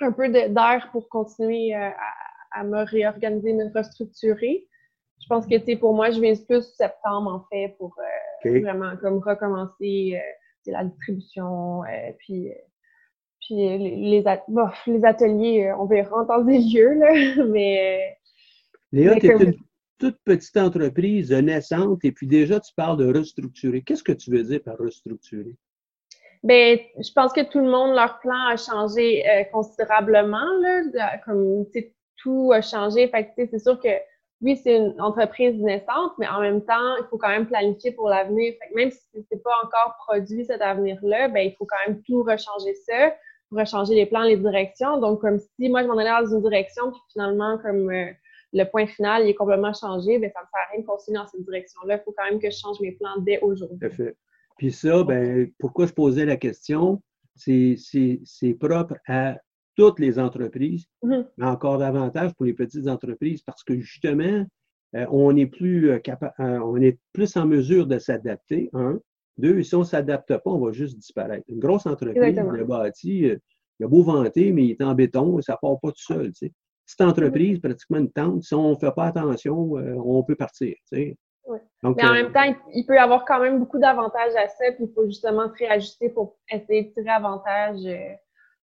un 0.00 0.12
peu 0.12 0.30
d'air 0.30 0.88
pour 0.92 1.10
continuer 1.10 1.74
à, 1.74 1.94
à, 2.52 2.64
me 2.64 2.84
réorganiser, 2.84 3.52
me 3.52 3.70
restructurer. 3.74 4.66
Je 5.20 5.26
pense 5.28 5.46
que, 5.46 5.74
pour 5.76 5.92
moi, 5.92 6.10
je 6.10 6.20
viens 6.20 6.34
plus 6.34 6.62
septembre, 6.74 7.30
en 7.34 7.44
fait, 7.50 7.74
pour 7.76 7.94
Vraiment, 8.44 8.96
comme 8.96 9.18
recommencer 9.18 10.16
euh, 10.16 10.72
la 10.72 10.84
distribution, 10.84 11.84
euh, 11.84 12.12
puis, 12.18 12.50
euh, 12.50 12.54
puis 13.40 13.56
les, 13.56 14.22
les, 14.86 15.04
ateliers, 15.04 15.72
on 15.78 15.86
verra 15.86 16.22
en 16.22 16.26
temps 16.26 16.42
des 16.42 16.58
lieux, 16.58 16.94
là, 16.94 17.44
mais... 17.48 18.16
Léa, 18.92 19.16
tu 19.16 19.26
es 19.26 19.42
une 19.42 19.54
toute 19.98 20.18
petite 20.24 20.56
entreprise 20.56 21.30
naissante 21.32 22.04
et 22.04 22.12
puis 22.12 22.26
déjà, 22.26 22.58
tu 22.58 22.72
parles 22.74 22.96
de 22.96 23.12
restructurer. 23.12 23.82
Qu'est-ce 23.82 24.02
que 24.02 24.12
tu 24.12 24.30
veux 24.30 24.42
dire 24.42 24.62
par 24.62 24.78
restructurer? 24.78 25.56
Ben, 26.42 26.78
je 26.96 27.12
pense 27.12 27.34
que 27.34 27.42
tout 27.42 27.58
le 27.58 27.70
monde, 27.70 27.94
leur 27.94 28.18
plan 28.20 28.48
a 28.48 28.56
changé 28.56 29.22
considérablement, 29.52 30.46
là, 30.62 31.18
comme, 31.24 31.66
tout 32.16 32.50
a 32.52 32.62
changé. 32.62 33.08
Fait 33.08 33.30
c'est 33.36 33.58
sûr 33.58 33.78
que 33.78 33.88
oui, 34.42 34.56
c'est 34.62 34.76
une 34.76 35.00
entreprise 35.00 35.60
naissante, 35.60 36.12
mais 36.18 36.26
en 36.26 36.40
même 36.40 36.64
temps, 36.64 36.96
il 36.98 37.04
faut 37.10 37.18
quand 37.18 37.28
même 37.28 37.46
planifier 37.46 37.92
pour 37.92 38.08
l'avenir. 38.08 38.54
Même 38.74 38.90
si 38.90 39.26
c'est 39.30 39.42
pas 39.42 39.52
encore 39.64 39.96
produit 40.06 40.46
cet 40.46 40.62
avenir-là, 40.62 41.28
ben 41.28 41.46
il 41.46 41.54
faut 41.56 41.66
quand 41.66 41.76
même 41.86 42.00
tout 42.02 42.22
rechanger 42.22 42.74
ça, 42.86 43.14
rechanger 43.50 43.94
les 43.94 44.06
plans, 44.06 44.22
les 44.22 44.38
directions. 44.38 44.98
Donc, 44.98 45.20
comme 45.20 45.38
si 45.38 45.68
moi, 45.68 45.82
je 45.82 45.88
m'en 45.88 45.98
allais 45.98 46.10
dans 46.10 46.34
une 46.34 46.42
direction, 46.42 46.90
puis 46.90 47.00
finalement, 47.12 47.58
comme 47.58 47.90
euh, 47.90 48.06
le 48.52 48.64
point 48.64 48.86
final 48.86 49.24
il 49.24 49.30
est 49.30 49.34
complètement 49.34 49.74
changé, 49.74 50.18
ben 50.18 50.30
ça 50.32 50.40
me 50.40 50.46
sert 50.46 50.60
à 50.60 50.72
rien 50.72 50.80
de 50.80 50.86
continuer 50.86 51.18
dans 51.18 51.26
cette 51.26 51.44
direction-là. 51.44 51.96
Il 51.96 52.02
faut 52.04 52.14
quand 52.16 52.24
même 52.24 52.40
que 52.40 52.50
je 52.50 52.56
change 52.56 52.80
mes 52.80 52.92
plans 52.92 53.18
dès 53.18 53.40
aujourd'hui. 53.40 53.78
Puis 54.56 54.72
ça, 54.72 55.04
ben, 55.04 55.50
pourquoi 55.58 55.86
je 55.86 55.92
posais 55.92 56.24
la 56.24 56.36
question, 56.36 57.02
c'est 57.34 57.76
propre 58.58 58.94
à 59.06 59.36
toutes 59.80 59.98
les 59.98 60.18
entreprises, 60.18 60.84
mm-hmm. 61.02 61.26
mais 61.38 61.46
encore 61.46 61.78
davantage 61.78 62.34
pour 62.34 62.44
les 62.44 62.52
petites 62.52 62.86
entreprises 62.86 63.40
parce 63.40 63.64
que 63.64 63.80
justement, 63.80 64.44
euh, 64.94 65.06
on 65.10 65.34
est 65.36 65.46
plus 65.46 65.90
euh, 65.90 65.98
capable, 66.00 66.34
euh, 66.38 66.58
on 66.58 66.76
est 66.76 66.98
plus 67.14 67.34
en 67.38 67.46
mesure 67.46 67.86
de 67.86 67.98
s'adapter. 67.98 68.68
Un. 68.74 69.00
Deux, 69.38 69.62
si 69.62 69.74
on 69.74 69.78
ne 69.78 69.84
s'adapte 69.84 70.36
pas, 70.36 70.50
on 70.50 70.58
va 70.58 70.72
juste 70.72 70.98
disparaître. 70.98 71.44
Une 71.48 71.60
grosse 71.60 71.86
entreprise, 71.86 72.38
le 72.38 72.64
bâti, 72.64 73.20
il 73.78 73.84
a 73.84 73.88
beau 73.88 74.02
vanter, 74.02 74.52
mais 74.52 74.64
il 74.64 74.70
est 74.72 74.82
en 74.82 74.92
béton, 74.92 75.40
ça 75.40 75.54
ne 75.54 75.66
part 75.66 75.80
pas 75.80 75.92
tout 75.92 76.02
seul. 76.02 76.26
Tu 76.32 76.48
sais. 76.48 76.52
Cette 76.84 77.00
entreprise, 77.00 77.56
mm-hmm. 77.56 77.62
pratiquement 77.62 77.98
une 77.98 78.10
tente, 78.10 78.42
si 78.42 78.52
on 78.52 78.72
ne 78.72 78.74
fait 78.74 78.92
pas 78.92 79.06
attention, 79.06 79.72
on 80.04 80.22
peut 80.24 80.36
partir. 80.36 80.74
Tu 80.92 80.96
sais. 80.98 81.16
mais 81.82 82.04
en 82.04 82.12
même 82.12 82.32
temps, 82.32 82.54
il 82.74 82.84
peut 82.84 82.96
y 82.96 82.98
avoir 82.98 83.24
quand 83.24 83.40
même 83.40 83.58
beaucoup 83.58 83.78
d'avantages 83.78 84.36
à 84.36 84.46
ça, 84.46 84.72
puis 84.72 84.84
il 84.84 84.92
faut 84.92 85.06
justement 85.06 85.48
se 85.48 85.54
réajuster 85.54 86.10
pour 86.10 86.36
essayer 86.50 86.82
de 86.82 86.90
tirer 86.90 87.08
avantage 87.08 87.80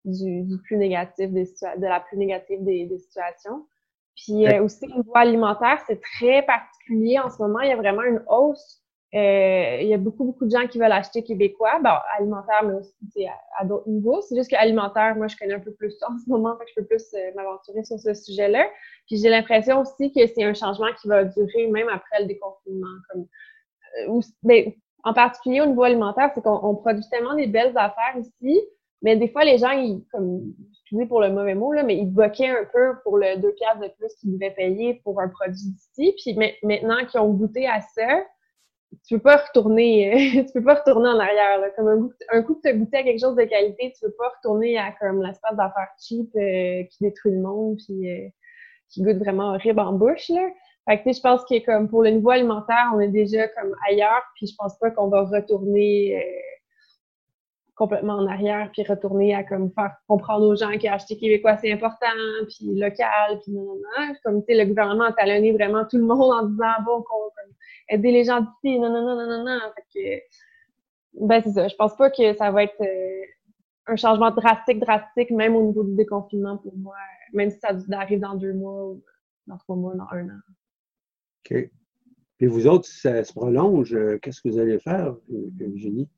du, 0.06 0.58
plus 0.64 0.76
négatif 0.76 1.30
des 1.30 1.44
de 1.44 1.86
la 1.86 2.00
plus 2.00 2.16
négative 2.16 2.64
des, 2.64 2.86
des 2.86 2.98
situations. 2.98 3.66
Puis 4.16 4.46
euh, 4.46 4.62
aussi, 4.62 4.86
au 4.86 4.96
niveau 4.96 5.12
alimentaire, 5.14 5.78
c'est 5.86 6.00
très 6.00 6.42
particulier 6.42 7.18
en 7.18 7.28
ce 7.28 7.42
moment. 7.42 7.60
Il 7.60 7.68
y 7.68 7.72
a 7.72 7.76
vraiment 7.76 8.02
une 8.02 8.22
hausse. 8.28 8.82
Euh, 9.14 9.78
il 9.80 9.88
y 9.88 9.94
a 9.94 9.98
beaucoup, 9.98 10.24
beaucoup 10.24 10.46
de 10.46 10.50
gens 10.50 10.66
qui 10.66 10.78
veulent 10.78 10.92
acheter 10.92 11.22
québécois. 11.22 11.78
Bon, 11.82 11.90
alimentaire, 12.18 12.64
mais 12.64 12.74
aussi 12.74 13.26
à, 13.58 13.64
d'autres 13.64 13.88
niveaux. 13.88 14.20
C'est 14.22 14.36
juste 14.36 14.50
qu'alimentaire, 14.50 15.16
moi, 15.16 15.28
je 15.28 15.36
connais 15.36 15.54
un 15.54 15.60
peu 15.60 15.72
plus 15.72 15.90
ça 15.98 16.10
en 16.10 16.18
ce 16.18 16.28
moment, 16.28 16.56
fait 16.58 16.64
que 16.64 16.70
je 16.70 16.80
peux 16.80 16.86
plus 16.86 17.14
euh, 17.14 17.30
m'aventurer 17.36 17.84
sur 17.84 17.98
ce 17.98 18.14
sujet-là. 18.14 18.66
Puis 19.06 19.18
j'ai 19.18 19.28
l'impression 19.28 19.80
aussi 19.80 20.12
que 20.12 20.26
c'est 20.26 20.44
un 20.44 20.54
changement 20.54 20.92
qui 21.00 21.08
va 21.08 21.24
durer 21.24 21.68
même 21.68 21.88
après 21.88 22.20
le 22.20 22.26
déconfinement. 22.26 22.96
Comme, 23.10 23.26
euh, 24.08 24.20
mais, 24.42 24.76
en 25.04 25.14
particulier 25.14 25.60
au 25.60 25.66
niveau 25.66 25.84
alimentaire, 25.84 26.30
c'est 26.34 26.42
qu'on 26.42 26.74
produit 26.74 27.04
tellement 27.10 27.34
des 27.34 27.46
belles 27.46 27.76
affaires 27.76 28.16
ici 28.18 28.60
mais 29.02 29.16
des 29.16 29.28
fois, 29.28 29.44
les 29.44 29.58
gens, 29.58 29.72
ils, 29.72 30.04
comme, 30.12 30.54
excusez 30.70 31.06
pour 31.06 31.20
le 31.20 31.30
mauvais 31.30 31.54
mot, 31.54 31.72
là, 31.72 31.82
mais 31.82 31.96
ils 31.96 32.10
boquaient 32.10 32.48
un 32.48 32.64
peu 32.72 32.94
pour 33.02 33.18
le 33.18 33.36
deux 33.40 33.52
piastres 33.52 33.80
de 33.80 33.88
plus 33.98 34.14
qu'ils 34.16 34.32
devaient 34.32 34.52
payer 34.52 35.00
pour 35.04 35.20
un 35.20 35.28
produit 35.28 35.70
d'ici. 35.70 36.14
Puis 36.18 36.38
maintenant 36.62 37.04
qu'ils 37.06 37.20
ont 37.20 37.32
goûté 37.32 37.66
à 37.66 37.80
ça, 37.80 38.24
tu 39.06 39.16
peux 39.16 39.22
pas 39.22 39.36
retourner, 39.36 40.44
tu 40.46 40.52
peux 40.52 40.64
pas 40.64 40.74
retourner 40.74 41.08
en 41.08 41.18
arrière. 41.18 41.60
Là. 41.60 41.70
Comme 41.76 41.88
un, 41.88 42.36
un 42.38 42.42
coup 42.42 42.54
que 42.54 42.62
tu 42.62 42.68
as 42.68 42.72
goûté 42.74 42.96
à 42.98 43.02
quelque 43.02 43.20
chose 43.20 43.36
de 43.36 43.44
qualité, 43.44 43.92
tu 43.92 44.06
peux 44.06 44.14
pas 44.18 44.32
retourner 44.36 44.78
à 44.78 44.92
comme 44.92 45.22
l'espace 45.22 45.56
d'affaires 45.56 45.90
cheap 46.00 46.28
euh, 46.36 46.82
qui 46.84 46.96
détruit 47.00 47.32
le 47.32 47.40
monde 47.40 47.76
puis 47.76 48.10
euh, 48.10 48.28
qui 48.88 49.02
goûte 49.02 49.18
vraiment 49.18 49.54
horrible 49.54 49.80
en 49.80 49.92
bouche. 49.92 50.28
Là. 50.28 50.48
Fait 50.88 51.02
que, 51.02 51.12
je 51.12 51.20
pense 51.20 51.44
que 51.44 51.64
comme 51.64 51.88
pour 51.88 52.02
le 52.02 52.10
niveau 52.10 52.30
alimentaire, 52.30 52.92
on 52.94 53.00
est 53.00 53.08
déjà 53.08 53.48
comme 53.48 53.74
ailleurs, 53.88 54.22
puis 54.36 54.46
je 54.46 54.54
pense 54.56 54.78
pas 54.78 54.90
qu'on 54.92 55.08
va 55.08 55.24
retourner 55.24 56.16
euh, 56.16 56.55
complètement 57.76 58.14
en 58.14 58.26
arrière, 58.26 58.70
puis 58.72 58.82
retourner 58.82 59.34
à 59.34 59.44
comme 59.44 59.70
faire 59.72 59.96
comprendre 60.08 60.46
aux 60.46 60.56
gens 60.56 60.76
qu'acheter 60.78 61.16
québécois, 61.16 61.58
c'est 61.58 61.70
important, 61.70 62.06
puis 62.48 62.74
local, 62.74 63.38
puis 63.42 63.52
non, 63.52 63.64
non, 63.64 63.74
non. 63.74 64.14
Comme, 64.24 64.44
tu 64.44 64.52
sais, 64.52 64.64
le 64.64 64.68
gouvernement 64.68 65.04
a 65.04 65.12
talonné 65.12 65.52
vraiment 65.52 65.84
tout 65.84 65.98
le 65.98 66.04
monde 66.04 66.32
en 66.32 66.46
disant, 66.46 66.82
bon, 66.84 67.02
qu'on 67.02 67.30
aider 67.88 68.10
les 68.10 68.24
gens 68.24 68.40
d'ici, 68.40 68.78
non, 68.78 68.90
non, 68.90 69.02
non, 69.02 69.16
non, 69.16 69.26
non, 69.26 69.44
non. 69.44 69.60
Fait 69.74 69.84
que, 69.94 71.26
ben, 71.26 71.42
c'est 71.42 71.52
ça. 71.52 71.68
Je 71.68 71.76
pense 71.76 71.96
pas 71.96 72.10
que 72.10 72.34
ça 72.34 72.50
va 72.50 72.64
être 72.64 72.80
euh, 72.80 73.22
un 73.86 73.96
changement 73.96 74.30
drastique, 74.30 74.80
drastique, 74.80 75.30
même 75.30 75.54
au 75.54 75.62
niveau 75.62 75.84
du 75.84 75.94
déconfinement 75.94 76.56
pour 76.58 76.76
moi, 76.76 76.96
même 77.32 77.50
si 77.50 77.58
ça 77.58 77.76
arrive 77.92 78.20
dans 78.20 78.34
deux 78.34 78.52
mois, 78.52 78.94
dans 79.46 79.58
trois 79.58 79.76
mois, 79.76 79.94
dans 79.94 80.08
un 80.10 80.28
an. 80.28 80.40
OK. 81.44 81.70
Puis 82.38 82.46
vous 82.46 82.66
autres, 82.66 82.86
si 82.86 83.00
ça 83.00 83.24
se 83.24 83.32
prolonge, 83.32 83.94
euh, 83.94 84.18
qu'est-ce 84.20 84.42
que 84.42 84.48
vous 84.48 84.58
allez 84.58 84.78
faire, 84.78 85.14
Eugénie? 85.60 86.08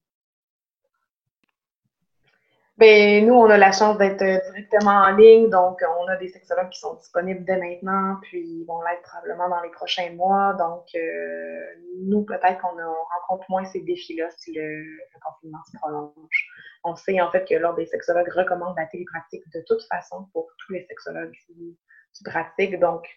Ben, 2.78 3.26
nous, 3.26 3.34
on 3.34 3.50
a 3.50 3.58
la 3.58 3.72
chance 3.72 3.98
d'être 3.98 4.22
euh, 4.22 4.38
directement 4.52 5.02
en 5.02 5.16
ligne, 5.16 5.50
donc 5.50 5.82
on 6.00 6.06
a 6.06 6.16
des 6.16 6.28
sexologues 6.28 6.68
qui 6.68 6.78
sont 6.78 6.94
disponibles 6.94 7.44
dès 7.44 7.56
maintenant, 7.56 8.18
puis 8.22 8.40
ils 8.40 8.64
vont 8.66 8.80
l'être 8.82 9.02
probablement 9.02 9.48
dans 9.48 9.60
les 9.62 9.70
prochains 9.70 10.12
mois. 10.12 10.54
Donc, 10.54 10.84
euh, 10.94 11.58
nous, 12.04 12.22
peut-être 12.22 12.60
qu'on 12.60 12.76
rencontre 12.78 13.50
moins 13.50 13.64
ces 13.64 13.80
défis-là 13.80 14.28
si 14.36 14.52
le, 14.52 14.84
confinement 15.20 15.58
se 15.66 15.76
prolonge. 15.76 16.46
On 16.84 16.94
sait 16.94 17.20
en 17.20 17.32
fait 17.32 17.48
que 17.48 17.56
lors 17.56 17.74
des 17.74 17.86
sexologues 17.86 18.30
recommandent 18.32 18.76
la 18.76 18.86
télépratique 18.86 19.42
de 19.52 19.60
toute 19.66 19.82
façon 19.90 20.28
pour 20.32 20.46
tous 20.58 20.74
les 20.74 20.86
sexologues 20.86 21.34
qui, 21.46 21.76
pratiquent. 22.24 22.78
Donc, 22.78 23.08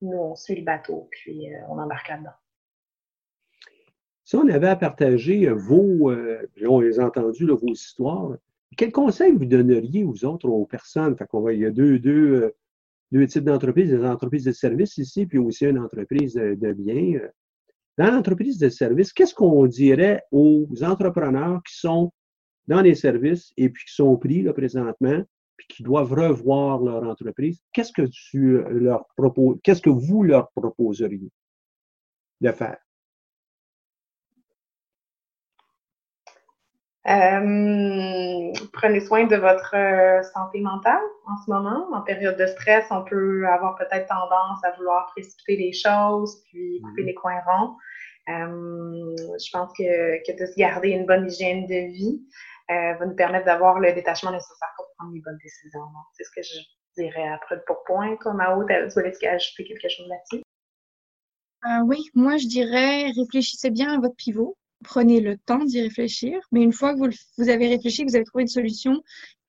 nous, 0.00 0.16
on 0.16 0.36
suit 0.36 0.54
le 0.54 0.64
bateau, 0.64 1.08
puis 1.10 1.52
euh, 1.52 1.58
on 1.68 1.80
embarque 1.80 2.08
là-dedans. 2.08 2.36
Si 4.22 4.36
on 4.36 4.46
avait 4.46 4.68
à 4.68 4.76
partager 4.76 5.48
vos, 5.48 6.12
on 6.68 6.80
les 6.80 7.00
a 7.00 7.06
entendu, 7.06 7.46
vos 7.46 7.66
histoires, 7.66 8.36
quel 8.78 8.92
conseil 8.92 9.32
vous 9.32 9.44
donneriez 9.44 10.04
aux 10.04 10.24
autres, 10.24 10.48
aux 10.48 10.64
personnes? 10.64 11.16
Fait 11.16 11.26
qu'on 11.26 11.48
il 11.48 11.60
y 11.60 11.66
a 11.66 11.70
deux, 11.70 11.98
deux, 11.98 12.42
euh, 12.42 12.56
deux 13.10 13.26
types 13.26 13.44
d'entreprises, 13.44 13.90
des 13.90 14.04
entreprises 14.04 14.44
de 14.44 14.52
services 14.52 14.96
ici, 14.98 15.26
puis 15.26 15.38
aussi 15.38 15.66
une 15.66 15.80
entreprise 15.80 16.34
de 16.34 16.72
biens. 16.72 17.20
Dans 17.98 18.12
l'entreprise 18.12 18.56
de 18.56 18.68
services, 18.68 19.12
qu'est-ce 19.12 19.34
qu'on 19.34 19.66
dirait 19.66 20.22
aux 20.30 20.68
entrepreneurs 20.82 21.60
qui 21.64 21.76
sont 21.76 22.12
dans 22.68 22.80
les 22.80 22.94
services 22.94 23.52
et 23.56 23.68
puis 23.68 23.84
qui 23.84 23.94
sont 23.94 24.16
pris 24.16 24.42
là, 24.42 24.52
présentement, 24.52 25.24
puis 25.56 25.66
qui 25.68 25.82
doivent 25.82 26.12
revoir 26.12 26.80
leur 26.80 27.02
entreprise? 27.02 27.60
Qu'est-ce 27.72 27.92
que 27.92 28.06
tu 28.06 28.62
leur 28.70 29.06
proposes, 29.16 29.58
qu'est-ce 29.64 29.82
que 29.82 29.90
vous 29.90 30.22
leur 30.22 30.52
proposeriez 30.52 31.32
de 32.40 32.52
faire? 32.52 32.78
Euh, 37.08 38.52
prenez 38.74 39.00
soin 39.00 39.24
de 39.24 39.36
votre 39.36 39.74
euh, 39.74 40.22
santé 40.34 40.60
mentale 40.60 41.00
en 41.26 41.36
ce 41.42 41.50
moment. 41.50 41.88
En 41.94 42.02
période 42.02 42.36
de 42.36 42.46
stress, 42.46 42.84
on 42.90 43.02
peut 43.04 43.46
avoir 43.48 43.76
peut-être 43.76 44.06
tendance 44.08 44.62
à 44.62 44.72
vouloir 44.76 45.06
précipiter 45.06 45.56
les 45.56 45.72
choses, 45.72 46.42
puis 46.44 46.82
couper 46.82 47.02
mhm. 47.02 47.06
les 47.06 47.14
coins 47.14 47.40
ronds. 47.46 47.76
Euh, 48.28 49.16
je 49.42 49.50
pense 49.50 49.72
que, 49.72 50.22
que, 50.26 50.38
de 50.38 50.46
se 50.46 50.54
garder 50.56 50.90
une 50.90 51.06
bonne 51.06 51.26
hygiène 51.26 51.66
de 51.66 51.90
vie 51.92 52.22
va 52.68 53.06
nous 53.06 53.16
permettre 53.16 53.46
d'avoir 53.46 53.78
le 53.78 53.94
détachement 53.94 54.30
nécessaire 54.30 54.68
pour 54.76 54.84
prendre 54.98 55.14
les 55.14 55.22
bonnes 55.22 55.38
décisions. 55.42 55.80
C'est 56.12 56.24
ce 56.24 56.30
que 56.36 56.42
je 56.42 57.02
dirais 57.02 57.28
après 57.28 57.62
pour 57.66 57.82
point. 57.84 58.16
Comme 58.16 58.40
à 58.40 58.54
haute, 58.54 58.68
tu 58.68 58.88
voulais 58.90 59.14
ajouter 59.26 59.64
quelque 59.64 59.88
chose 59.88 60.06
là-dessus? 60.08 60.42
oui, 61.84 61.98
moi 62.14 62.36
je 62.36 62.46
dirais 62.46 63.10
réfléchissez 63.16 63.70
bien 63.70 63.94
à 63.94 64.00
votre 64.00 64.14
pivot 64.16 64.56
prenez 64.84 65.20
le 65.20 65.36
temps 65.36 65.64
d'y 65.64 65.80
réfléchir. 65.80 66.38
Mais 66.52 66.62
une 66.62 66.72
fois 66.72 66.94
que 66.94 66.98
vous, 66.98 67.10
vous, 67.38 67.48
avez 67.48 67.68
réfléchi, 67.68 68.04
que 68.04 68.10
vous 68.10 68.16
avez 68.16 68.24
trouvé 68.24 68.42
une 68.42 68.48
solution, 68.48 69.02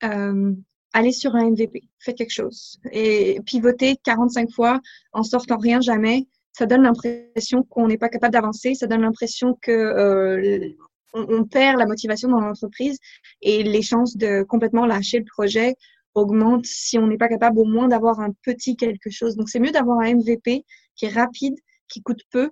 euh, 0.04 0.52
allez 0.92 1.12
sur 1.12 1.34
un 1.36 1.50
MVP, 1.50 1.82
faites 1.98 2.16
quelque 2.16 2.32
chose. 2.32 2.78
Et 2.92 3.40
pivoter 3.46 3.96
45 4.04 4.50
fois 4.50 4.80
en 5.12 5.22
sortant 5.22 5.58
rien 5.58 5.80
jamais, 5.80 6.26
ça 6.52 6.66
donne 6.66 6.82
l'impression 6.82 7.62
qu'on 7.62 7.86
n'est 7.86 7.98
pas 7.98 8.08
capable 8.08 8.32
d'avancer, 8.32 8.74
ça 8.74 8.86
donne 8.86 9.02
l'impression 9.02 9.56
que 9.62 9.70
euh, 9.70 10.68
on, 11.14 11.44
perd 11.44 11.78
la 11.78 11.86
motivation 11.86 12.28
dans 12.28 12.40
l'entreprise 12.40 12.98
et 13.42 13.62
les 13.62 13.82
chances 13.82 14.16
de 14.16 14.42
complètement 14.42 14.86
lâcher 14.86 15.18
le 15.18 15.24
projet 15.24 15.74
augmentent 16.14 16.66
si 16.66 16.98
on 16.98 17.06
n'est 17.06 17.16
pas 17.16 17.28
capable 17.28 17.58
au 17.60 17.64
moins 17.64 17.88
d'avoir 17.88 18.20
un 18.20 18.32
petit 18.42 18.76
quelque 18.76 19.10
chose. 19.10 19.36
Donc 19.36 19.48
c'est 19.48 19.60
mieux 19.60 19.70
d'avoir 19.70 20.00
un 20.00 20.14
MVP 20.14 20.64
qui 20.96 21.04
est 21.06 21.14
rapide, 21.14 21.54
qui 21.88 22.02
coûte 22.02 22.20
peu 22.30 22.50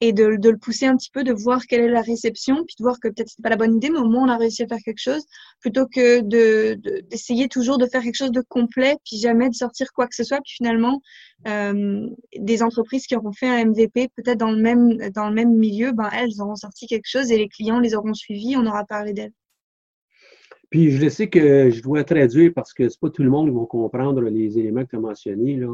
et 0.00 0.12
de, 0.12 0.24
le 0.26 0.56
pousser 0.58 0.86
un 0.86 0.96
petit 0.96 1.10
peu, 1.10 1.24
de 1.24 1.32
voir 1.32 1.66
quelle 1.66 1.80
est 1.80 1.88
la 1.88 2.02
réception, 2.02 2.64
puis 2.64 2.76
de 2.78 2.84
voir 2.84 3.00
que 3.00 3.08
peut-être 3.08 3.28
c'est 3.28 3.42
pas 3.42 3.48
la 3.48 3.56
bonne 3.56 3.76
idée, 3.76 3.90
mais 3.90 3.98
au 3.98 4.08
moins 4.08 4.26
on 4.26 4.28
a 4.28 4.36
réussi 4.36 4.62
à 4.62 4.68
faire 4.68 4.78
quelque 4.84 5.00
chose, 5.00 5.24
plutôt 5.60 5.86
que 5.86 6.20
de 6.20 6.74
d'essayer 7.10 7.48
toujours 7.48 7.78
de 7.78 7.86
faire 7.86 8.02
quelque 8.02 8.14
chose 8.14 8.30
de 8.30 8.42
complet, 8.48 8.96
puis 9.04 9.18
jamais 9.18 9.48
de 9.48 9.54
sortir 9.54 9.92
quoi 9.92 10.06
que 10.06 10.14
ce 10.14 10.24
soit, 10.24 10.40
puis 10.40 10.54
finalement 10.54 11.00
euh, 11.48 12.08
des 12.36 12.62
entreprises 12.62 13.06
qui 13.06 13.16
auront 13.16 13.32
fait 13.32 13.48
un 13.48 13.64
MVP 13.66 14.08
peut-être 14.16 14.38
dans 14.38 14.52
le 14.52 14.60
même 14.62 14.96
dans 15.10 15.28
le 15.28 15.34
même 15.34 15.54
milieu, 15.54 15.92
ben 15.92 16.08
elles 16.12 16.40
auront 16.40 16.56
sorti 16.56 16.86
quelque 16.86 17.08
chose 17.08 17.30
et 17.32 17.38
les 17.38 17.48
clients 17.48 17.80
les 17.80 17.94
auront 17.94 18.14
suivis, 18.14 18.56
on 18.56 18.66
aura 18.66 18.84
parlé 18.84 19.12
d'elles. 19.12 19.32
Puis 20.70 20.90
je 20.92 21.08
sais 21.08 21.28
que 21.28 21.70
je 21.70 21.82
dois 21.82 22.04
traduire 22.04 22.52
parce 22.54 22.74
que 22.74 22.88
c'est 22.88 23.00
pas 23.00 23.10
tout 23.10 23.22
le 23.22 23.30
monde 23.30 23.48
qui 23.48 23.54
va 23.54 23.64
comprendre 23.66 24.22
les 24.22 24.58
éléments 24.58 24.84
que 24.84 24.90
tu 24.90 24.96
as 24.96 25.00
mentionnés. 25.00 25.56
Là. 25.56 25.68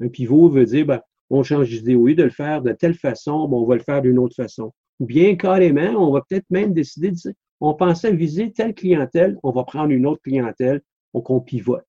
Un 0.00 0.08
pivot 0.08 0.50
veut 0.50 0.66
dire 0.66 0.84
ben, 0.84 1.00
on 1.34 1.42
change 1.42 1.68
d'idée. 1.68 1.94
Au 1.94 2.06
lieu 2.06 2.14
de 2.14 2.22
le 2.22 2.30
faire 2.30 2.62
de 2.62 2.72
telle 2.72 2.94
façon, 2.94 3.48
on 3.50 3.66
va 3.66 3.74
le 3.76 3.82
faire 3.82 4.02
d'une 4.02 4.18
autre 4.18 4.34
façon. 4.34 4.72
Ou 5.00 5.06
bien 5.06 5.34
carrément, 5.36 6.08
on 6.08 6.12
va 6.12 6.22
peut-être 6.28 6.48
même 6.50 6.72
décider 6.72 7.10
de 7.10 7.16
dire, 7.16 7.32
on 7.60 7.74
pensait 7.74 8.12
viser 8.14 8.52
telle 8.52 8.74
clientèle, 8.74 9.38
on 9.42 9.50
va 9.50 9.64
prendre 9.64 9.90
une 9.90 10.06
autre 10.06 10.22
clientèle, 10.22 10.80
donc 11.12 11.30
on 11.30 11.40
pivote. 11.40 11.86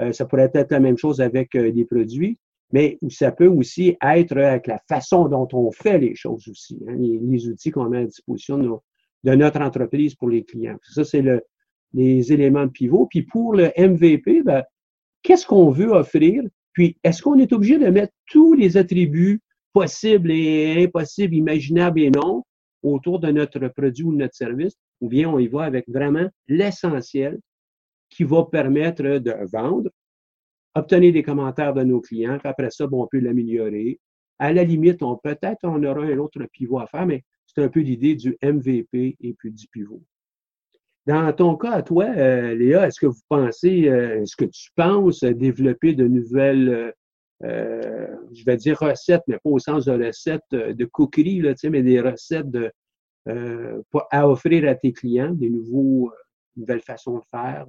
Euh, 0.00 0.12
ça 0.12 0.26
pourrait 0.26 0.50
être 0.54 0.70
la 0.70 0.80
même 0.80 0.98
chose 0.98 1.20
avec 1.20 1.54
euh, 1.54 1.72
des 1.72 1.84
produits, 1.84 2.38
mais 2.72 2.98
ça 3.08 3.32
peut 3.32 3.46
aussi 3.46 3.96
être 4.02 4.36
avec 4.36 4.66
la 4.66 4.80
façon 4.88 5.28
dont 5.28 5.48
on 5.52 5.70
fait 5.70 5.98
les 5.98 6.14
choses 6.14 6.46
aussi, 6.48 6.82
hein, 6.88 6.96
les, 6.96 7.48
outils 7.48 7.70
qu'on 7.70 7.88
met 7.88 7.98
à 7.98 8.04
disposition 8.04 8.58
de, 8.58 9.34
notre 9.34 9.60
entreprise 9.60 10.14
pour 10.14 10.28
les 10.28 10.44
clients. 10.44 10.76
Ça, 10.82 11.04
c'est 11.04 11.22
le, 11.22 11.42
les 11.92 12.32
éléments 12.32 12.66
de 12.66 12.70
pivot. 12.70 13.06
Puis 13.06 13.22
pour 13.22 13.54
le 13.54 13.70
MVP, 13.78 14.42
ben, 14.42 14.62
qu'est-ce 15.22 15.46
qu'on 15.46 15.70
veut 15.70 15.92
offrir? 15.92 16.42
Puis, 16.74 16.98
est-ce 17.02 17.22
qu'on 17.22 17.38
est 17.38 17.52
obligé 17.52 17.78
de 17.78 17.88
mettre 17.88 18.12
tous 18.26 18.52
les 18.52 18.76
attributs 18.76 19.40
possibles 19.72 20.30
et 20.30 20.84
impossibles, 20.84 21.34
imaginables 21.34 22.00
et 22.00 22.10
non 22.10 22.44
autour 22.82 23.18
de 23.18 23.30
notre 23.30 23.68
produit 23.68 24.04
ou 24.04 24.12
de 24.12 24.18
notre 24.18 24.34
service, 24.34 24.74
ou 25.00 25.08
bien 25.08 25.28
on 25.28 25.38
y 25.38 25.48
va 25.48 25.64
avec 25.64 25.88
vraiment 25.88 26.28
l'essentiel 26.48 27.40
qui 28.10 28.24
va 28.24 28.44
permettre 28.44 29.02
de 29.02 29.34
vendre, 29.50 29.90
obtenir 30.74 31.12
des 31.12 31.22
commentaires 31.22 31.72
de 31.72 31.82
nos 31.82 32.00
clients, 32.00 32.38
puis 32.38 32.48
après 32.48 32.70
ça, 32.70 32.86
bon, 32.86 33.04
on 33.04 33.06
peut 33.06 33.20
l'améliorer. 33.20 33.98
À 34.38 34.52
la 34.52 34.64
limite, 34.64 35.02
on 35.02 35.16
peut-être 35.16 35.60
on 35.62 35.82
aura 35.82 36.02
un 36.02 36.18
autre 36.18 36.44
pivot 36.52 36.80
à 36.80 36.86
faire, 36.86 37.06
mais 37.06 37.24
c'est 37.46 37.62
un 37.62 37.68
peu 37.68 37.80
l'idée 37.80 38.14
du 38.16 38.36
MVP 38.42 39.16
et 39.20 39.34
puis 39.34 39.50
du 39.50 39.66
pivot. 39.68 40.02
Dans 41.06 41.30
ton 41.34 41.56
cas, 41.56 41.72
à 41.72 41.82
toi, 41.82 42.06
euh, 42.16 42.54
Léa, 42.54 42.86
est-ce 42.86 42.98
que 42.98 43.06
vous 43.06 43.20
pensez, 43.28 43.88
euh, 43.88 44.22
est-ce 44.22 44.36
que 44.36 44.46
tu 44.46 44.70
penses 44.74 45.22
développer 45.22 45.92
de 45.92 46.06
nouvelles, 46.06 46.94
euh, 47.42 48.16
je 48.32 48.44
vais 48.46 48.56
dire 48.56 48.78
recettes, 48.78 49.22
mais 49.26 49.36
pas 49.36 49.50
au 49.50 49.58
sens 49.58 49.84
de 49.84 49.92
recettes 49.92 50.42
de 50.50 50.84
cookery, 50.86 51.40
là, 51.40 51.52
mais 51.64 51.82
des 51.82 52.00
recettes 52.00 52.50
de, 52.50 52.72
à 54.10 54.28
offrir 54.28 54.66
à 54.66 54.74
tes 54.74 54.92
clients, 54.92 55.32
des 55.32 55.50
nouveaux, 55.50 56.10
nouvelles 56.56 56.80
façons 56.80 57.18
de 57.18 57.24
faire, 57.30 57.66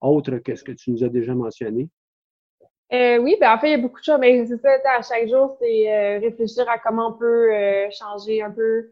autres 0.00 0.38
que 0.38 0.54
ce 0.54 0.64
que 0.64 0.72
tu 0.72 0.90
nous 0.90 1.04
as 1.04 1.08
déjà 1.08 1.34
mentionné? 1.34 1.88
oui, 2.92 3.36
ben 3.40 3.52
en 3.52 3.58
fait, 3.58 3.68
il 3.68 3.70
y 3.72 3.74
a 3.74 3.78
beaucoup 3.78 4.00
de 4.00 4.04
choses, 4.04 4.18
mais 4.18 4.46
c'est 4.46 4.56
ça, 4.56 4.70
à 4.96 5.02
chaque 5.02 5.28
jour, 5.28 5.54
c'est 5.60 6.18
réfléchir 6.18 6.66
à 6.68 6.78
comment 6.78 7.08
on 7.08 7.12
peut 7.12 7.50
changer 7.90 8.42
un 8.42 8.50
peu 8.50 8.90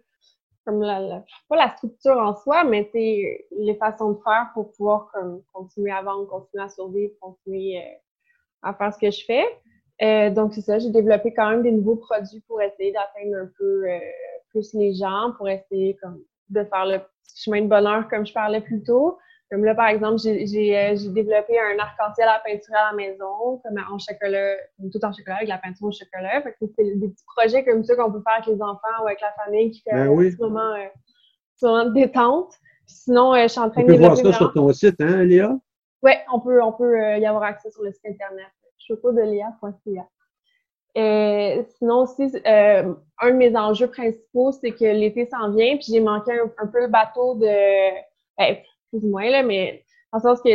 comme 0.69 0.83
la, 0.83 1.25
pas 1.49 1.57
la 1.57 1.75
structure 1.77 2.19
en 2.19 2.37
soi, 2.37 2.62
mais 2.62 2.91
c'est 2.93 3.47
les 3.59 3.75
façons 3.77 4.12
de 4.12 4.19
faire 4.23 4.51
pour 4.53 4.71
pouvoir 4.73 5.11
comme, 5.14 5.43
continuer 5.55 5.91
à 5.91 6.03
vendre, 6.03 6.29
continuer 6.29 6.62
à 6.62 6.69
survivre, 6.69 7.14
continuer 7.23 7.79
euh, 7.79 7.97
à 8.62 8.75
faire 8.75 8.93
ce 8.93 8.99
que 8.99 9.11
je 9.11 9.25
fais. 9.25 9.47
Euh, 10.03 10.29
donc, 10.29 10.53
c'est 10.53 10.61
ça, 10.61 10.79
j'ai 10.79 10.91
développé 10.91 11.33
quand 11.33 11.49
même 11.49 11.62
des 11.62 11.73
nouveaux 11.73 11.97
produits 11.97 12.43
pour 12.47 12.61
essayer 12.61 12.93
d'atteindre 12.93 13.37
un 13.45 13.51
peu 13.57 13.91
euh, 13.91 13.99
plus 14.51 14.75
les 14.75 14.93
gens, 14.93 15.33
pour 15.39 15.49
essayer 15.49 15.97
comme 16.03 16.23
de 16.51 16.62
faire 16.64 16.85
le 16.85 17.01
chemin 17.35 17.62
de 17.62 17.69
bonheur 17.69 18.07
comme 18.11 18.27
je 18.27 18.35
parlais 18.35 18.61
plus 18.61 18.83
tôt. 18.83 19.19
Comme 19.51 19.65
là, 19.65 19.75
par 19.75 19.89
exemple, 19.89 20.17
euh, 20.27 20.45
j'ai 20.47 21.09
développé 21.09 21.59
un 21.59 21.79
arc-en-ciel 21.79 22.29
à 22.29 22.43
peinture 22.45 22.75
à 22.75 22.91
la 22.91 22.97
maison, 22.97 23.61
comme 23.65 23.83
en 23.91 23.99
chocolat, 23.99 24.57
tout 24.93 25.03
en 25.03 25.13
chocolat, 25.13 25.37
avec 25.37 25.49
la 25.49 25.57
peinture 25.57 25.87
au 25.87 25.93
chocolat. 25.93 26.43
Fait 26.43 26.53
que 26.53 26.67
c'est 26.77 26.95
des 26.97 27.09
petits 27.09 27.25
projets 27.25 27.65
comme 27.65 27.83
ça 27.83 27.97
qu'on 27.97 28.13
peut 28.13 28.21
faire 28.21 28.35
avec 28.35 28.47
les 28.47 28.61
enfants 28.61 29.03
ou 29.03 29.07
avec 29.07 29.23
la 29.23 29.33
famille 29.43 29.71
qui 29.71 29.81
fait 29.81 29.93
ben 29.93 30.13
un 30.13 30.17
petit 30.17 30.37
moment, 30.39 30.75
euh, 30.75 31.85
de 31.85 31.95
détente. 31.95 32.53
sinon, 32.87 33.35
euh, 33.35 33.45
je 33.45 33.49
suis 33.49 33.61
en 33.61 33.71
train 33.71 33.85
de 33.85 33.87
développer... 33.87 34.13
On 34.13 34.17
peut 34.17 34.23
voir 34.23 34.33
ça 34.35 34.39
sur 34.39 34.53
ton 34.53 34.73
site, 34.75 35.01
hein, 35.01 35.25
Léa? 35.25 35.57
Oui, 36.03 36.13
on 36.31 36.41
peut, 36.41 36.63
on 36.63 36.73
peut 36.73 37.19
y 37.19 37.27
avoir 37.27 37.45
accès 37.45 37.71
sur 37.71 37.83
le 37.83 37.91
site 37.91 38.05
Internet. 38.05 38.49
chocodelia.ca. 38.77 40.07
Et 40.95 41.65
sinon 41.79 42.03
aussi, 42.03 42.31
un 42.45 43.31
de 43.31 43.37
mes 43.37 43.57
enjeux 43.57 43.89
principaux, 43.89 44.53
c'est 44.53 44.73
que 44.73 44.85
l'été 44.85 45.27
s'en 45.27 45.51
vient, 45.53 45.77
puis 45.77 45.87
j'ai 45.89 46.01
manqué 46.01 46.33
un, 46.33 46.67
peu 46.67 46.83
le 46.83 46.89
bateau 46.89 47.35
de... 47.35 47.47
Ben, 48.37 48.57
plus 48.91 49.05
ou 49.05 49.11
moins, 49.11 49.30
là, 49.30 49.43
mais 49.43 49.84
en 50.12 50.20
sens 50.20 50.41
que 50.41 50.51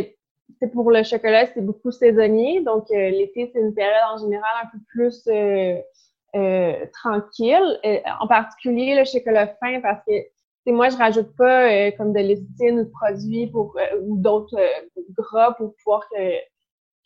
c'est 0.60 0.72
pour 0.72 0.92
le 0.92 1.04
chocolat, 1.04 1.48
c'est 1.54 1.62
beaucoup 1.62 1.92
saisonnier. 1.92 2.62
Donc, 2.62 2.86
euh, 2.92 3.10
l'été, 3.10 3.50
c'est 3.54 3.60
une 3.60 3.74
période 3.74 3.96
en 4.14 4.18
général 4.18 4.52
un 4.64 4.68
peu 4.68 4.78
plus 4.88 5.24
euh, 5.28 5.78
euh, 6.36 6.86
tranquille. 6.94 7.80
en 8.20 8.28
particulier, 8.28 8.96
le 8.96 9.06
chocolat 9.06 9.48
fin, 9.48 9.80
parce 9.82 10.04
que 10.06 10.72
moi, 10.72 10.90
je 10.90 10.98
rajoute 10.98 11.36
pas 11.36 11.92
comme 11.94 12.14
de 12.14 12.20
listine 12.20 12.80
ou 12.80 12.84
de 12.86 12.90
produits 12.90 13.48
pour, 13.48 13.76
ou 14.02 14.18
d'autres 14.18 14.58
gras 15.18 15.54
pour 15.54 15.76
pouvoir 15.76 16.08
que, 16.10 16.32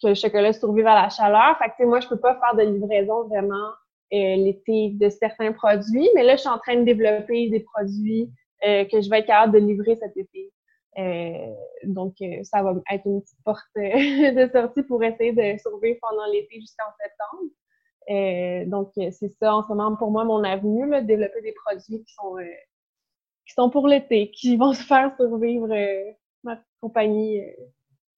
que, 0.02 0.08
le 0.10 0.14
chocolat 0.14 0.54
survive 0.54 0.88
à 0.88 1.02
la 1.02 1.10
chaleur. 1.10 1.58
Fait 1.58 1.72
que, 1.78 1.88
moi, 1.88 2.00
je 2.00 2.08
peux 2.08 2.20
pas 2.20 2.40
faire 2.40 2.56
de 2.56 2.72
livraison 2.72 3.28
vraiment 3.28 3.72
l'été 4.12 4.92
de 4.94 5.10
certains 5.10 5.52
produits. 5.52 6.10
Mais 6.16 6.24
là, 6.24 6.36
je 6.36 6.42
suis 6.42 6.50
en 6.50 6.60
train 6.60 6.76
de 6.76 6.84
développer 6.84 7.50
des 7.50 7.62
produits 7.62 8.32
que 8.62 9.02
je 9.02 9.10
vais 9.10 9.20
être 9.20 9.28
capable 9.28 9.54
de 9.54 9.60
livrer 9.60 9.96
cet 9.96 10.16
été. 10.16 10.52
Euh, 10.98 11.54
donc, 11.84 12.16
euh, 12.22 12.44
ça 12.44 12.64
va 12.64 12.74
être 12.92 13.06
une 13.06 13.22
petite 13.22 13.44
porte 13.44 13.66
euh, 13.78 13.82
de 14.48 14.52
sortie 14.52 14.84
pour 14.84 15.04
essayer 15.04 15.32
de 15.32 15.60
survivre 15.60 16.00
pendant 16.02 16.26
l'été 16.32 16.60
jusqu'en 16.60 16.86
septembre. 17.00 18.70
donc, 18.70 18.92
c'est 18.96 19.30
ça 19.40 19.56
en 19.56 19.64
ce 19.64 19.68
moment 19.70 19.96
pour 19.96 20.12
moi 20.12 20.24
mon 20.24 20.44
avenue, 20.44 20.90
là, 20.90 21.02
développer 21.02 21.42
des 21.42 21.54
produits 21.54 22.04
qui 22.04 22.14
sont, 22.14 22.36
qui 23.46 23.54
sont 23.54 23.70
pour 23.70 23.88
l'été, 23.88 24.32
qui 24.32 24.58
vont 24.58 24.74
se 24.80 24.84
faire 24.84 25.16
survivre 25.18 25.68
ma 26.44 26.60
compagnie 26.82 27.44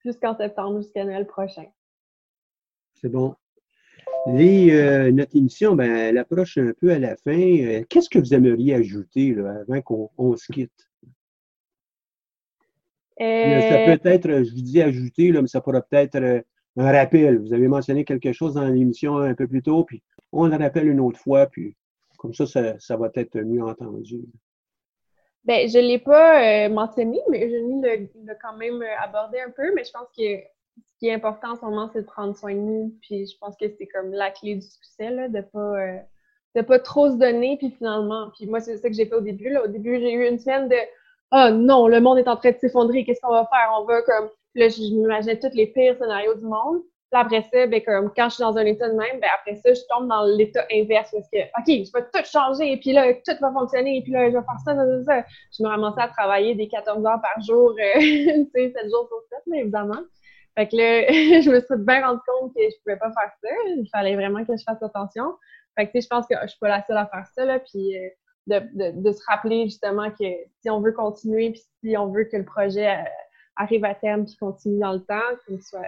jusqu'en 0.05 0.37
septembre, 0.37 0.81
jusqu'à 0.81 1.03
Noël 1.03 1.27
prochain. 1.27 1.65
C'est 2.95 3.09
bon. 3.09 3.35
Les, 4.27 5.11
notre 5.11 5.35
émission, 5.35 5.75
ben, 5.75 5.91
elle 5.91 6.17
approche 6.17 6.57
un 6.57 6.73
peu 6.79 6.91
à 6.91 6.99
la 6.99 7.15
fin. 7.17 7.81
Qu'est-ce 7.89 8.09
que 8.09 8.19
vous 8.19 8.33
aimeriez 8.33 8.75
ajouter 8.75 9.35
avant 9.37 9.81
qu'on 9.81 10.37
se 10.37 10.51
quitte? 10.51 10.88
Ça 13.19 13.25
euh, 13.25 13.97
peut 13.97 14.09
être, 14.09 14.43
je 14.43 14.51
vous 14.55 14.61
dis 14.61 14.81
ajouter, 14.81 15.31
là, 15.31 15.41
mais 15.41 15.47
ça 15.47 15.59
pourrait 15.59 15.83
peut-être 15.89 16.15
euh, 16.15 16.41
un 16.77 16.91
rappel. 16.91 17.39
Vous 17.39 17.53
avez 17.53 17.67
mentionné 17.67 18.05
quelque 18.05 18.31
chose 18.31 18.53
dans 18.53 18.65
l'émission 18.65 19.17
un 19.17 19.35
peu 19.35 19.47
plus 19.47 19.61
tôt, 19.61 19.83
puis 19.83 20.01
on 20.31 20.47
le 20.47 20.55
rappelle 20.55 20.87
une 20.87 21.01
autre 21.01 21.19
fois, 21.19 21.47
puis 21.47 21.75
comme 22.17 22.33
ça, 22.33 22.45
ça, 22.45 22.97
va 22.97 23.09
être 23.15 23.39
mieux 23.39 23.63
entendu. 23.63 24.21
Ben, 25.45 25.67
je 25.69 25.77
ne 25.77 25.83
l'ai 25.83 25.99
pas 25.99 26.65
euh, 26.65 26.69
mentionné, 26.69 27.19
mais 27.29 27.49
je 27.49 27.55
l'ai 27.55 28.09
quand 28.41 28.55
même 28.57 28.83
abordé 29.01 29.39
un 29.39 29.51
peu, 29.51 29.73
mais 29.73 29.83
je 29.83 29.91
pense 29.91 30.07
que 30.17 30.23
ce 30.85 30.97
qui 30.99 31.07
est 31.07 31.13
important 31.13 31.53
en 31.53 31.55
ce 31.55 31.61
moment, 31.61 31.89
c'est 31.91 32.01
de 32.01 32.07
prendre 32.07 32.35
soin 32.37 32.53
de 32.53 32.59
nous, 32.59 32.97
puis 33.01 33.25
je 33.25 33.37
pense 33.37 33.55
que 33.57 33.65
c'est 33.77 33.87
comme 33.87 34.11
la 34.11 34.31
clé 34.31 34.55
du 34.55 34.67
succès, 34.67 35.09
là, 35.09 35.27
de 35.27 35.41
pas 35.41 36.03
de 36.55 36.61
pas 36.61 36.79
trop 36.79 37.09
se 37.11 37.15
donner, 37.15 37.57
puis 37.57 37.69
finalement, 37.71 38.31
puis 38.35 38.47
moi, 38.47 38.59
c'est 38.59 38.77
ça 38.77 38.89
que 38.89 38.95
j'ai 38.95 39.05
fait 39.05 39.15
au 39.15 39.21
début. 39.21 39.49
Là. 39.49 39.63
Au 39.63 39.67
début, 39.67 39.99
j'ai 39.99 40.13
eu 40.13 40.27
une 40.27 40.39
semaine 40.39 40.67
de 40.67 40.75
oh 41.31 41.49
non, 41.51 41.87
le 41.87 42.01
monde 42.01 42.17
est 42.19 42.27
en 42.27 42.35
train 42.35 42.51
de 42.51 42.57
s'effondrer, 42.57 43.03
qu'est-ce 43.03 43.21
qu'on 43.21 43.31
va 43.31 43.47
faire? 43.51 43.71
On 43.79 43.85
va 43.85 44.01
comme, 44.01 44.29
là, 44.55 44.69
je 44.69 44.81
m'imaginais 44.95 45.39
tous 45.39 45.53
les 45.53 45.67
pires 45.67 45.97
scénarios 45.97 46.35
du 46.35 46.45
monde. 46.45 46.81
Puis 47.11 47.19
après 47.19 47.41
ça, 47.51 47.65
ben, 47.65 47.81
comme, 47.83 48.11
quand 48.15 48.29
je 48.29 48.35
suis 48.35 48.43
dans 48.43 48.55
un 48.55 48.65
état 48.65 48.87
de 48.87 48.93
même, 48.93 49.19
ben, 49.19 49.29
après 49.33 49.55
ça, 49.55 49.73
je 49.73 49.81
tombe 49.89 50.07
dans 50.07 50.25
l'état 50.25 50.65
inverse 50.71 51.09
parce 51.11 51.27
que, 51.31 51.39
OK, 51.39 51.65
je 51.65 51.91
vais 51.91 52.05
tout 52.13 52.25
changer, 52.31 52.71
et 52.73 52.77
puis 52.77 52.93
là, 52.93 53.11
tout 53.13 53.33
va 53.41 53.51
fonctionner, 53.51 53.97
et 53.97 54.03
puis 54.03 54.11
là, 54.11 54.29
je 54.29 54.37
vais 54.37 54.43
faire 54.43 54.59
ça, 54.63 54.75
ça, 54.75 54.85
ça, 54.85 55.03
ça. 55.03 55.25
Je 55.57 55.63
me 55.63 55.69
ramassais 55.69 56.01
à 56.01 56.07
travailler 56.07 56.53
des 56.53 56.67
14 56.67 57.03
heures 57.05 57.21
par 57.21 57.41
jour, 57.41 57.71
euh, 57.71 57.99
tu 57.99 58.49
sais, 58.53 58.73
7 58.75 58.89
jours 58.91 59.07
sur 59.07 59.21
7, 59.29 59.39
mais 59.47 59.61
évidemment. 59.61 60.01
Fait 60.55 60.67
que 60.67 60.75
là, 60.75 61.07
je 61.41 61.49
me 61.49 61.59
suis 61.59 61.77
bien 61.83 62.05
rendu 62.05 62.19
compte 62.27 62.53
que 62.53 62.61
je 62.61 62.75
pouvais 62.83 62.97
pas 62.97 63.11
faire 63.11 63.31
ça. 63.41 63.49
Il 63.75 63.89
fallait 63.91 64.15
vraiment 64.15 64.45
que 64.45 64.55
je 64.55 64.63
fasse 64.63 64.81
attention. 64.83 65.35
Fait 65.75 65.87
que, 65.87 65.93
tu 65.93 66.01
sais, 66.01 66.05
je 66.05 66.15
pense 66.15 66.27
que 66.27 66.35
je 66.43 66.47
suis 66.47 66.59
pas 66.59 66.67
la 66.67 66.83
seule 66.85 66.97
à 66.97 67.07
faire 67.07 67.25
ça, 67.33 67.45
là. 67.45 67.59
Puis, 67.59 67.97
euh, 67.97 68.09
de, 68.49 69.11
se 69.11 69.23
rappeler 69.27 69.65
justement 69.65 70.09
que 70.11 70.25
si 70.61 70.69
on 70.69 70.81
veut 70.81 70.91
continuer, 70.91 71.51
puis 71.51 71.61
si 71.83 71.97
on 71.97 72.07
veut 72.07 72.25
que 72.25 72.37
le 72.37 72.45
projet 72.45 72.89
euh, 72.89 73.03
arrive 73.55 73.85
à 73.85 73.95
terme, 73.95 74.25
puis 74.25 74.35
continue 74.37 74.79
dans 74.79 74.93
le 74.93 75.01
temps, 75.01 75.35
qu'il 75.45 75.61
soit 75.61 75.81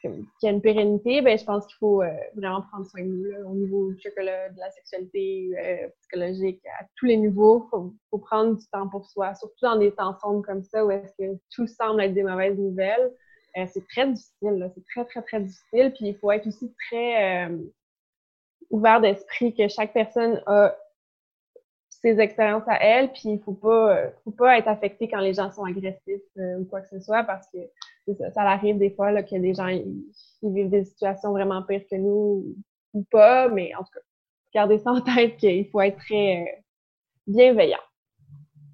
qu'il 0.00 0.28
y 0.42 0.46
a 0.46 0.50
une 0.50 0.62
pérennité, 0.62 1.22
ben, 1.22 1.36
je 1.36 1.44
pense 1.44 1.66
qu'il 1.66 1.76
faut 1.78 2.02
euh, 2.02 2.10
vraiment 2.36 2.62
prendre 2.62 2.86
soin 2.86 3.02
de 3.02 3.08
nous 3.08 3.48
au 3.48 3.54
niveau 3.54 3.90
du 3.90 4.00
chocolat, 4.00 4.48
de 4.50 4.58
la 4.60 4.70
sexualité 4.70 5.50
euh, 5.58 5.88
psychologique, 6.00 6.62
à 6.80 6.84
tous 6.94 7.06
les 7.06 7.16
niveaux. 7.16 7.66
Il 7.66 7.90
faut, 8.10 8.18
prendre 8.18 8.56
du 8.56 8.66
temps 8.68 8.88
pour 8.88 9.06
soi, 9.06 9.34
surtout 9.34 9.56
dans 9.62 9.76
des 9.76 9.90
temps 9.90 10.16
sombres 10.20 10.46
comme 10.46 10.62
ça 10.62 10.86
où 10.86 10.92
est-ce 10.92 11.12
que 11.18 11.36
tout 11.52 11.66
semble 11.66 12.00
être 12.02 12.14
des 12.14 12.22
mauvaises 12.22 12.56
nouvelles. 12.56 13.12
C'est 13.66 13.84
très 13.88 14.06
difficile, 14.06 14.70
c'est 14.72 14.84
très, 14.84 15.04
très, 15.04 15.22
très 15.22 15.40
difficile. 15.40 15.92
Puis 15.96 16.06
il 16.10 16.16
faut 16.18 16.30
être 16.30 16.46
aussi 16.46 16.72
très 16.88 17.50
ouvert 18.70 19.00
d'esprit 19.00 19.52
que 19.52 19.66
chaque 19.66 19.92
personne 19.92 20.40
a 20.46 20.76
ses 22.00 22.20
expériences 22.20 22.66
à 22.68 22.82
elle, 22.82 23.12
puis 23.12 23.22
il 23.24 23.40
faut 23.40 23.54
pas, 23.54 24.10
faut 24.24 24.30
pas 24.30 24.58
être 24.58 24.68
affecté 24.68 25.08
quand 25.08 25.20
les 25.20 25.34
gens 25.34 25.50
sont 25.50 25.64
agressifs 25.64 26.22
ou 26.36 26.64
quoi 26.64 26.80
que 26.80 26.88
ce 26.88 27.00
soit 27.00 27.24
parce 27.24 27.46
que 27.50 27.58
ça, 28.34 28.42
arrive 28.42 28.78
des 28.78 28.90
fois 28.90 29.10
là, 29.12 29.22
que 29.22 29.36
des 29.36 29.54
gens 29.54 29.66
ils, 29.66 30.04
vivent 30.42 30.70
des 30.70 30.84
situations 30.84 31.32
vraiment 31.32 31.62
pires 31.62 31.84
que 31.90 31.96
nous 31.96 32.56
ou 32.94 33.04
pas, 33.10 33.48
mais 33.48 33.74
en 33.74 33.80
tout 33.80 33.90
cas, 33.92 34.00
gardez 34.54 34.78
ça 34.78 34.92
en 34.92 35.00
tête 35.00 35.36
qu'il 35.36 35.68
faut 35.68 35.80
être 35.80 35.98
très 35.98 36.42
euh, 36.42 36.44
bienveillant. 37.26 37.76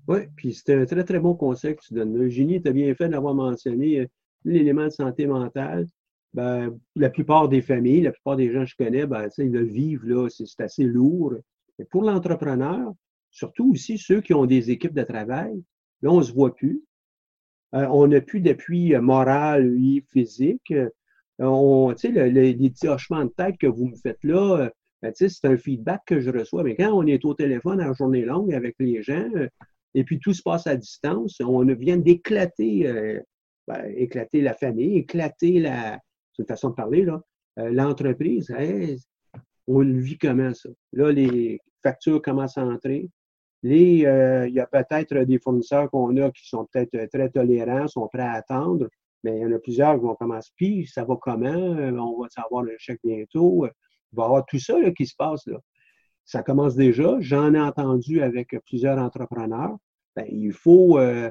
Oui, 0.06 0.20
puis 0.36 0.52
c'est 0.52 0.74
un 0.74 0.84
très, 0.84 1.04
très 1.04 1.18
bon 1.18 1.34
conseil 1.34 1.76
que 1.76 1.82
tu 1.82 1.94
donnes. 1.94 2.16
Eugénie, 2.16 2.60
tu 2.62 2.68
as 2.68 2.72
bien 2.72 2.94
fait 2.94 3.08
d'avoir 3.08 3.34
mentionné 3.34 4.00
euh, 4.00 4.06
l'élément 4.44 4.84
de 4.84 4.90
santé 4.90 5.26
mentale. 5.26 5.86
Ben, 6.34 6.78
la 6.96 7.10
plupart 7.10 7.48
des 7.48 7.62
familles, 7.62 8.02
la 8.02 8.12
plupart 8.12 8.36
des 8.36 8.52
gens 8.52 8.64
que 8.64 8.70
je 8.70 8.76
connais, 8.76 9.06
ben, 9.06 9.28
ils 9.38 9.52
le 9.52 9.62
vivent, 9.62 10.04
là, 10.04 10.28
c'est 10.28 10.60
assez 10.60 10.84
lourd. 10.84 11.34
Mais 11.78 11.84
pour 11.86 12.02
l'entrepreneur, 12.02 12.92
surtout 13.34 13.72
aussi 13.72 13.98
ceux 13.98 14.20
qui 14.20 14.32
ont 14.32 14.46
des 14.46 14.70
équipes 14.70 14.94
de 14.94 15.02
travail, 15.02 15.62
là, 16.00 16.10
on 16.10 16.18
ne 16.18 16.22
se 16.22 16.32
voit 16.32 16.54
plus. 16.54 16.82
Euh, 17.74 17.86
on 17.90 18.06
n'a 18.06 18.20
plus 18.20 18.40
d'appui 18.40 18.94
euh, 18.94 19.02
moral 19.02 19.76
et 19.84 20.04
physique. 20.12 20.70
Euh, 20.70 20.88
on, 21.40 21.90
le, 21.90 22.28
les 22.28 22.70
petits 22.70 22.86
hochements 22.86 23.24
de 23.24 23.32
tête 23.36 23.58
que 23.58 23.66
vous 23.66 23.86
me 23.86 23.96
faites 23.96 24.22
là, 24.22 24.70
ben, 25.02 25.12
c'est 25.14 25.44
un 25.44 25.56
feedback 25.56 26.02
que 26.06 26.20
je 26.20 26.30
reçois. 26.30 26.62
Mais 26.62 26.76
quand 26.76 26.92
on 26.92 27.04
est 27.06 27.24
au 27.24 27.34
téléphone 27.34 27.78
la 27.78 27.92
journée 27.92 28.24
longue 28.24 28.54
avec 28.54 28.76
les 28.78 29.02
gens, 29.02 29.28
et 29.94 30.04
puis 30.04 30.20
tout 30.20 30.32
se 30.32 30.42
passe 30.42 30.68
à 30.68 30.76
distance, 30.76 31.40
on 31.40 31.64
vient 31.74 31.96
d'éclater 31.96 33.20
ben, 33.66 33.92
éclater 33.96 34.42
la 34.42 34.54
famille, 34.54 34.98
éclater 34.98 35.58
la. 35.58 35.98
C'est 36.32 36.42
une 36.42 36.46
façon 36.48 36.70
de 36.70 36.74
parler. 36.74 37.04
L'entreprise, 37.56 38.54
on 39.66 39.80
le 39.80 39.98
vit 39.98 40.18
comment 40.18 40.54
ça? 40.54 40.68
Là, 40.92 41.10
les 41.10 41.60
factures 41.82 42.22
commencent 42.22 42.58
à 42.58 42.64
entrer. 42.64 43.08
Les, 43.64 44.04
euh, 44.04 44.46
il 44.46 44.54
y 44.54 44.60
a 44.60 44.66
peut-être 44.66 45.16
des 45.24 45.38
fournisseurs 45.38 45.90
qu'on 45.90 46.14
a 46.18 46.30
qui 46.30 46.46
sont 46.46 46.68
peut-être 46.70 47.08
très 47.10 47.30
tolérants, 47.30 47.88
sont 47.88 48.06
prêts 48.08 48.20
à 48.20 48.32
attendre, 48.32 48.88
mais 49.24 49.38
il 49.38 49.40
y 49.40 49.46
en 49.46 49.52
a 49.52 49.58
plusieurs 49.58 49.94
qui 49.94 50.02
vont 50.02 50.14
commencer. 50.14 50.50
Puis, 50.54 50.86
ça 50.86 51.02
va 51.02 51.16
comment? 51.18 51.48
Euh, 51.48 51.90
on 51.92 52.20
va 52.20 52.28
savoir 52.28 52.62
le 52.62 52.74
chèque 52.76 53.00
bientôt? 53.02 53.64
Il 53.64 54.16
va 54.16 54.24
y 54.24 54.26
avoir 54.26 54.44
tout 54.44 54.58
ça 54.58 54.78
là, 54.78 54.92
qui 54.92 55.06
se 55.06 55.16
passe. 55.16 55.48
Ça 56.26 56.42
commence 56.42 56.76
déjà. 56.76 57.16
J'en 57.20 57.54
ai 57.54 57.60
entendu 57.60 58.20
avec 58.20 58.54
plusieurs 58.66 58.98
entrepreneurs. 58.98 59.78
Ben, 60.14 60.26
il, 60.28 60.52
faut, 60.52 60.98
euh, 60.98 61.30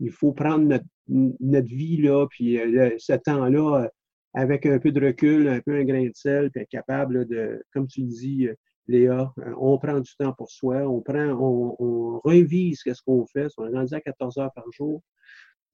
il 0.00 0.10
faut 0.10 0.32
prendre 0.32 0.64
notre, 0.64 0.86
notre 1.06 1.68
vie, 1.68 2.08
puis 2.30 2.58
ce 2.96 3.12
temps-là, 3.12 3.90
avec 4.32 4.64
un 4.64 4.78
peu 4.78 4.90
de 4.90 5.04
recul, 5.04 5.48
un 5.48 5.60
peu 5.60 5.76
un 5.76 5.84
grain 5.84 6.06
de 6.06 6.12
sel, 6.14 6.50
puis 6.50 6.62
être 6.62 6.70
capable 6.70 7.26
de, 7.26 7.62
comme 7.74 7.86
tu 7.86 8.00
le 8.00 8.06
dis, 8.06 8.48
Léa, 8.86 9.32
euh, 9.38 9.54
on 9.58 9.78
prend 9.78 10.00
du 10.00 10.14
temps 10.16 10.32
pour 10.32 10.50
soi, 10.50 10.82
on 10.88 11.00
prend, 11.00 11.34
revise 12.24 12.82
ce 12.84 13.02
qu'on 13.04 13.26
fait. 13.26 13.48
On 13.58 13.66
est 13.66 13.76
rendu 13.76 13.94
à 13.94 14.00
14 14.00 14.38
heures 14.38 14.52
par 14.52 14.70
jour. 14.72 15.02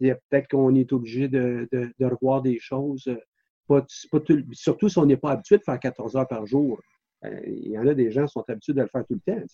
Peut-être 0.00 0.48
qu'on 0.48 0.74
est 0.74 0.92
obligé 0.92 1.28
de, 1.28 1.68
revoir 2.00 2.42
des 2.42 2.58
choses. 2.58 3.04
Pas, 3.66 3.84
pas 4.10 4.20
tout, 4.20 4.42
surtout 4.52 4.88
si 4.88 4.98
on 4.98 5.06
n'est 5.06 5.16
pas 5.16 5.32
habitué 5.32 5.58
de 5.58 5.62
faire 5.62 5.78
14 5.78 6.16
heures 6.16 6.28
par 6.28 6.46
jour. 6.46 6.80
Euh, 7.24 7.40
il 7.46 7.68
y 7.68 7.78
en 7.78 7.86
a 7.86 7.94
des 7.94 8.10
gens 8.10 8.26
qui 8.26 8.32
sont 8.32 8.44
habitués 8.48 8.72
de 8.72 8.82
le 8.82 8.88
faire 8.88 9.04
tout 9.06 9.18
le 9.26 9.32
temps. 9.32 9.44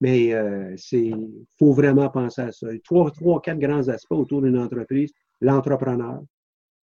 Mais 0.00 0.32
euh, 0.32 0.74
c'est 0.78 1.10
faut 1.58 1.72
vraiment 1.72 2.08
penser 2.08 2.40
à 2.40 2.52
ça. 2.52 2.68
Trois, 2.84 3.10
trois, 3.10 3.42
quatre 3.42 3.58
grands 3.58 3.88
aspects 3.88 4.12
autour 4.12 4.40
d'une 4.42 4.58
entreprise. 4.58 5.12
L'entrepreneur, 5.40 6.22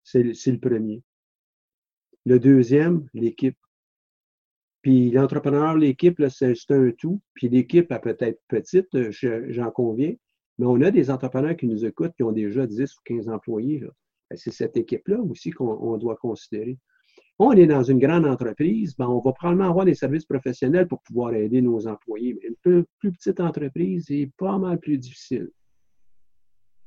c'est 0.03 0.23
le 0.23 0.59
premier. 0.59 1.03
Le 2.25 2.39
deuxième, 2.39 3.07
l'équipe. 3.13 3.59
Puis 4.85 5.11
l'entrepreneur, 5.13 5.79
l'équipe, 5.79 6.23
c'est 6.29 6.53
un 6.69 6.91
tout. 6.91 7.19
Puis 7.33 7.49
l'équipe, 7.49 7.91
elle 7.91 8.01
peut 8.03 8.17
être 8.21 8.43
petite, 8.49 8.95
euh, 8.95 9.11
j'en 9.49 9.71
conviens, 9.71 10.13
mais 10.59 10.67
on 10.67 10.79
a 10.83 10.91
des 10.91 11.11
entrepreneurs 11.11 11.57
qui 11.57 11.67
nous 11.67 11.87
écoutent 11.87 12.13
qui 12.15 12.23
ont 12.23 12.33
déjà 12.33 12.67
10 12.67 12.95
ou 12.95 13.01
15 13.07 13.31
employés. 13.31 13.81
Ben, 13.81 14.37
c'est 14.37 14.53
cette 14.53 14.77
équipe-là 14.77 15.23
aussi 15.23 15.53
qu'on 15.53 15.97
doit 15.97 16.17
considérer. 16.17 16.77
On 17.39 17.53
est 17.53 17.67
dans 17.67 17.83
une 17.83 17.99
grande 17.99 18.27
entreprise, 18.27 18.95
ben 18.95 19.07
on 19.07 19.21
va 19.21 19.33
probablement 19.33 19.71
avoir 19.71 19.87
des 19.87 19.95
services 19.95 20.27
professionnels 20.27 20.87
pour 20.87 21.01
pouvoir 21.01 21.33
aider 21.33 21.63
nos 21.63 21.87
employés. 21.87 22.35
Mais 22.35 22.49
une 22.49 22.57
plus, 22.57 22.85
plus 22.99 23.13
petite 23.13 23.41
entreprise, 23.41 24.05
c'est 24.09 24.31
pas 24.37 24.59
mal 24.59 24.79
plus 24.79 24.99
difficile. 24.99 25.51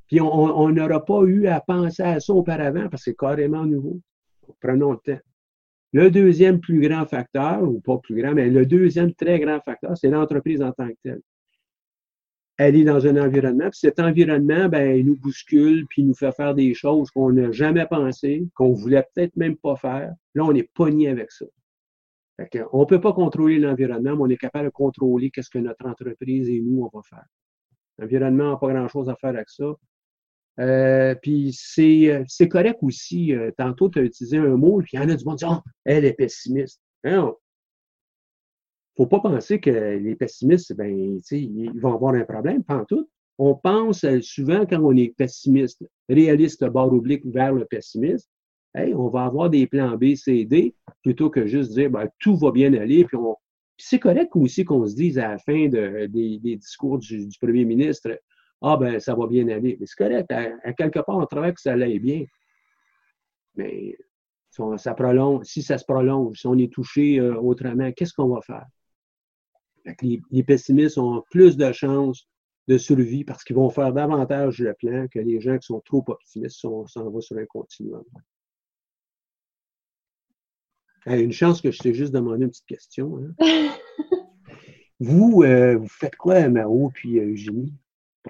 Puis 0.06 0.22
on 0.22 0.70
n'aura 0.70 1.04
pas 1.04 1.24
eu 1.24 1.48
à 1.48 1.62
penser 1.62 2.04
à 2.04 2.20
ça 2.20 2.32
auparavant 2.32 2.90
parce 2.90 3.06
que 3.06 3.12
c'est 3.12 3.18
carrément 3.18 3.66
nouveau. 3.66 4.00
Prenons 4.62 4.92
le 4.92 5.00
temps. 5.00 5.22
Le 5.94 6.12
deuxième 6.12 6.60
plus 6.60 6.82
grand 6.82 7.06
facteur, 7.06 7.64
ou 7.64 7.80
pas 7.80 7.98
plus 7.98 8.22
grand, 8.22 8.34
mais 8.34 8.50
le 8.50 8.66
deuxième 8.66 9.14
très 9.14 9.40
grand 9.40 9.60
facteur, 9.62 9.98
c'est 9.98 10.10
l'entreprise 10.10 10.62
en 10.62 10.72
tant 10.72 10.88
que 10.88 10.98
telle. 11.04 11.22
Elle 12.58 12.76
est 12.76 12.84
dans 12.84 13.06
un 13.06 13.24
environnement, 13.24 13.70
puis 13.70 13.80
cet 13.80 14.00
environnement, 14.00 14.68
ben, 14.68 14.98
il 14.98 15.06
nous 15.06 15.16
bouscule, 15.16 15.86
puis 15.88 16.02
il 16.02 16.08
nous 16.08 16.16
fait 16.16 16.32
faire 16.32 16.56
des 16.56 16.74
choses 16.74 17.12
qu'on 17.12 17.32
n'a 17.32 17.52
jamais 17.52 17.86
pensé, 17.86 18.48
qu'on 18.56 18.74
voulait 18.74 19.06
peut-être 19.14 19.36
même 19.38 19.56
pas 19.56 19.76
faire. 19.76 20.12
Là, 20.34 20.44
on 20.44 20.56
est 20.56 20.70
pogné 20.74 21.08
avec 21.08 21.32
ça. 21.32 21.46
on 22.74 22.80
ne 22.82 22.86
peut 22.86 23.00
pas 23.00 23.14
contrôler 23.14 23.60
l'environnement, 23.60 24.16
mais 24.16 24.24
on 24.24 24.30
est 24.30 24.38
capable 24.38 24.66
de 24.66 24.72
contrôler 24.72 25.30
qu'est-ce 25.30 25.52
que 25.52 25.60
notre 25.60 25.86
entreprise 25.86 26.50
et 26.50 26.60
nous, 26.60 26.82
on 26.82 26.98
va 26.98 27.04
faire. 27.04 27.26
L'environnement 28.00 28.52
n'a 28.52 28.58
pas 28.58 28.74
grand-chose 28.74 29.08
à 29.08 29.16
faire 29.16 29.30
avec 29.30 29.50
ça. 29.50 29.74
Euh, 30.60 31.14
puis 31.22 31.54
c'est, 31.54 32.10
euh, 32.10 32.24
c'est 32.28 32.48
correct 32.48 32.80
aussi. 32.82 33.34
Euh, 33.34 33.52
tantôt, 33.58 33.90
tu 33.90 34.00
as 34.00 34.04
utilisé 34.04 34.38
un 34.38 34.58
mot, 34.58 34.82
puis 34.82 34.92
il 34.94 35.00
y 35.00 35.04
en 35.04 35.10
a 35.10 35.16
du 35.16 35.24
monde 35.24 35.38
qui 35.38 35.46
dit 35.46 35.52
oh, 35.54 35.62
elle 35.86 36.06
est 36.06 36.14
pessimiste. 36.14 36.82
Hein, 37.04 37.34
faut 38.96 39.06
pas 39.06 39.20
penser 39.20 39.60
que 39.60 39.70
les 39.70 40.16
pessimistes, 40.16 40.74
ben, 40.76 41.20
ils 41.32 41.72
vont 41.80 41.94
avoir 41.94 42.16
un 42.16 42.26
problème, 42.26 42.64
pas. 42.64 42.84
On 43.38 43.54
pense 43.54 44.04
souvent 44.22 44.66
quand 44.66 44.82
on 44.82 44.96
est 44.96 45.16
pessimiste, 45.16 45.88
réaliste, 46.10 46.66
barre 46.66 46.92
oblique 46.92 47.24
vers 47.28 47.54
le 47.54 47.66
pessimiste, 47.66 48.28
hey, 48.74 48.96
on 48.96 49.10
va 49.10 49.26
avoir 49.26 49.52
des 49.52 49.68
plans 49.68 49.96
B, 49.96 50.16
C, 50.16 50.46
D, 50.46 50.74
plutôt 51.04 51.30
que 51.30 51.46
juste 51.46 51.74
dire 51.74 51.92
ben, 51.92 52.10
tout 52.20 52.36
va 52.36 52.52
bien 52.52 52.74
aller, 52.74 53.06
puis 53.06 53.18
on. 53.18 53.36
c'est 53.78 54.00
correct 54.00 54.36
aussi 54.36 54.66
qu'on 54.66 54.88
se 54.88 54.96
dise 54.96 55.20
à 55.20 55.30
la 55.30 55.38
fin 55.38 55.68
de, 55.68 56.08
des, 56.08 56.56
discours 56.56 56.98
du 56.98 57.30
premier 57.40 57.66
ministre 57.66 58.20
ah, 58.62 58.78
ben, 58.78 59.00
ça 59.00 59.16
va 59.16 59.28
bien 59.28 59.48
aller. 59.50 59.78
Mais 59.80 59.86
c'est 59.86 59.98
correct. 59.98 60.32
À, 60.32 60.74
quelque 60.74 61.00
part, 61.00 61.18
on 61.18 61.26
travaille 61.26 61.54
que 61.54 61.62
ça 61.62 61.74
allait 61.74 62.00
bien. 62.00 62.26
Mais 63.56 63.96
si, 64.50 64.62
ça 64.78 64.94
prolonge, 64.94 65.46
si 65.46 65.62
ça 65.62 65.78
se 65.78 65.86
prolonge, 65.86 66.40
si 66.40 66.48
on 66.48 66.58
est 66.58 66.72
touché 66.72 67.20
euh, 67.20 67.36
autrement, 67.36 67.92
qu'est-ce 67.92 68.14
qu'on 68.14 68.34
va 68.34 68.42
faire? 68.42 68.66
Les, 70.02 70.44
pessimistes 70.44 70.98
ont 70.98 71.24
plus 71.32 71.56
de 71.56 71.72
chances 71.72 72.28
de 72.68 72.78
survie 72.78 73.24
parce 73.24 73.44
qu'ils 73.44 73.56
vont 73.56 73.70
faire 73.70 73.94
davantage 73.94 74.60
le 74.60 74.74
plan 74.74 75.08
que 75.08 75.20
les 75.20 75.40
gens 75.40 75.58
qui 75.58 75.66
sont 75.66 75.82
trop 75.86 76.04
optimistes 76.08 76.60
s'en 76.60 76.86
vont 76.96 77.22
sur 77.22 77.38
un 77.38 77.46
continuum. 77.46 78.04
une 81.06 81.32
chance 81.32 81.62
que 81.62 81.72
je 81.72 81.80
t'ai 81.80 81.94
juste 81.94 82.14
demandé 82.14 82.44
une 82.44 82.50
petite 82.50 82.66
question. 82.66 83.18
Hein. 83.40 83.70
vous, 85.00 85.44
euh, 85.44 85.78
vous 85.78 85.88
faites 85.88 86.18
quoi, 86.18 86.50
Mao 86.50 86.90
puis 86.94 87.20
euh, 87.20 87.34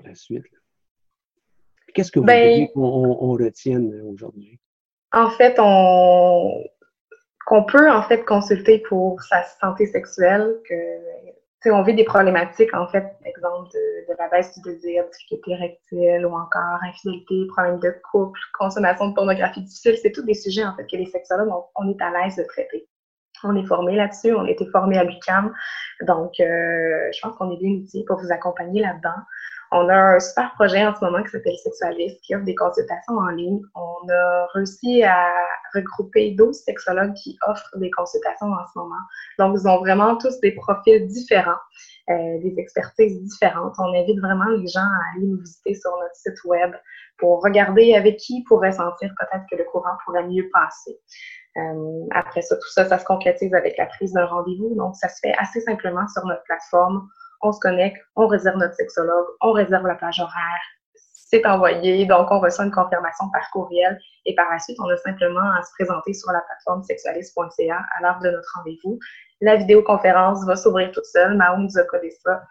La 0.03 0.15
suite? 0.15 0.45
Qu'est-ce 1.93 2.11
que 2.11 2.19
vous 2.19 2.25
ben, 2.25 2.53
voulez 2.53 2.71
qu'on 2.73 3.31
retienne 3.31 4.01
aujourd'hui? 4.01 4.59
En 5.11 5.29
fait, 5.29 5.55
on 5.59 6.63
qu'on 7.45 7.63
peut 7.63 7.89
en 7.89 8.03
fait 8.03 8.25
consulter 8.25 8.79
pour 8.89 9.21
sa 9.21 9.41
santé 9.43 9.85
sexuelle, 9.85 10.53
que 10.67 10.75
on 11.71 11.83
vit 11.83 11.95
des 11.95 12.03
problématiques, 12.03 12.73
en 12.73 12.87
fait, 12.87 13.05
exemple 13.25 13.69
de, 13.73 14.15
la 14.17 14.27
baisse 14.29 14.53
du 14.57 14.61
désir, 14.61 15.05
difficulté 15.11 15.55
rectile 15.55 16.25
ou 16.25 16.33
encore 16.33 16.79
infidélité, 16.87 17.45
problème 17.47 17.79
de 17.79 17.93
couple, 18.11 18.39
consommation 18.57 19.09
de 19.09 19.13
pornographie 19.13 19.61
difficile, 19.61 19.97
c'est 20.01 20.11
tous 20.11 20.23
des 20.23 20.33
sujets, 20.33 20.65
en 20.65 20.75
fait, 20.75 20.85
que 20.85 20.95
les 20.95 21.05
sexologues, 21.07 21.51
on, 21.75 21.89
est 21.89 22.01
à 22.01 22.11
l'aise 22.11 22.35
de 22.35 22.43
traiter. 22.43 22.87
On 23.43 23.55
est 23.55 23.65
formé 23.65 23.95
là-dessus, 23.95 24.33
on 24.33 24.45
a 24.45 24.49
été 24.49 24.65
formé 24.67 24.97
à 24.97 25.03
l'UQAM, 25.03 25.53
donc 26.07 26.39
euh, 26.39 27.11
je 27.13 27.19
pense 27.21 27.35
qu'on 27.37 27.51
est 27.51 27.57
bien 27.57 27.69
outillé 27.69 28.03
pour 28.05 28.19
vous 28.19 28.31
accompagner 28.31 28.81
là-dedans. 28.81 29.21
On 29.71 29.89
a 29.89 29.95
un 29.95 30.19
super 30.19 30.53
projet 30.53 30.85
en 30.85 30.95
ce 30.95 31.03
moment 31.03 31.21
qui 31.23 31.29
s'appelle 31.29 31.57
Sexualist, 31.57 32.21
qui 32.21 32.33
offre 32.35 32.45
des 32.45 32.55
consultations 32.55 33.15
en 33.15 33.27
ligne. 33.29 33.61
On 33.75 34.09
a 34.09 34.47
réussi 34.53 35.03
à 35.03 35.33
regrouper 35.73 36.31
12 36.31 36.55
sexologues 36.63 37.13
qui 37.15 37.37
offrent 37.45 37.77
des 37.77 37.91
consultations 37.91 38.47
en 38.47 38.65
ce 38.73 38.79
moment. 38.79 38.95
Donc, 39.39 39.57
ils 39.59 39.67
ont 39.67 39.79
vraiment 39.79 40.15
tous 40.17 40.39
des 40.39 40.53
profils 40.53 41.05
différents, 41.07 41.59
euh, 42.09 42.39
des 42.41 42.55
expertises 42.57 43.21
différentes. 43.21 43.75
On 43.79 43.93
invite 43.93 44.19
vraiment 44.19 44.49
les 44.51 44.67
gens 44.67 44.79
à 44.79 45.15
aller 45.15 45.25
nous 45.25 45.39
visiter 45.39 45.73
sur 45.75 45.91
notre 45.99 46.15
site 46.15 46.43
web 46.45 46.73
pour 47.17 47.41
regarder 47.43 47.93
avec 47.95 48.17
qui 48.17 48.37
ils 48.37 48.43
pourraient 48.45 48.71
sentir 48.71 49.13
peut-être 49.19 49.43
que 49.51 49.57
le 49.57 49.65
courant 49.65 49.97
pourrait 50.05 50.27
mieux 50.27 50.49
passer. 50.53 50.97
Euh, 51.57 52.05
après 52.11 52.41
ça, 52.41 52.55
tout 52.55 52.69
ça, 52.69 52.85
ça 52.85 52.99
se 52.99 53.05
concrétise 53.05 53.53
avec 53.53 53.77
la 53.77 53.87
prise 53.87 54.13
d'un 54.13 54.27
rendez-vous. 54.27 54.75
Donc, 54.75 54.95
ça 54.95 55.09
se 55.09 55.19
fait 55.21 55.33
assez 55.37 55.59
simplement 55.59 56.07
sur 56.07 56.25
notre 56.25 56.43
plateforme 56.43 57.09
on 57.41 57.51
se 57.51 57.59
connecte, 57.59 58.01
on 58.15 58.27
réserve 58.27 58.57
notre 58.57 58.75
sexologue, 58.75 59.25
on 59.41 59.51
réserve 59.51 59.85
la 59.87 59.95
plage 59.95 60.19
horaire, 60.19 60.61
c'est 61.29 61.45
envoyé, 61.45 62.05
donc 62.05 62.31
on 62.31 62.39
reçoit 62.39 62.65
une 62.65 62.71
confirmation 62.71 63.25
par 63.33 63.49
courriel 63.51 63.99
et 64.25 64.33
par 64.35 64.49
la 64.49 64.59
suite, 64.59 64.77
on 64.79 64.89
a 64.89 64.97
simplement 64.97 65.51
à 65.57 65.61
se 65.61 65.71
présenter 65.77 66.13
sur 66.13 66.31
la 66.31 66.41
plateforme 66.41 66.83
sexualiste.ca 66.83 67.75
à 67.97 68.01
l'heure 68.01 68.19
de 68.21 68.29
notre 68.29 68.49
rendez-vous. 68.55 68.97
La 69.41 69.57
vidéoconférence 69.57 70.45
va 70.45 70.55
s'ouvrir 70.55 70.91
toute 70.91 71.05
seule. 71.05 71.35
Mao 71.35 71.57
nous 71.57 71.77
a 71.77 71.83
codé 71.83 72.11
ça 72.23 72.41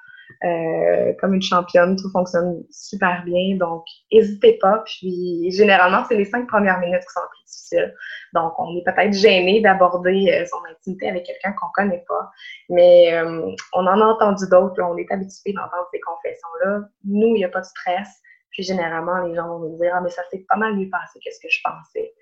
euh, 0.45 1.13
comme 1.21 1.35
une 1.35 1.43
championne. 1.43 1.97
Tout 1.97 2.11
fonctionne 2.11 2.63
super 2.71 3.25
bien. 3.25 3.57
Donc, 3.57 3.85
n'hésitez 4.13 4.59
pas. 4.61 4.83
Puis, 4.85 5.51
généralement, 5.51 6.05
c'est 6.09 6.17
les 6.17 6.25
cinq 6.25 6.47
premières 6.47 6.79
minutes 6.81 7.01
qui 7.01 7.13
sont 7.13 7.21
les 7.21 7.29
plus 7.31 7.45
difficiles. 7.47 7.95
Donc, 8.35 8.53
on 8.59 8.77
est 8.77 8.85
peut-être 8.85 9.15
gêné 9.15 9.61
d'aborder 9.61 10.31
euh, 10.31 10.45
son 10.47 10.59
intimité 10.71 11.09
avec 11.09 11.25
quelqu'un 11.25 11.53
qu'on 11.53 11.69
connaît 11.75 12.05
pas. 12.07 12.31
Mais 12.69 13.15
euh, 13.15 13.51
on 13.73 13.87
en 13.87 14.01
a 14.01 14.05
entendu 14.05 14.45
d'autres. 14.51 14.83
On 14.83 14.97
est 14.99 15.11
habitué 15.11 15.53
d'entendre 15.53 15.89
ces 15.93 16.01
confessions-là. 16.01 16.81
Nous, 17.05 17.29
il 17.29 17.35
n'y 17.35 17.45
a 17.45 17.49
pas 17.49 17.61
de 17.61 17.67
stress. 17.67 18.09
Puis, 18.51 18.63
généralement, 18.63 19.23
les 19.23 19.35
gens 19.35 19.49
vont 19.49 19.61
nous 19.61 19.79
dire 19.79 19.93
Ah, 19.95 20.01
mais 20.03 20.11
ça 20.11 20.23
s'est 20.31 20.45
pas 20.49 20.57
mal 20.57 20.77
mieux 20.77 20.91
passé 20.91 21.19
que 21.25 21.33
ce 21.33 21.41
que 21.41 21.49
je 21.51 21.61
pensais. 21.65 22.13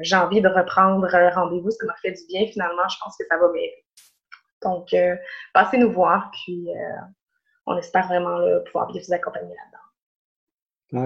J'ai 0.00 0.16
envie 0.16 0.40
de 0.40 0.48
reprendre 0.48 1.06
rendez-vous. 1.34 1.70
Ça 1.70 1.84
m'a 1.84 1.94
fait 2.00 2.12
du 2.12 2.22
bien. 2.28 2.46
Finalement, 2.46 2.88
je 2.88 2.96
pense 3.02 3.16
que 3.18 3.24
ça 3.28 3.36
va 3.36 3.50
m'aider. 3.52 3.84
Donc, 4.62 4.94
passez 5.52 5.76
nous 5.76 5.92
voir. 5.92 6.30
Puis, 6.32 6.68
on 7.66 7.76
espère 7.76 8.06
vraiment 8.08 8.38
pouvoir 8.66 8.86
bien 8.86 9.00
vous 9.00 9.12
accompagner 9.12 9.54
là-dedans. 9.54 9.84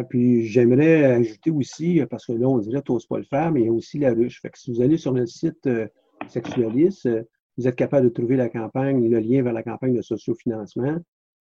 Puis 0.09 0.47
j'aimerais 0.47 1.05
ajouter 1.05 1.51
aussi, 1.51 2.03
parce 2.11 2.27
que 2.27 2.33
là, 2.33 2.47
on 2.47 2.59
dirait 2.59 2.83
tu 2.83 2.93
pas 3.09 3.19
le 3.19 3.25
faire, 3.25 3.51
mais 3.53 3.63
il 3.63 3.67
y 3.67 3.69
a 3.69 3.73
aussi 3.73 3.99
la 3.99 4.13
ruche. 4.13 4.41
Fait 4.41 4.51
que 4.51 4.59
si 4.59 4.73
vous 4.73 4.83
allez 4.83 4.99
sur 4.99 5.13
le 5.13 5.27
site 5.27 5.67
euh, 5.67 5.87
Sexualiste, 6.29 7.07
euh, 7.07 7.23
vous 7.57 7.67
êtes 7.67 7.77
capable 7.77 8.09
de 8.09 8.13
trouver 8.13 8.37
la 8.37 8.49
campagne, 8.49 9.09
le 9.09 9.19
lien 9.19 9.43
vers 9.43 9.53
la 9.53 9.63
campagne 9.63 9.95
de 9.95 10.03
sociofinancement. 10.03 10.99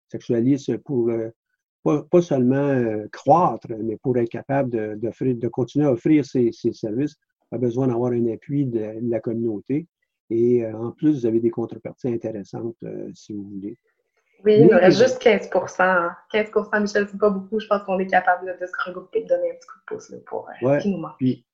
Sexualiste 0.09 0.77
pour 0.77 1.09
euh, 1.09 1.29
pas, 1.83 2.21
seulement 2.21 3.03
croître, 3.11 3.67
mais 3.79 3.97
pour 3.97 4.17
être 4.17 4.29
capable 4.29 4.71
de, 4.71 5.47
continuer 5.49 5.85
à 5.85 5.91
offrir 5.91 6.25
ces, 6.25 6.51
services, 6.51 7.15
a 7.51 7.57
besoin 7.57 7.87
d'avoir 7.87 8.11
un 8.11 8.27
appui 8.27 8.65
de, 8.65 8.93
la 9.01 9.19
communauté. 9.19 9.87
Et 10.29 10.65
en 10.65 10.91
plus, 10.91 11.19
vous 11.19 11.25
avez 11.25 11.39
des 11.39 11.49
contreparties 11.49 12.09
intéressantes 12.09 12.75
si 13.13 13.33
vous 13.33 13.43
voulez. 13.43 13.77
Oui, 14.45 14.57
il 14.59 14.67
nous 14.67 14.77
reste 14.77 14.99
juste 14.99 15.19
15 15.19 15.49
15 15.49 16.51
Michel, 16.81 17.07
c'est 17.09 17.17
pas 17.17 17.29
beaucoup. 17.29 17.59
Je 17.59 17.67
pense 17.67 17.83
qu'on 17.83 17.99
est 17.99 18.07
capable 18.07 18.55
de 18.59 18.65
se 18.65 18.71
regrouper 18.85 19.19
et 19.19 19.23
de 19.23 19.29
donner 19.29 19.51
un 19.51 19.55
petit 19.55 19.67
coup 19.67 19.79
de 19.79 19.95
pouce 19.95 20.15
pour 20.25 20.47
euh, 20.49 20.77
ce 20.77 20.83
qui 20.83 20.91
nous 20.91 20.99
manque. 20.99 21.17
Puis, 21.17 21.45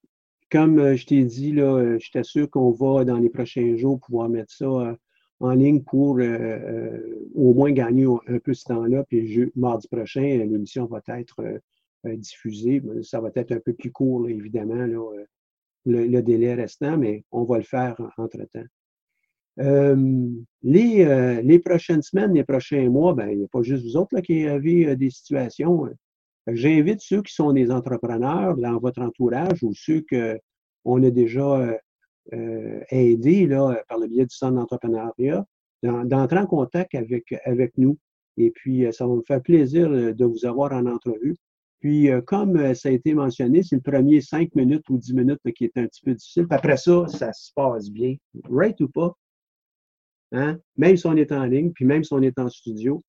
comme 0.52 0.80
euh, 0.80 0.96
je 0.96 1.06
t'ai 1.06 1.24
dit, 1.24 1.54
là, 1.54 1.76
euh, 1.76 1.98
je 2.00 2.12
t'assure 2.12 2.50
qu'on 2.50 2.72
va, 2.72 3.06
dans 3.06 3.18
les 3.18 3.30
prochains 3.30 3.76
jours, 3.78 4.00
pouvoir 4.00 4.30
mettre 4.30 4.52
ça 4.52 4.68
en 5.40 5.52
ligne 5.52 5.82
pour 5.82 6.20
au 7.36 7.54
moins 7.54 7.72
gagner 7.72 8.06
un 8.28 8.40
peu 8.40 8.54
ce 8.54 8.66
temps-là. 8.66 9.04
Puis, 9.06 9.52
mardi 9.56 9.88
prochain, 9.88 10.22
l'émission 10.22 10.86
va 10.86 11.02
être 11.08 11.44
diffusée. 12.06 12.82
Ça 13.02 13.20
va 13.20 13.30
être 13.36 13.52
un 13.52 13.60
peu 13.60 13.74
plus 13.74 13.92
court, 13.92 14.30
évidemment, 14.30 14.88
le, 15.86 16.22
délai 16.22 16.54
restant, 16.54 16.98
mais 16.98 17.26
on 17.32 17.44
va 17.44 17.58
le 17.58 17.64
faire 17.64 17.96
entre-temps. 18.18 18.64
Euh, 19.60 20.30
les, 20.64 21.06
euh, 21.06 21.42
les, 21.42 21.60
prochaines 21.60 22.02
semaines, 22.02 22.34
les 22.34 22.44
prochains 22.44 22.90
mois, 22.90 23.14
ben, 23.14 23.30
il 23.30 23.40
n'y 23.40 23.46
a 23.46 23.48
pas 23.48 23.62
juste 23.62 23.84
vous 23.84 23.98
autres 23.98 24.16
là, 24.16 24.22
qui 24.22 24.48
avez 24.48 24.88
euh, 24.88 24.96
des 24.96 25.10
situations. 25.10 25.88
J'invite 26.48 27.02
ceux 27.02 27.22
qui 27.22 27.34
sont 27.34 27.54
des 27.54 27.72
entrepreneurs 27.72 28.58
dans 28.58 28.78
votre 28.80 29.02
entourage 29.02 29.64
ou 29.64 29.74
ceux 29.74 30.04
qu'on 30.10 31.04
a 31.04 31.10
déjà 31.10 31.80
aidés 32.90 33.48
là, 33.48 33.82
par 33.88 33.98
le 33.98 34.08
biais 34.08 34.26
du 34.26 34.36
centre 34.36 34.56
d'entrepreneuriat 34.56 35.46
d'entrer 35.84 36.40
en 36.40 36.46
contact 36.46 36.96
avec, 36.96 37.34
avec 37.46 37.78
nous. 37.78 37.98
Et 38.36 38.52
puis, 38.52 38.86
ça 38.92 39.08
va 39.08 39.16
me 39.16 39.22
faire 39.22 39.42
plaisir 39.42 39.90
de 39.90 40.26
vous 40.26 40.46
avoir 40.46 40.74
en 40.74 40.86
entrevue. 40.86 41.36
Puis, 41.80 42.10
comme 42.26 42.76
ça 42.76 42.90
a 42.90 42.92
été 42.92 43.14
mentionné, 43.14 43.64
c'est 43.64 43.78
le 43.78 43.82
premier 43.82 44.20
cinq 44.20 44.54
minutes 44.54 44.90
ou 44.90 44.98
dix 44.98 45.14
minutes 45.14 45.40
qui 45.56 45.64
est 45.64 45.78
un 45.78 45.86
petit 45.86 46.02
peu 46.02 46.14
difficile. 46.14 46.46
Après 46.50 46.76
ça, 46.76 47.08
ça 47.08 47.32
se 47.32 47.52
passe 47.56 47.90
bien. 47.90 48.16
Right 48.50 48.80
ou 48.82 48.90
pas? 48.90 49.16
Hein? 50.34 50.60
Même 50.78 50.98
si 50.98 51.06
on 51.06 51.16
est 51.16 51.32
en 51.32 51.46
ligne, 51.46 51.72
puis 51.72 51.86
même 51.86 52.04
si 52.04 52.12
on 52.12 52.22
est 52.22 52.38
en 52.40 52.50
studio, 52.50 53.04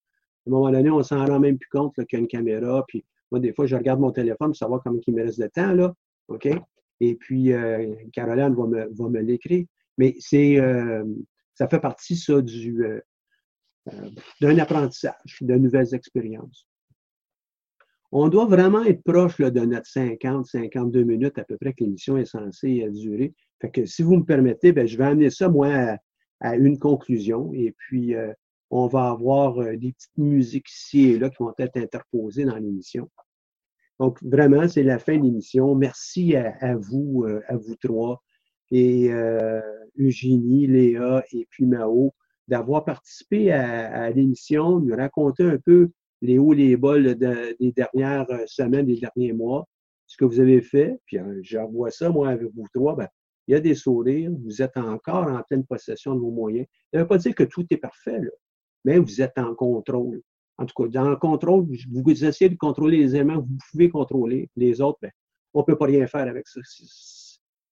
à 0.45 0.49
un 0.49 0.53
moment 0.53 0.71
donné, 0.71 0.91
on 0.91 1.01
s'en 1.01 1.25
rend 1.25 1.39
même 1.39 1.57
plus 1.57 1.69
compte 1.69 1.93
qu'il 1.95 2.05
y 2.13 2.15
a 2.17 2.19
une 2.19 2.27
caméra. 2.27 2.85
Puis 2.87 3.03
moi, 3.31 3.39
des 3.39 3.51
fois, 3.51 3.65
je 3.65 3.75
regarde 3.75 3.99
mon 3.99 4.11
téléphone 4.11 4.49
pour 4.49 4.55
savoir 4.55 4.81
comment 4.83 4.99
il 5.05 5.15
me 5.15 5.23
reste 5.23 5.41
de 5.41 5.47
temps. 5.47 5.73
Là. 5.73 5.93
OK? 6.27 6.47
Et 7.01 7.15
puis, 7.15 7.51
euh, 7.51 7.93
Caroline 8.13 8.53
va 8.53 8.67
me, 8.67 8.87
va 8.93 9.09
me 9.09 9.19
l'écrire. 9.21 9.65
Mais 9.97 10.15
c'est, 10.19 10.59
euh, 10.59 11.03
ça 11.55 11.67
fait 11.67 11.79
partie, 11.79 12.15
ça, 12.15 12.41
du, 12.41 12.85
euh, 12.85 12.99
d'un 14.39 14.57
apprentissage, 14.59 15.37
de 15.41 15.55
nouvelles 15.55 15.93
expériences. 15.95 16.67
On 18.11 18.29
doit 18.29 18.45
vraiment 18.45 18.83
être 18.83 19.03
proche 19.03 19.37
de 19.41 19.59
notre 19.61 19.87
50, 19.87 20.45
52 20.45 21.03
minutes 21.03 21.39
à 21.39 21.43
peu 21.43 21.57
près 21.57 21.73
que 21.73 21.83
l'émission 21.83 22.17
est 22.17 22.25
censée 22.25 22.87
durer. 22.91 23.33
Fait 23.59 23.71
que 23.71 23.85
si 23.85 24.03
vous 24.03 24.15
me 24.15 24.23
permettez, 24.23 24.71
ben, 24.71 24.87
je 24.87 24.97
vais 24.97 25.05
amener 25.05 25.29
ça, 25.31 25.49
moi, 25.49 25.67
à 25.67 25.97
une 26.53 26.77
conclusion. 26.77 27.51
Et 27.53 27.73
puis, 27.77 28.15
euh, 28.15 28.31
on 28.69 28.87
va 28.87 29.09
avoir 29.09 29.59
euh, 29.59 29.75
des 29.75 29.93
petites 29.93 30.17
musiques 30.17 30.69
ici 30.71 31.09
et 31.09 31.19
là 31.19 31.29
qui 31.29 31.37
vont 31.39 31.53
être 31.57 31.77
interposées 31.77 32.45
dans 32.45 32.57
l'émission. 32.57 33.09
Donc, 33.99 34.21
vraiment, 34.23 34.67
c'est 34.67 34.83
la 34.83 34.99
fin 34.99 35.17
de 35.17 35.23
l'émission. 35.23 35.73
Merci 35.75 36.35
à, 36.35 36.75
vous, 36.75 37.23
euh, 37.27 37.41
à 37.47 37.55
vous 37.55 37.75
trois, 37.75 38.21
et 38.71 39.11
Eugénie, 39.97 40.65
Léa 40.65 41.23
et 41.31 41.47
puis 41.49 41.65
Mao, 41.65 42.13
d'avoir 42.47 42.83
participé 42.83 43.51
à, 43.51 44.09
l'émission, 44.09 44.79
nous 44.79 44.95
raconter 44.95 45.43
un 45.43 45.59
peu 45.59 45.91
les 46.23 46.39
hauts 46.39 46.53
et 46.53 46.57
les 46.57 46.75
bas 46.75 46.99
des 46.99 47.71
dernières 47.71 48.27
semaines, 48.47 48.87
des 48.87 48.99
derniers 48.99 49.33
mois, 49.33 49.67
ce 50.07 50.17
que 50.17 50.25
vous 50.25 50.39
avez 50.39 50.61
fait. 50.61 50.99
Puis, 51.05 51.19
j'envoie 51.43 51.91
ça, 51.91 52.09
moi, 52.09 52.29
avec 52.29 52.51
vous 52.55 52.65
trois. 52.73 52.95
Ben, 52.95 53.07
il 53.47 53.53
y 53.53 53.55
a 53.55 53.59
des 53.59 53.75
sourires, 53.75 54.31
vous 54.43 54.61
êtes 54.61 54.77
encore 54.77 55.27
en 55.27 55.41
pleine 55.43 55.65
possession 55.65 56.15
de 56.15 56.19
vos 56.19 56.31
moyens. 56.31 56.67
Ça 56.91 56.97
ne 56.97 57.03
veut 57.03 57.07
pas 57.07 57.17
dire 57.17 57.35
que 57.35 57.43
tout 57.43 57.65
est 57.69 57.77
parfait, 57.77 58.19
mais 58.83 58.97
vous 58.97 59.21
êtes 59.21 59.37
en 59.37 59.53
contrôle. 59.53 60.21
En 60.57 60.65
tout 60.65 60.83
cas, 60.83 60.89
dans 60.89 61.09
le 61.09 61.17
contrôle, 61.17 61.65
vous 61.91 62.25
essayez 62.25 62.49
de 62.49 62.55
contrôler 62.55 62.97
les 62.97 63.15
éléments 63.15 63.41
que 63.41 63.47
vous 63.47 63.57
pouvez 63.71 63.89
contrôler. 63.89 64.49
Les 64.55 64.81
autres, 64.81 64.99
on 65.53 65.59
ne 65.59 65.65
peut 65.65 65.77
pas 65.77 65.85
rien 65.85 66.07
faire 66.07 66.27
avec 66.27 66.47
ça. 66.47 66.61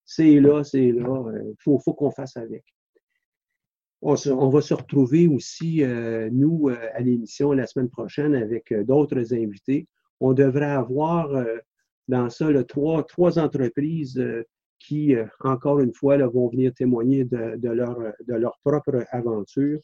C'est 0.06 0.40
là, 0.40 0.64
c'est 0.64 0.92
là. 0.92 1.24
Il 1.34 1.38
euh, 1.38 1.54
faut, 1.60 1.94
qu'on 1.94 2.12
fasse 2.12 2.38
avec. 2.38 2.64
On, 4.02 4.16
va 4.50 4.62
se 4.62 4.74
retrouver 4.74 5.28
aussi, 5.28 5.82
euh, 5.82 6.30
nous, 6.30 6.70
euh, 6.70 6.76
à 6.94 7.00
l'émission 7.00 7.54
la 7.54 7.66
semaine 7.66 7.90
prochaine 7.90 8.36
avec 8.36 8.74
d'autres 8.86 9.34
invités. 9.34 9.88
On 10.20 10.34
devrait 10.34 10.72
avoir 10.72 11.30
dans 12.08 12.30
ça 12.30 12.48
trois 12.64 13.40
entreprises 13.40 14.22
qui, 14.84 15.16
euh, 15.16 15.26
encore 15.40 15.80
une 15.80 15.94
fois, 15.94 16.18
vont 16.28 16.50
venir 16.50 16.74
témoigner 16.74 17.24
de, 17.24 17.70
leur, 17.70 17.98
de 18.28 18.34
leur 18.34 18.58
propre 18.64 19.06
aventure. 19.12 19.80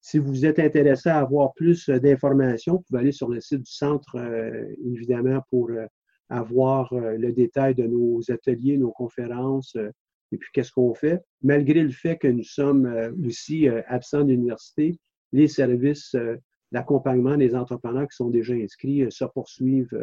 Si 0.00 0.18
vous 0.18 0.46
êtes 0.46 0.58
intéressé 0.58 1.08
à 1.08 1.18
avoir 1.18 1.52
plus 1.54 1.88
d'informations, 1.88 2.76
vous 2.76 2.84
pouvez 2.88 3.00
aller 3.00 3.12
sur 3.12 3.28
le 3.28 3.40
site 3.40 3.62
du 3.62 3.72
centre, 3.72 4.16
euh, 4.16 4.64
évidemment, 4.84 5.42
pour 5.50 5.70
euh, 5.70 5.86
avoir 6.28 6.92
le 6.92 7.32
détail 7.32 7.76
de 7.76 7.84
nos 7.84 8.20
ateliers, 8.32 8.76
nos 8.76 8.90
conférences, 8.90 9.76
et 10.32 10.36
puis 10.36 10.48
qu'est-ce 10.52 10.72
qu'on 10.72 10.92
fait. 10.92 11.22
Malgré 11.40 11.84
le 11.84 11.90
fait 11.90 12.16
que 12.16 12.26
nous 12.26 12.42
sommes 12.42 12.92
aussi 13.24 13.68
absents 13.86 14.24
de 14.24 14.32
l'université, 14.32 14.98
les 15.32 15.46
services 15.46 16.16
d'accompagnement 16.72 17.36
des 17.36 17.54
entrepreneurs 17.54 18.08
qui 18.08 18.16
sont 18.16 18.30
déjà 18.30 18.54
inscrits 18.54 19.06
se 19.08 19.24
poursuivent 19.24 19.96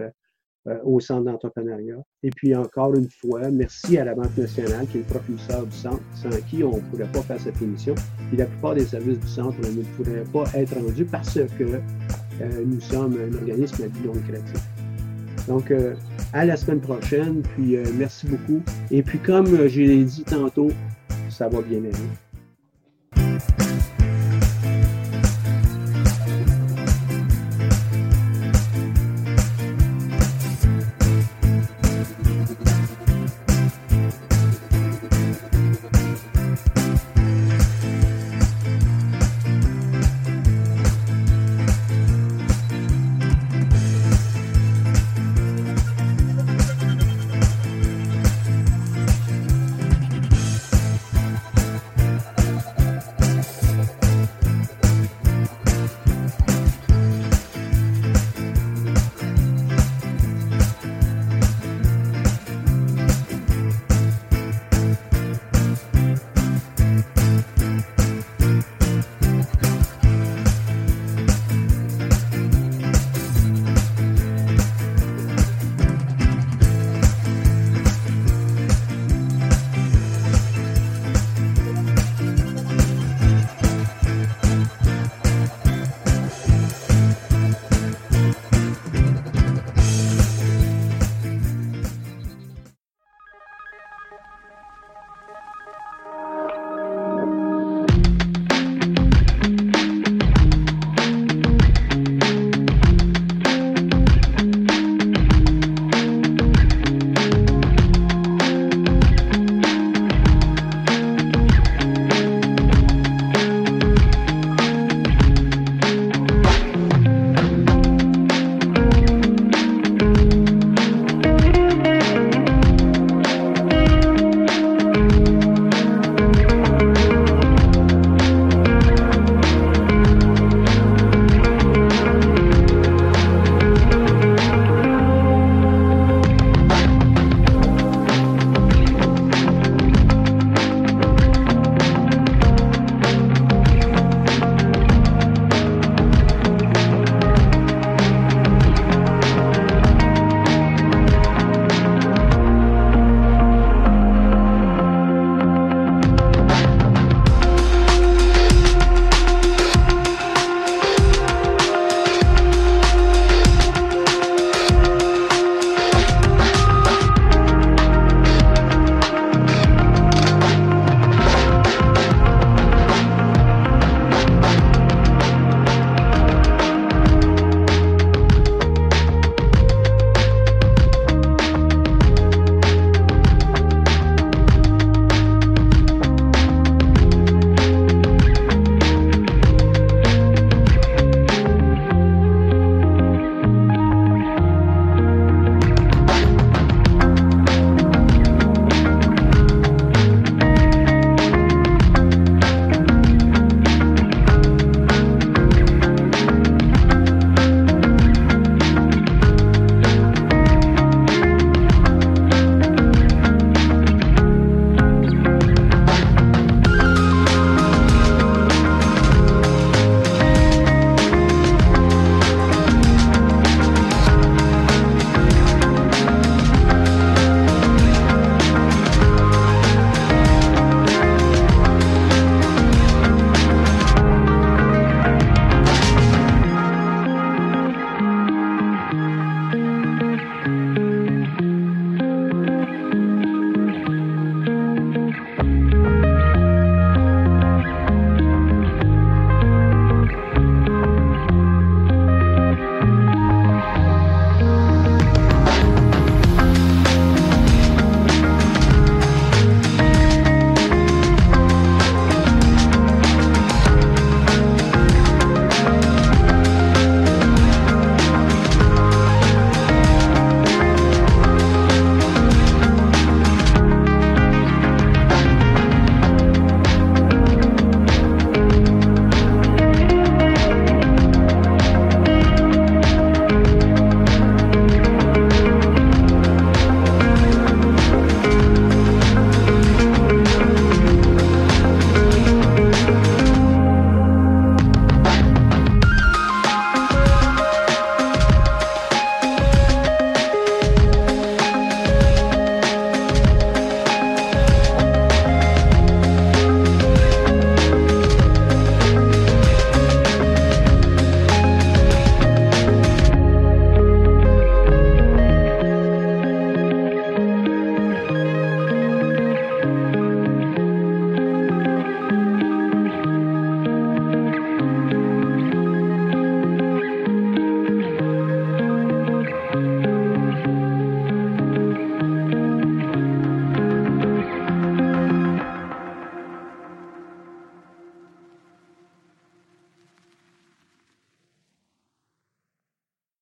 euh, 0.67 0.77
au 0.83 0.99
Centre 0.99 1.23
d'entrepreneuriat. 1.23 1.97
Et 2.23 2.29
puis 2.29 2.55
encore 2.55 2.95
une 2.95 3.09
fois, 3.09 3.49
merci 3.51 3.97
à 3.97 4.05
la 4.05 4.15
Banque 4.15 4.37
nationale 4.37 4.87
qui 4.87 4.97
est 4.97 5.01
le 5.01 5.07
propulseur 5.07 5.65
du 5.65 5.75
centre, 5.75 6.01
sans 6.15 6.29
qui 6.49 6.63
on 6.63 6.77
ne 6.77 6.81
pourrait 6.81 7.11
pas 7.11 7.21
faire 7.21 7.39
cette 7.39 7.61
émission. 7.61 7.95
Puis 8.29 8.37
la 8.37 8.45
plupart 8.45 8.75
des 8.75 8.85
services 8.85 9.19
du 9.19 9.27
centre 9.27 9.57
ne 9.59 9.83
pourraient 9.97 10.23
pas 10.31 10.45
être 10.57 10.75
rendus 10.75 11.05
parce 11.05 11.33
que 11.57 11.63
euh, 11.63 12.63
nous 12.65 12.81
sommes 12.81 13.17
un 13.17 13.35
organisme 13.35 13.83
à 13.83 13.87
but 13.87 14.05
non 14.05 14.13
lucratif. 14.13 14.61
Donc, 15.47 15.71
euh, 15.71 15.95
à 16.31 16.45
la 16.45 16.55
semaine 16.55 16.79
prochaine, 16.79 17.41
puis 17.41 17.75
merci 17.97 18.25
beaucoup. 18.27 18.61
Et 18.89 19.03
puis, 19.03 19.19
comme 19.19 19.67
je 19.67 19.81
l'ai 19.81 20.03
dit 20.05 20.23
tantôt, 20.23 20.71
ça 21.29 21.49
va 21.49 21.61
bien 21.61 21.79
aller. 21.79 22.22